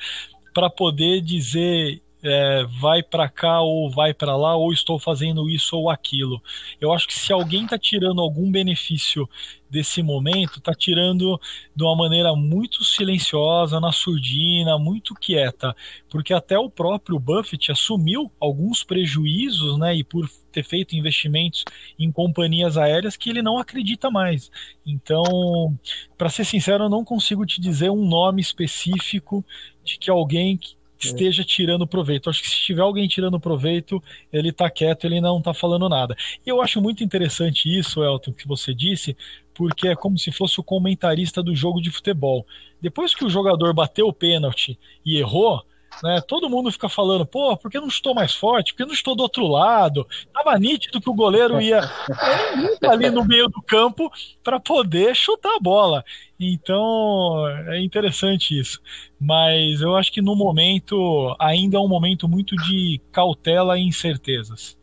para 0.53 0.69
poder 0.69 1.21
dizer 1.21 2.02
é, 2.23 2.65
vai 2.81 3.03
para 3.03 3.29
cá 3.29 3.61
ou 3.61 3.91
vai 3.91 4.15
para 4.15 4.37
lá, 4.37 4.55
ou 4.57 4.73
estou 4.73 4.99
fazendo 4.99 5.51
isso 5.51 5.77
ou 5.77 5.91
aquilo. 5.91 6.41
Eu 6.81 6.93
acho 6.93 7.07
que 7.07 7.19
se 7.19 7.33
alguém 7.33 7.65
está 7.65 7.79
tirando 7.79 8.21
algum 8.21 8.51
benefício 8.51 9.29
desse 9.69 10.03
momento, 10.03 10.59
está 10.59 10.75
tirando 10.75 11.41
de 11.75 11.83
uma 11.83 11.97
maneira 11.97 12.37
muito 12.37 12.85
silenciosa, 12.85 13.81
na 13.81 13.91
surdina, 13.91 14.79
muito 14.79 15.15
quieta, 15.15 15.75
porque 16.11 16.35
até 16.35 16.59
o 16.59 16.69
próprio 16.69 17.19
Buffett 17.19 17.73
assumiu 17.73 18.31
alguns 18.39 18.85
prejuízos, 18.85 19.79
né, 19.79 19.97
e 19.97 20.05
por 20.05 20.29
ter 20.53 20.63
feito 20.63 20.95
investimentos 20.95 21.65
em 21.99 22.13
companhias 22.13 22.77
aéreas 22.77 23.17
que 23.17 23.31
ele 23.31 23.41
não 23.41 23.57
acredita 23.57 24.11
mais. 24.11 24.51
Então, 24.85 25.75
para 26.19 26.29
ser 26.29 26.45
sincero, 26.45 26.85
eu 26.85 26.91
não 26.91 27.03
consigo 27.03 27.47
te 27.47 27.59
dizer 27.59 27.91
um 27.91 28.07
nome 28.07 28.43
específico 28.43 29.43
de 29.83 29.97
que 29.99 30.11
alguém 30.11 30.61
esteja 31.07 31.45
tirando 31.45 31.87
proveito. 31.87 32.31
Acho 32.31 32.43
que 32.43 32.49
se 32.49 32.57
tiver 32.57 32.83
alguém 32.83 33.09
tirando 33.09 33.39
proveito, 33.41 34.03
ele 34.33 34.51
está 34.51 34.71
quieto, 34.71 35.05
ele 35.05 35.21
não 35.21 35.39
está 35.39 35.53
falando 35.53 35.89
nada. 35.89 36.17
E 36.45 36.49
eu 36.49 36.61
acho 36.61 36.81
muito 36.81 37.03
interessante 37.03 37.69
isso, 37.69 38.03
Elton, 38.03 38.33
que 38.33 38.47
você 38.47 38.75
disse, 38.75 39.17
porque 39.55 39.89
é 39.89 39.95
como 39.95 40.19
se 40.19 40.33
fosse 40.33 40.61
o 40.61 40.65
comentarista 40.65 41.43
do 41.43 41.55
jogo 41.55 41.81
de 41.81 41.91
futebol. 41.91 42.47
Depois 42.81 43.15
que 43.15 43.25
o 43.25 43.31
jogador 43.31 43.73
bateu 43.75 44.07
o 44.07 44.13
pênalti 44.13 44.79
e 45.05 45.19
errou, 45.19 45.63
né? 46.03 46.21
Todo 46.21 46.49
mundo 46.49 46.71
fica 46.71 46.89
falando, 46.89 47.27
pô, 47.27 47.57
por 47.57 47.71
que 47.71 47.81
não 47.81 47.89
estou 47.89 48.15
mais 48.15 48.35
forte? 48.35 48.73
Por 48.73 48.79
que 48.79 48.85
não 48.85 48.95
estou 48.95 49.17
do 49.17 49.23
outro 49.23 49.47
lado? 49.47 50.07
Tava 50.33 50.59
nítido 50.59 51.01
que 51.01 51.11
o 51.11 51.15
goleiro 51.15 51.61
ia 51.61 51.81
ali 52.89 53.11
no 53.11 53.25
meio 53.25 53.49
do 53.49 53.63
campo 53.63 54.11
para 54.43 54.61
poder 54.61 55.15
chutar 55.15 55.57
a 55.57 55.61
bola. 55.61 56.05
Então 56.39 57.49
é 57.69 57.81
interessante 57.81 58.59
isso. 58.59 58.81
Mas 59.21 59.81
eu 59.81 59.95
acho 59.97 60.13
que 60.13 60.23
no 60.23 60.35
momento 60.35 61.35
ainda 61.39 61.77
é 61.77 61.81
um 61.81 61.89
momento 61.89 62.29
muito 62.29 62.57
de 62.57 63.01
cautela 63.13 63.79
e 63.79 63.83
incertezas. 63.83 64.77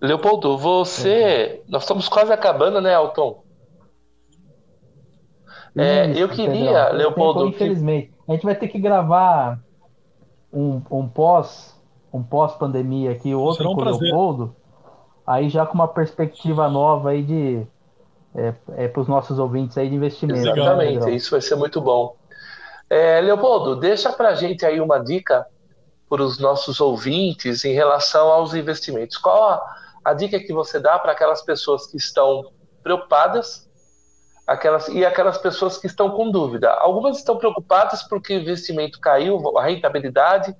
Leopoldo, 0.00 0.56
você. 0.56 1.62
Nós 1.68 1.82
estamos 1.82 2.08
quase 2.08 2.32
acabando, 2.32 2.80
né, 2.80 2.94
Alton? 2.94 3.42
É, 5.76 6.10
eu 6.16 6.28
queria, 6.28 6.88
Leopoldo. 6.88 7.44
Tempo, 7.44 7.56
infelizmente. 7.56 8.15
A 8.28 8.32
gente 8.32 8.44
vai 8.44 8.54
ter 8.54 8.68
que 8.68 8.78
gravar 8.78 9.60
um, 10.52 10.82
um 10.90 11.08
pós 11.08 11.76
um 12.12 12.22
pós-pandemia 12.22 13.12
aqui, 13.12 13.34
outro 13.34 13.70
um 13.70 13.74
com 13.74 13.82
o 13.82 13.84
Leopoldo, 13.84 14.56
aí 15.26 15.48
já 15.48 15.66
com 15.66 15.74
uma 15.74 15.88
perspectiva 15.88 16.68
nova 16.68 17.10
aí 17.10 17.22
de 17.22 17.66
é, 18.34 18.54
é 18.76 18.88
para 18.88 19.00
os 19.02 19.08
nossos 19.08 19.38
ouvintes 19.38 19.76
aí 19.76 19.88
de 19.88 19.94
investimento. 19.94 20.40
Né, 20.40 20.52
Exatamente, 20.52 21.06
né, 21.06 21.10
isso 21.12 21.30
vai 21.30 21.40
ser 21.40 21.56
muito 21.56 21.80
bom. 21.80 22.16
É, 22.88 23.20
Leopoldo, 23.20 23.76
deixa 23.76 24.12
para 24.12 24.30
a 24.30 24.34
gente 24.34 24.64
aí 24.64 24.80
uma 24.80 24.98
dica 24.98 25.46
para 26.08 26.22
os 26.22 26.38
nossos 26.38 26.80
ouvintes 26.80 27.64
em 27.64 27.72
relação 27.72 28.28
aos 28.28 28.54
investimentos. 28.54 29.16
Qual 29.16 29.48
a, 29.48 29.76
a 30.04 30.14
dica 30.14 30.38
que 30.38 30.52
você 30.52 30.78
dá 30.78 30.98
para 30.98 31.12
aquelas 31.12 31.42
pessoas 31.42 31.86
que 31.86 31.96
estão 31.96 32.50
preocupadas 32.82 33.68
aquelas 34.46 34.88
e 34.88 35.04
aquelas 35.04 35.38
pessoas 35.38 35.78
que 35.78 35.86
estão 35.86 36.10
com 36.10 36.30
dúvida. 36.30 36.70
Algumas 36.70 37.18
estão 37.18 37.36
preocupadas 37.36 38.02
porque 38.02 38.36
o 38.36 38.40
investimento 38.40 39.00
caiu, 39.00 39.58
a 39.58 39.64
rentabilidade, 39.64 40.54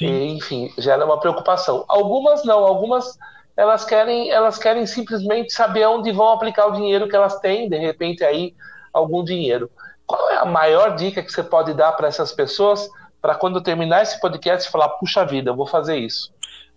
e, 0.00 0.06
enfim, 0.36 0.72
gera 0.76 1.04
uma 1.04 1.18
preocupação. 1.18 1.84
Algumas 1.88 2.44
não, 2.44 2.64
algumas 2.64 3.16
elas 3.56 3.84
querem, 3.84 4.30
elas 4.30 4.58
querem 4.58 4.86
simplesmente 4.86 5.52
saber 5.52 5.86
onde 5.86 6.12
vão 6.12 6.30
aplicar 6.30 6.66
o 6.66 6.72
dinheiro 6.72 7.08
que 7.08 7.16
elas 7.16 7.40
têm, 7.40 7.68
de 7.68 7.76
repente 7.76 8.22
aí 8.22 8.54
algum 8.92 9.24
dinheiro. 9.24 9.70
Qual 10.06 10.30
é 10.30 10.36
a 10.36 10.44
maior 10.44 10.94
dica 10.94 11.22
que 11.22 11.32
você 11.32 11.42
pode 11.42 11.74
dar 11.74 11.92
para 11.92 12.08
essas 12.08 12.32
pessoas 12.32 12.88
para 13.20 13.34
quando 13.34 13.60
terminar 13.60 14.02
esse 14.02 14.20
podcast 14.20 14.70
falar, 14.70 14.88
puxa 14.90 15.24
vida, 15.24 15.50
eu 15.50 15.56
vou 15.56 15.66
fazer 15.66 15.98
isso? 15.98 16.32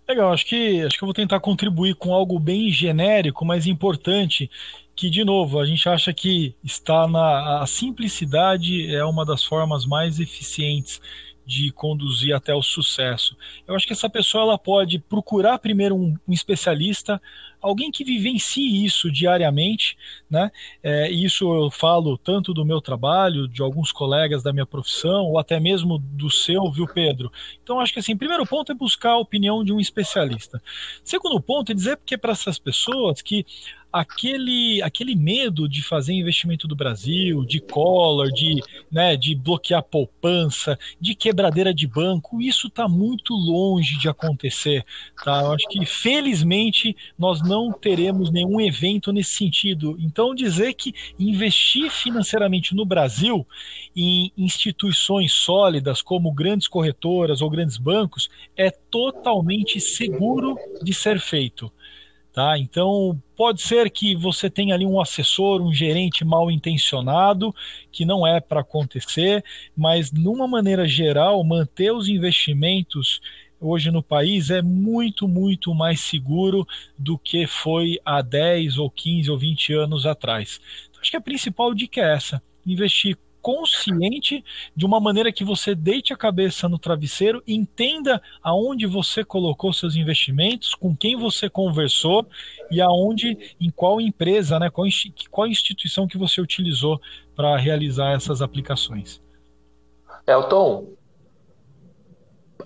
Legal, 0.08 0.32
acho 0.32 0.44
que 0.44 0.82
acho 0.84 0.98
que 0.98 1.04
eu 1.04 1.06
vou 1.06 1.14
tentar 1.14 1.38
contribuir 1.38 1.94
com 1.94 2.12
algo 2.12 2.38
bem 2.38 2.68
genérico, 2.70 3.44
mas 3.44 3.66
importante, 3.66 4.50
que 4.94 5.10
de 5.10 5.24
novo 5.24 5.58
a 5.58 5.66
gente 5.66 5.88
acha 5.88 6.12
que 6.12 6.54
está 6.62 7.06
na 7.06 7.62
a 7.62 7.66
simplicidade 7.66 8.94
é 8.94 9.04
uma 9.04 9.24
das 9.24 9.42
formas 9.42 9.86
mais 9.86 10.20
eficientes 10.20 11.00
de 11.44 11.70
conduzir 11.72 12.34
até 12.34 12.54
o 12.54 12.62
sucesso. 12.62 13.36
Eu 13.66 13.74
acho 13.74 13.86
que 13.86 13.92
essa 13.92 14.08
pessoa 14.08 14.44
ela 14.44 14.58
pode 14.58 14.98
procurar 14.98 15.58
primeiro 15.58 15.96
um, 15.96 16.16
um 16.26 16.32
especialista, 16.32 17.20
alguém 17.60 17.90
que 17.90 18.04
vivencie 18.04 18.84
isso 18.84 19.10
diariamente, 19.10 19.96
né? 20.30 20.50
É, 20.82 21.10
isso 21.10 21.52
eu 21.52 21.70
falo 21.70 22.16
tanto 22.16 22.54
do 22.54 22.64
meu 22.64 22.80
trabalho, 22.80 23.48
de 23.48 23.62
alguns 23.62 23.92
colegas 23.92 24.42
da 24.42 24.52
minha 24.52 24.66
profissão, 24.66 25.24
ou 25.24 25.38
até 25.38 25.58
mesmo 25.58 25.98
do 25.98 26.30
seu, 26.30 26.70
viu, 26.70 26.86
Pedro? 26.86 27.30
Então, 27.62 27.80
acho 27.80 27.92
que 27.92 27.98
assim, 27.98 28.16
primeiro 28.16 28.46
ponto 28.46 28.72
é 28.72 28.74
buscar 28.74 29.10
a 29.10 29.18
opinião 29.18 29.64
de 29.64 29.72
um 29.72 29.80
especialista. 29.80 30.62
Segundo 31.04 31.40
ponto 31.40 31.72
é 31.72 31.74
dizer 31.74 31.98
que 32.04 32.14
é 32.14 32.18
para 32.18 32.32
essas 32.32 32.58
pessoas 32.58 33.20
que 33.20 33.44
aquele, 33.92 34.80
aquele 34.82 35.14
medo 35.14 35.68
de 35.68 35.82
fazer 35.82 36.14
investimento 36.14 36.66
do 36.66 36.74
Brasil, 36.74 37.44
de 37.44 37.60
collar, 37.60 38.28
de, 38.28 38.62
né, 38.90 39.16
de 39.16 39.34
bloquear 39.34 39.82
poupança, 39.82 40.78
de 40.98 41.14
quebradeira 41.14 41.74
de 41.74 41.86
banco, 41.86 42.40
isso 42.40 42.68
está 42.68 42.88
muito 42.88 43.34
longe 43.34 43.98
de 43.98 44.08
acontecer. 44.08 44.84
Tá? 45.22 45.42
Eu 45.42 45.52
acho 45.52 45.68
que, 45.68 45.84
felizmente, 45.84 46.96
nós 47.18 47.42
não 47.42 47.70
teremos 47.70 48.30
nenhum 48.30 48.60
evento 48.60 49.12
nesse 49.12 49.36
sentido. 49.36 49.96
Então, 50.00 50.34
dizer 50.34 50.72
que 50.72 50.94
investir 51.18 51.90
financeiramente 51.90 52.74
no 52.74 52.86
Brasil 52.86 53.46
em 53.94 54.32
instituições 54.38 55.32
sólidas, 55.34 56.00
como 56.00 56.32
grandes 56.32 56.66
corretoras 56.66 57.42
ou 57.42 57.50
grandes 57.50 57.76
bancos, 57.76 58.30
é 58.56 58.70
totalmente 58.70 59.80
seguro 59.80 60.56
de 60.82 60.94
ser 60.94 61.20
feito. 61.20 61.70
Tá? 62.32 62.56
Então, 62.56 63.20
pode 63.36 63.60
ser 63.60 63.90
que 63.90 64.16
você 64.16 64.48
tenha 64.48 64.74
ali 64.74 64.86
um 64.86 64.98
assessor, 64.98 65.60
um 65.60 65.72
gerente 65.72 66.24
mal 66.24 66.50
intencionado, 66.50 67.54
que 67.90 68.06
não 68.06 68.26
é 68.26 68.40
para 68.40 68.60
acontecer, 68.60 69.44
mas, 69.76 70.10
numa 70.10 70.48
maneira 70.48 70.88
geral, 70.88 71.44
manter 71.44 71.92
os 71.92 72.08
investimentos 72.08 73.20
hoje 73.60 73.90
no 73.90 74.02
país 74.02 74.48
é 74.48 74.62
muito, 74.62 75.28
muito 75.28 75.74
mais 75.74 76.00
seguro 76.00 76.66
do 76.98 77.18
que 77.18 77.46
foi 77.46 77.98
há 78.02 78.22
10 78.22 78.78
ou 78.78 78.90
15 78.90 79.30
ou 79.30 79.38
20 79.38 79.74
anos 79.74 80.06
atrás. 80.06 80.58
Então, 80.88 81.02
acho 81.02 81.10
que 81.10 81.16
a 81.18 81.20
principal 81.20 81.74
dica 81.74 82.00
é 82.00 82.14
essa: 82.14 82.42
investir 82.66 83.18
consciente 83.42 84.44
de 84.74 84.86
uma 84.86 85.00
maneira 85.00 85.32
que 85.32 85.44
você 85.44 85.74
deite 85.74 86.12
a 86.12 86.16
cabeça 86.16 86.68
no 86.68 86.78
travesseiro, 86.78 87.42
entenda 87.46 88.22
aonde 88.42 88.86
você 88.86 89.24
colocou 89.24 89.72
seus 89.72 89.96
investimentos, 89.96 90.74
com 90.74 90.96
quem 90.96 91.16
você 91.16 91.50
conversou 91.50 92.24
e 92.70 92.80
aonde, 92.80 93.56
em 93.60 93.68
qual 93.68 94.00
empresa, 94.00 94.58
né, 94.58 94.70
qual, 94.70 94.86
qual 95.30 95.46
instituição 95.48 96.06
que 96.06 96.16
você 96.16 96.40
utilizou 96.40 97.00
para 97.34 97.56
realizar 97.56 98.12
essas 98.12 98.40
aplicações. 98.40 99.20
Elton, 100.26 100.86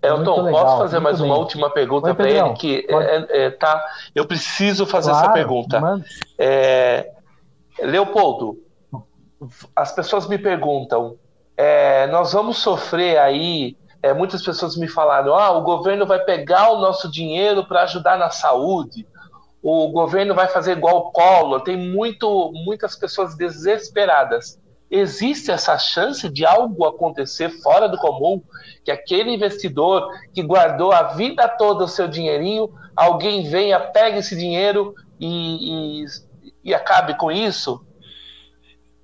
Elton, 0.03 0.43
legal, 0.43 0.65
posso 0.65 0.79
fazer 0.79 1.01
mais 1.01 1.21
bem. 1.21 1.31
uma 1.31 1.39
última 1.39 1.71
pergunta 1.71 2.15
para 2.15 2.31
ele? 2.31 2.53
Que 2.55 2.87
é, 2.89 3.47
é, 3.47 3.51
tá, 3.51 3.83
eu 4.15 4.27
preciso 4.27 4.85
fazer 4.85 5.11
claro, 5.11 5.25
essa 5.25 5.33
pergunta. 5.33 6.05
É, 6.39 7.13
Leopoldo, 7.81 8.59
as 9.75 9.93
pessoas 9.93 10.27
me 10.29 10.39
perguntam, 10.39 11.19
é, 11.57 12.07
nós 12.09 12.33
vamos 12.33 12.59
sofrer 12.59 13.19
aí. 13.19 13.77
É, 14.03 14.13
muitas 14.13 14.43
pessoas 14.43 14.77
me 14.77 14.89
falaram: 14.89 15.35
ah, 15.35 15.51
o 15.53 15.63
governo 15.63 16.07
vai 16.07 16.21
pegar 16.21 16.71
o 16.71 16.81
nosso 16.81 17.11
dinheiro 17.11 17.67
para 17.67 17.83
ajudar 17.83 18.19
na 18.19 18.31
saúde, 18.31 19.07
o 19.63 19.89
governo 19.89 20.35
vai 20.35 20.49
fazer 20.49 20.73
igual 20.73 20.99
o 20.99 21.11
Collor. 21.11 21.63
Tem 21.63 21.77
muito, 21.77 22.53
muitas 22.53 22.95
pessoas 22.95 23.37
desesperadas. 23.37 24.61
Existe 24.89 25.51
essa 25.51 25.77
chance 25.77 26.29
de 26.29 26.47
algo 26.47 26.87
acontecer 26.87 27.51
fora 27.61 27.89
do 27.89 27.99
comum? 27.99 28.41
Que 28.85 28.93
aquele 28.93 29.35
investidor 29.35 30.09
que 30.33 30.43
guardou 30.43 30.93
a 30.93 31.03
vida 31.15 31.49
toda 31.49 31.85
o 31.85 31.89
seu 31.89 32.07
dinheirinho, 32.07 32.73
alguém 32.95 33.49
venha, 33.51 33.81
pegue 33.81 34.19
esse 34.19 34.37
dinheiro 34.37 34.95
e, 35.19 36.03
e, 36.03 36.07
e 36.63 36.73
acabe 36.73 37.17
com 37.17 37.33
isso? 37.33 37.85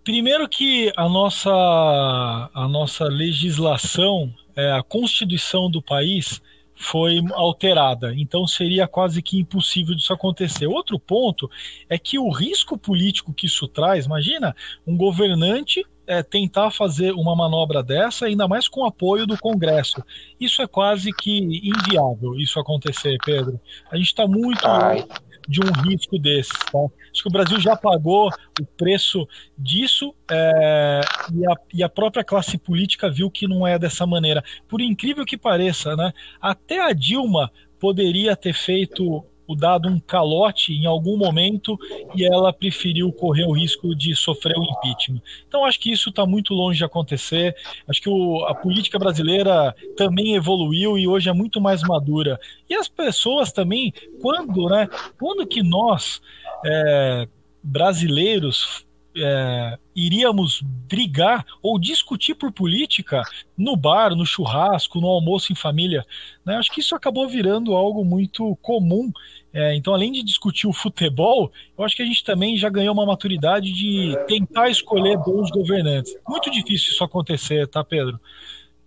Primeiro 0.05 0.48
que 0.48 0.92
a 0.96 1.09
nossa, 1.09 1.50
a 1.53 2.68
nossa 2.68 3.05
legislação, 3.05 4.34
é, 4.57 4.72
a 4.72 4.82
constituição 4.82 5.70
do 5.70 5.80
país 5.80 6.42
foi 6.74 7.20
alterada, 7.34 8.12
então 8.16 8.44
seria 8.44 8.88
quase 8.88 9.22
que 9.22 9.38
impossível 9.38 9.94
disso 9.94 10.12
acontecer. 10.12 10.66
Outro 10.66 10.98
ponto 10.98 11.48
é 11.88 11.96
que 11.96 12.18
o 12.18 12.30
risco 12.30 12.76
político 12.76 13.32
que 13.32 13.46
isso 13.46 13.68
traz, 13.68 14.07
imagina 14.07 14.57
um 14.84 14.96
governante 14.96 15.86
é, 16.05 16.20
tentar 16.20 16.72
fazer 16.72 17.12
uma 17.12 17.36
manobra 17.36 17.80
dessa, 17.80 18.26
ainda 18.26 18.48
mais 18.48 18.66
com 18.66 18.84
apoio 18.84 19.24
do 19.24 19.38
Congresso. 19.38 20.03
Isso 20.40 20.61
é 20.61 20.66
quase 20.66 21.12
que 21.12 21.38
inviável, 21.62 22.34
isso 22.34 22.59
acontecer, 22.59 23.16
Pedro. 23.24 23.61
A 23.88 23.96
gente 23.96 24.07
está 24.07 24.26
muito 24.26 24.66
Ai 24.66 25.07
de 25.53 25.61
um 25.61 25.70
risco 25.82 26.18
desses. 26.18 26.59
Tá? 26.72 26.78
Acho 27.12 27.22
que 27.22 27.28
o 27.28 27.32
Brasil 27.32 27.61
já 27.61 27.76
pagou 27.76 28.30
o 28.59 28.64
preço 28.64 29.28
disso 29.57 30.14
é, 30.30 31.00
e, 31.34 31.46
a, 31.46 31.55
e, 31.74 31.82
a, 31.82 31.88
própria 31.88 32.24
classe 32.24 32.57
política 32.57 33.11
viu 33.11 33.30
que 33.30 33.46
não 33.46 33.66
é 33.66 33.78
dessa 33.78 34.07
maneira. 34.07 34.42
Por 34.66 34.80
incrível 34.80 35.26
que 35.26 35.36
pareça, 35.36 35.94
né, 35.94 36.12
até 36.40 36.80
a 36.80 36.92
Dilma 36.92 37.53
poderia 37.78 38.34
ter 38.34 38.55
feito 38.55 39.24
o 39.53 39.57
dado 39.57 39.88
um 39.88 39.98
calote 39.98 40.72
em 40.72 40.86
algum 40.86 41.16
momento 41.16 41.78
e 42.14 42.24
ela 42.24 42.53
preferiu 42.53 43.12
correr 43.12 43.44
o 43.44 43.53
risco 43.53 43.94
de 43.94 44.14
sofrer 44.16 44.57
o 44.57 44.64
impeachment. 44.64 45.20
Então 45.46 45.64
acho 45.64 45.78
que 45.78 45.92
isso 45.92 46.11
está 46.11 46.26
muito 46.26 46.55
longe 46.55 46.78
de 46.78 46.84
acontecer. 46.84 47.55
Acho 47.88 48.00
que 48.00 48.09
o, 48.09 48.44
a 48.44 48.55
política 48.55 48.98
brasileira 48.98 49.74
também 49.96 50.34
evoluiu 50.34 50.98
e 50.98 51.07
hoje 51.07 51.28
é 51.28 51.32
muito 51.32 51.61
mais 51.61 51.82
madura. 51.82 52.38
E 52.68 52.74
as 52.74 52.88
pessoas 52.88 53.53
também, 53.53 53.92
quando, 54.20 54.68
né? 54.68 54.88
Quando 55.18 55.46
que 55.46 55.62
nós 55.62 56.20
é, 56.64 57.28
brasileiros 57.62 58.86
é, 59.16 59.78
iríamos 59.94 60.62
brigar 60.62 61.44
ou 61.62 61.78
discutir 61.78 62.34
por 62.34 62.52
política 62.52 63.22
no 63.56 63.76
bar, 63.76 64.14
no 64.14 64.24
churrasco, 64.24 65.00
no 65.00 65.08
almoço 65.08 65.52
em 65.52 65.56
família. 65.56 66.04
Né? 66.44 66.56
Acho 66.56 66.72
que 66.72 66.80
isso 66.80 66.94
acabou 66.94 67.28
virando 67.28 67.74
algo 67.74 68.04
muito 68.04 68.56
comum. 68.62 69.10
É, 69.52 69.74
então, 69.74 69.92
além 69.92 70.12
de 70.12 70.22
discutir 70.22 70.66
o 70.66 70.72
futebol, 70.72 71.52
eu 71.76 71.84
acho 71.84 71.94
que 71.94 72.02
a 72.02 72.06
gente 72.06 72.24
também 72.24 72.56
já 72.56 72.70
ganhou 72.70 72.94
uma 72.94 73.04
maturidade 73.04 73.72
de 73.72 74.16
tentar 74.26 74.70
escolher 74.70 75.18
bons 75.18 75.50
governantes. 75.50 76.16
Muito 76.26 76.50
difícil 76.50 76.92
isso 76.92 77.04
acontecer, 77.04 77.66
tá, 77.66 77.84
Pedro? 77.84 78.18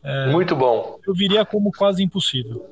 É, 0.04 0.28
muito 0.28 0.56
bom. 0.56 1.00
Eu 1.06 1.14
viria 1.14 1.46
como 1.46 1.72
quase 1.72 2.04
impossível. 2.04 2.66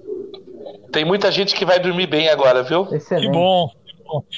Tem 0.92 1.04
muita 1.04 1.32
gente 1.32 1.56
que 1.56 1.66
vai 1.66 1.80
dormir 1.80 2.08
bem 2.08 2.30
agora, 2.30 2.62
viu? 2.62 2.88
Excelente. 2.92 3.26
Que 3.26 3.32
bom. 3.32 3.72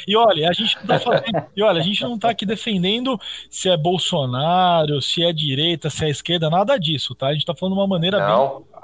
E 0.07 0.16
olha, 0.16 0.49
a 0.49 0.53
gente 0.53 0.78
não 0.78 0.86
tá 0.88 0.99
fazendo, 0.99 1.45
e 1.55 1.63
olha, 1.63 1.80
a 1.80 1.84
gente 1.84 2.01
não 2.03 2.18
tá 2.18 2.30
aqui 2.30 2.45
defendendo 2.45 3.20
se 3.49 3.70
é 3.70 3.78
Bolsonaro, 3.78 5.01
se 5.01 5.24
é 5.24 5.34
direita, 5.34 5.89
se 5.89 6.05
é 6.05 6.09
esquerda, 6.09 6.49
nada 6.49 6.78
disso, 6.78 7.16
tá? 7.16 7.28
A 7.28 7.34
gente 7.34 7.45
tá 7.45 7.55
falando 7.55 7.74
de 7.76 7.80
uma 7.80 7.88
maneira 7.88 8.20
não. 8.20 8.59
bem. 8.59 8.76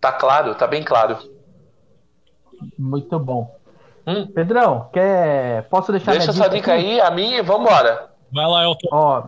Tá 0.00 0.12
claro, 0.12 0.54
tá 0.54 0.66
bem 0.66 0.82
claro. 0.82 1.18
Muito 2.78 3.18
bom. 3.18 3.54
Hum? 4.06 4.26
Pedrão, 4.26 4.88
quer. 4.92 5.68
Posso 5.68 5.92
deixar 5.92 6.12
Deixa 6.12 6.32
sua 6.32 6.48
dica 6.48 6.72
aí, 6.72 7.00
a 7.00 7.10
minha 7.10 7.38
e 7.38 7.42
vambora. 7.42 8.10
Vai 8.32 8.46
lá, 8.46 8.64
Elton. 8.64 8.88
Ó, 8.90 9.24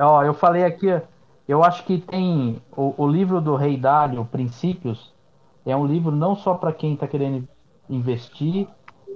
ó, 0.00 0.22
eu 0.24 0.34
falei 0.34 0.64
aqui, 0.64 1.00
eu 1.46 1.62
acho 1.62 1.84
que 1.84 1.98
tem 1.98 2.60
o, 2.76 2.94
o 2.96 3.06
livro 3.06 3.40
do 3.40 3.54
Rei 3.54 3.76
Dário, 3.76 4.24
Princípios, 4.24 5.12
é 5.64 5.76
um 5.76 5.86
livro 5.86 6.10
não 6.10 6.34
só 6.34 6.54
para 6.54 6.72
quem 6.72 6.94
está 6.94 7.06
querendo 7.06 7.48
investir, 7.94 8.66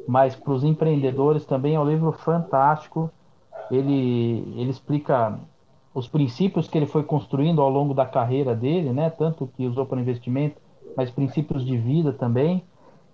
mas 0.07 0.37
para 0.37 0.53
os 0.53 0.63
empreendedores 0.63 1.45
também 1.45 1.75
é 1.75 1.81
um 1.81 1.89
livro 1.89 2.13
fantástico. 2.13 3.11
Ele, 3.71 4.55
ele 4.57 4.71
explica 4.71 5.39
os 5.93 6.07
princípios 6.07 6.69
que 6.69 6.77
ele 6.77 6.87
foi 6.87 7.03
construindo 7.03 7.61
ao 7.61 7.71
longo 7.71 7.95
da 7.95 8.05
carreira 8.05 8.55
dele, 8.55 8.93
né? 8.93 9.11
Tanto 9.11 9.49
que 9.57 9.67
usou 9.67 9.87
para 9.87 10.01
investimento, 10.01 10.61
mas 10.97 11.11
princípios 11.11 11.65
de 11.65 11.77
vida 11.77 12.13
também. 12.13 12.63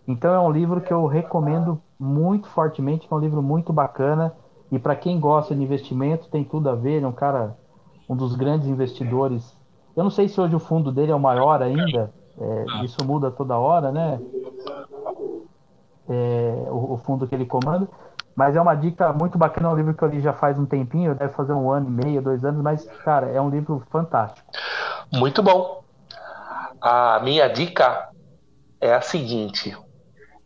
Então 0.06 0.34
é 0.34 0.40
um 0.40 0.50
livro 0.50 0.80
que 0.80 0.92
eu 0.92 1.06
recomendo 1.06 1.80
muito 1.98 2.48
fortemente, 2.48 3.06
é 3.10 3.14
um 3.14 3.20
livro 3.20 3.40
muito 3.40 3.72
bacana 3.72 4.34
e 4.70 4.78
para 4.78 4.96
quem 4.96 5.20
gosta 5.20 5.54
de 5.54 5.62
investimento 5.62 6.28
tem 6.28 6.42
tudo 6.42 6.68
a 6.68 6.74
ver. 6.74 6.94
Ele 6.94 7.04
é 7.04 7.08
um 7.08 7.12
cara, 7.12 7.56
um 8.08 8.16
dos 8.16 8.34
grandes 8.34 8.66
investidores. 8.66 9.56
Eu 9.96 10.02
não 10.02 10.10
sei 10.10 10.28
se 10.28 10.40
hoje 10.40 10.56
o 10.56 10.58
fundo 10.58 10.90
dele 10.90 11.12
é 11.12 11.14
o 11.14 11.20
maior 11.20 11.62
ainda. 11.62 12.12
É, 12.38 12.84
isso 12.84 13.04
muda 13.04 13.30
toda 13.30 13.58
hora, 13.58 13.92
né? 13.92 14.18
É, 16.09 16.66
o, 16.68 16.94
o, 16.94 16.98
fundo 16.98 17.26
que 17.26 17.34
ele 17.34 17.46
comanda. 17.46 17.88
Mas 18.34 18.57
é 18.57 18.61
uma 18.61 18.74
dica 18.74 19.12
muito 19.12 19.36
bacana, 19.36 19.68
é 19.68 19.72
um 19.72 19.76
livro 19.76 19.94
que 19.94 20.03
eu 20.03 20.09
li 20.09 20.20
já 20.20 20.32
faz 20.32 20.59
um 20.59 20.64
tempinho, 20.64 21.14
deve 21.14 21.34
fazer 21.34 21.53
um 21.53 21.70
ano 21.70 21.88
e 21.88 22.05
meio, 22.05 22.22
dois 22.22 22.44
anos, 22.44 22.62
mas, 22.62 22.84
cara, 23.05 23.28
é 23.28 23.40
um 23.40 23.50
livro 23.50 23.82
fantástico. 23.90 24.46
Muito 25.12 25.42
bom. 25.42 25.84
A 26.80 27.20
minha 27.22 27.46
dica 27.48 28.09
é 28.80 28.94
a 28.94 29.00
seguinte: 29.00 29.76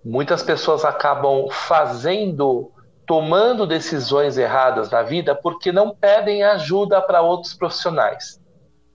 muitas 0.05 0.43
pessoas 0.43 0.85
acabam 0.85 1.49
fazendo, 1.51 2.73
tomando 3.07 3.67
decisões 3.67 4.37
erradas 4.37 4.91
na 4.91 5.03
vida 5.03 5.35
porque 5.35 5.71
não 5.71 5.95
pedem 5.95 6.43
ajuda 6.43 7.01
para 7.01 7.23
outros 7.23 7.55
profissionais. 7.55 8.41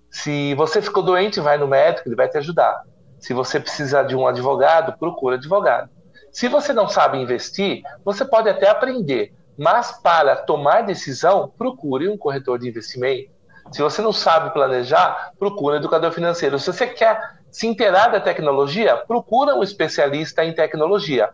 Se 0.09 0.53
você 0.55 0.81
ficou 0.81 1.01
doente, 1.01 1.39
vai 1.39 1.57
no 1.57 1.67
médico, 1.67 2.09
ele 2.09 2.17
vai 2.17 2.27
te 2.27 2.37
ajudar. 2.37 2.83
Se 3.17 3.33
você 3.33 3.59
precisa 3.59 4.03
de 4.03 4.15
um 4.15 4.27
advogado, 4.27 4.97
procura 4.97 5.37
advogado. 5.37 5.89
Se 6.31 6.47
você 6.47 6.71
não 6.71 6.87
sabe 6.87 7.17
investir, 7.17 7.83
você 8.03 8.23
pode 8.23 8.49
até 8.49 8.69
aprender, 8.69 9.33
mas 9.57 9.91
para 9.91 10.35
tomar 10.35 10.81
decisão, 10.81 11.51
procure 11.57 12.07
um 12.07 12.17
corretor 12.17 12.57
de 12.57 12.69
investimento. 12.69 13.29
Se 13.71 13.81
você 13.81 14.01
não 14.01 14.13
sabe 14.13 14.51
planejar, 14.51 15.31
procure 15.37 15.75
um 15.75 15.79
educador 15.79 16.11
financeiro. 16.11 16.57
Se 16.57 16.71
você 16.71 16.87
quer 16.87 17.19
se 17.49 17.67
inteirar 17.67 18.07
da 18.07 18.19
tecnologia, 18.19 18.97
procura 18.97 19.55
um 19.55 19.63
especialista 19.63 20.43
em 20.43 20.53
tecnologia. 20.53 21.29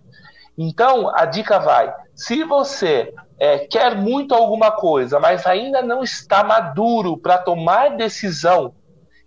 Então, 0.57 1.15
a 1.15 1.25
dica 1.25 1.59
vai: 1.59 1.93
se 2.15 2.43
você 2.43 3.13
é, 3.39 3.59
quer 3.59 3.95
muito 3.95 4.33
alguma 4.33 4.71
coisa, 4.71 5.19
mas 5.19 5.45
ainda 5.45 5.81
não 5.81 6.03
está 6.03 6.43
maduro 6.43 7.17
para 7.17 7.37
tomar 7.37 7.95
decisão, 7.95 8.73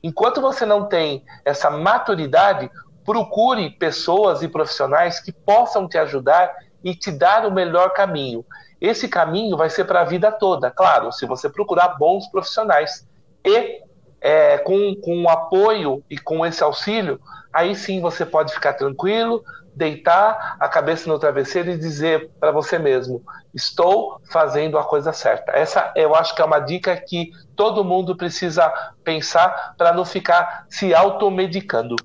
enquanto 0.03 0.41
você 0.41 0.67
não 0.67 0.87
tem 0.87 1.25
essa 1.45 1.71
maturidade, 1.71 2.69
procure 3.11 3.71
pessoas 3.71 4.41
e 4.41 4.47
profissionais 4.47 5.19
que 5.19 5.33
possam 5.33 5.89
te 5.89 5.99
ajudar 5.99 6.49
e 6.85 6.95
te 6.95 7.11
dar 7.11 7.45
o 7.45 7.51
melhor 7.51 7.93
caminho. 7.93 8.45
Esse 8.81 9.09
caminho 9.09 9.57
vai 9.57 9.69
ser 9.69 9.85
para 9.85 10.03
a 10.03 10.05
vida 10.05 10.31
toda, 10.31 10.71
claro, 10.71 11.11
se 11.11 11.27
você 11.27 11.51
procurar 11.51 11.99
bons 11.99 12.29
profissionais. 12.29 13.05
E 13.45 13.81
é, 14.21 14.59
com, 14.59 14.95
com 14.95 15.25
o 15.25 15.29
apoio 15.29 16.05
e 16.09 16.17
com 16.17 16.47
esse 16.47 16.63
auxílio, 16.63 17.21
aí 17.53 17.75
sim 17.75 18.01
você 18.01 18.25
pode 18.25 18.55
ficar 18.55 18.75
tranquilo, 18.75 19.43
deitar 19.75 20.57
a 20.61 20.69
cabeça 20.69 21.09
no 21.09 21.19
travesseiro 21.19 21.69
e 21.69 21.79
dizer 21.79 22.31
para 22.39 22.53
você 22.53 22.79
mesmo: 22.79 23.25
estou 23.53 24.21
fazendo 24.31 24.79
a 24.79 24.85
coisa 24.85 25.13
certa. 25.13 25.51
Essa 25.51 25.93
eu 25.97 26.15
acho 26.15 26.33
que 26.33 26.43
é 26.43 26.45
uma 26.45 26.61
dica 26.61 26.97
que 26.97 27.33
todo 27.57 27.83
mundo 27.83 28.17
precisa 28.17 28.73
pensar 29.03 29.75
para 29.77 29.93
não 29.93 30.05
ficar 30.05 30.65
se 30.69 30.95
automedicando. 30.95 31.97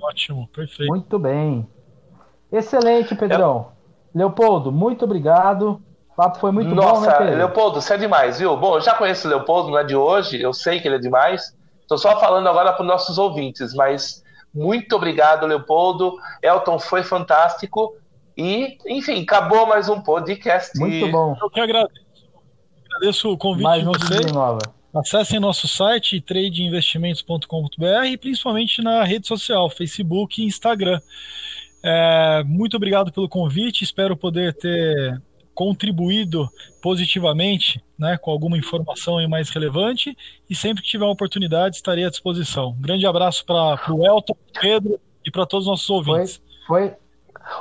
Ótimo, 0.00 0.48
perfeito. 0.48 0.90
Muito 0.90 1.18
bem. 1.18 1.66
Excelente, 2.50 3.14
Pedrão. 3.14 3.72
Eu... 4.14 4.20
Leopoldo, 4.20 4.72
muito 4.72 5.04
obrigado. 5.04 5.82
O 6.12 6.16
papo 6.16 6.38
foi 6.38 6.50
muito 6.50 6.74
Nossa, 6.74 7.00
bom, 7.00 7.06
né, 7.06 7.18
Pedro? 7.18 7.36
Leopoldo, 7.36 7.80
você 7.80 7.94
é 7.94 7.98
demais, 7.98 8.38
viu? 8.38 8.56
Bom, 8.56 8.76
eu 8.76 8.80
já 8.80 8.94
conheço 8.94 9.26
o 9.26 9.30
Leopoldo, 9.30 9.70
não 9.70 9.78
é 9.78 9.84
de 9.84 9.94
hoje, 9.94 10.40
eu 10.40 10.52
sei 10.52 10.80
que 10.80 10.88
ele 10.88 10.96
é 10.96 11.00
demais. 11.00 11.56
Estou 11.82 11.98
só 11.98 12.18
falando 12.18 12.48
agora 12.48 12.72
para 12.72 12.82
os 12.82 12.88
nossos 12.88 13.18
ouvintes, 13.18 13.74
mas 13.74 14.22
muito 14.54 14.96
obrigado, 14.96 15.46
Leopoldo. 15.46 16.16
Elton 16.42 16.78
foi 16.78 17.02
fantástico. 17.02 17.96
E, 18.36 18.78
enfim, 18.86 19.22
acabou 19.22 19.66
mais 19.66 19.88
um 19.88 20.00
podcast. 20.00 20.78
Muito 20.78 21.10
bom. 21.10 21.36
Eu 21.40 21.50
que 21.50 21.60
agradeço. 21.60 22.08
Agradeço 22.86 23.32
o 23.32 23.38
convite 23.38 23.64
mais 23.64 23.82
de 23.82 23.86
vocês. 23.86 24.32
Nova. 24.32 24.58
Acessem 24.98 25.38
nosso 25.38 25.68
site 25.68 26.20
tradeinvestimentos.com.br 26.20 28.06
e 28.06 28.16
principalmente 28.16 28.82
na 28.82 29.04
rede 29.04 29.26
social, 29.26 29.70
Facebook 29.70 30.42
e 30.42 30.46
Instagram. 30.46 31.00
É, 31.82 32.42
muito 32.44 32.76
obrigado 32.76 33.12
pelo 33.12 33.28
convite, 33.28 33.84
espero 33.84 34.16
poder 34.16 34.54
ter 34.54 35.22
contribuído 35.54 36.48
positivamente 36.82 37.82
né, 37.98 38.16
com 38.16 38.30
alguma 38.30 38.56
informação 38.56 39.16
mais 39.28 39.50
relevante 39.50 40.16
e 40.48 40.54
sempre 40.54 40.82
que 40.82 40.88
tiver 40.88 41.04
uma 41.04 41.12
oportunidade 41.12 41.76
estarei 41.76 42.04
à 42.04 42.10
disposição. 42.10 42.70
Um 42.70 42.80
grande 42.80 43.06
abraço 43.06 43.44
para 43.44 43.76
o 43.92 44.06
Elton, 44.06 44.36
Pedro 44.60 45.00
e 45.24 45.30
para 45.30 45.46
todos 45.46 45.66
os 45.66 45.70
nossos 45.70 45.90
ouvintes. 45.90 46.42
Foi, 46.66 46.90
foi. 46.90 46.96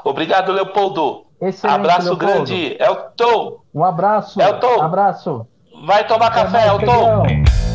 Obrigado, 0.03 0.51
Leopoldo. 0.51 1.25
Excelente, 1.39 1.75
abraço 1.75 2.07
Leopoldo. 2.09 2.33
grande. 2.33 2.77
Elton. 2.79 3.61
Um 3.73 3.83
abraço. 3.83 4.41
Elton. 4.41 4.81
Abraço. 4.81 5.47
Vai 5.85 6.07
tomar 6.07 6.31
café, 6.31 6.67
Elton. 6.67 7.23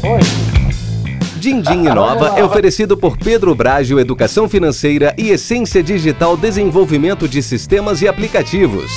Oi. 0.02 0.20
Dindim 1.36 1.86
Inova 1.86 2.38
é 2.38 2.44
oferecido 2.44 2.96
por 2.96 3.16
Pedro 3.16 3.54
Brágio 3.54 3.98
Educação 3.98 4.48
Financeira 4.48 5.14
e 5.16 5.30
Essência 5.30 5.82
Digital 5.82 6.36
Desenvolvimento 6.36 7.28
de 7.28 7.42
Sistemas 7.42 8.02
e 8.02 8.08
Aplicativos. 8.08 8.90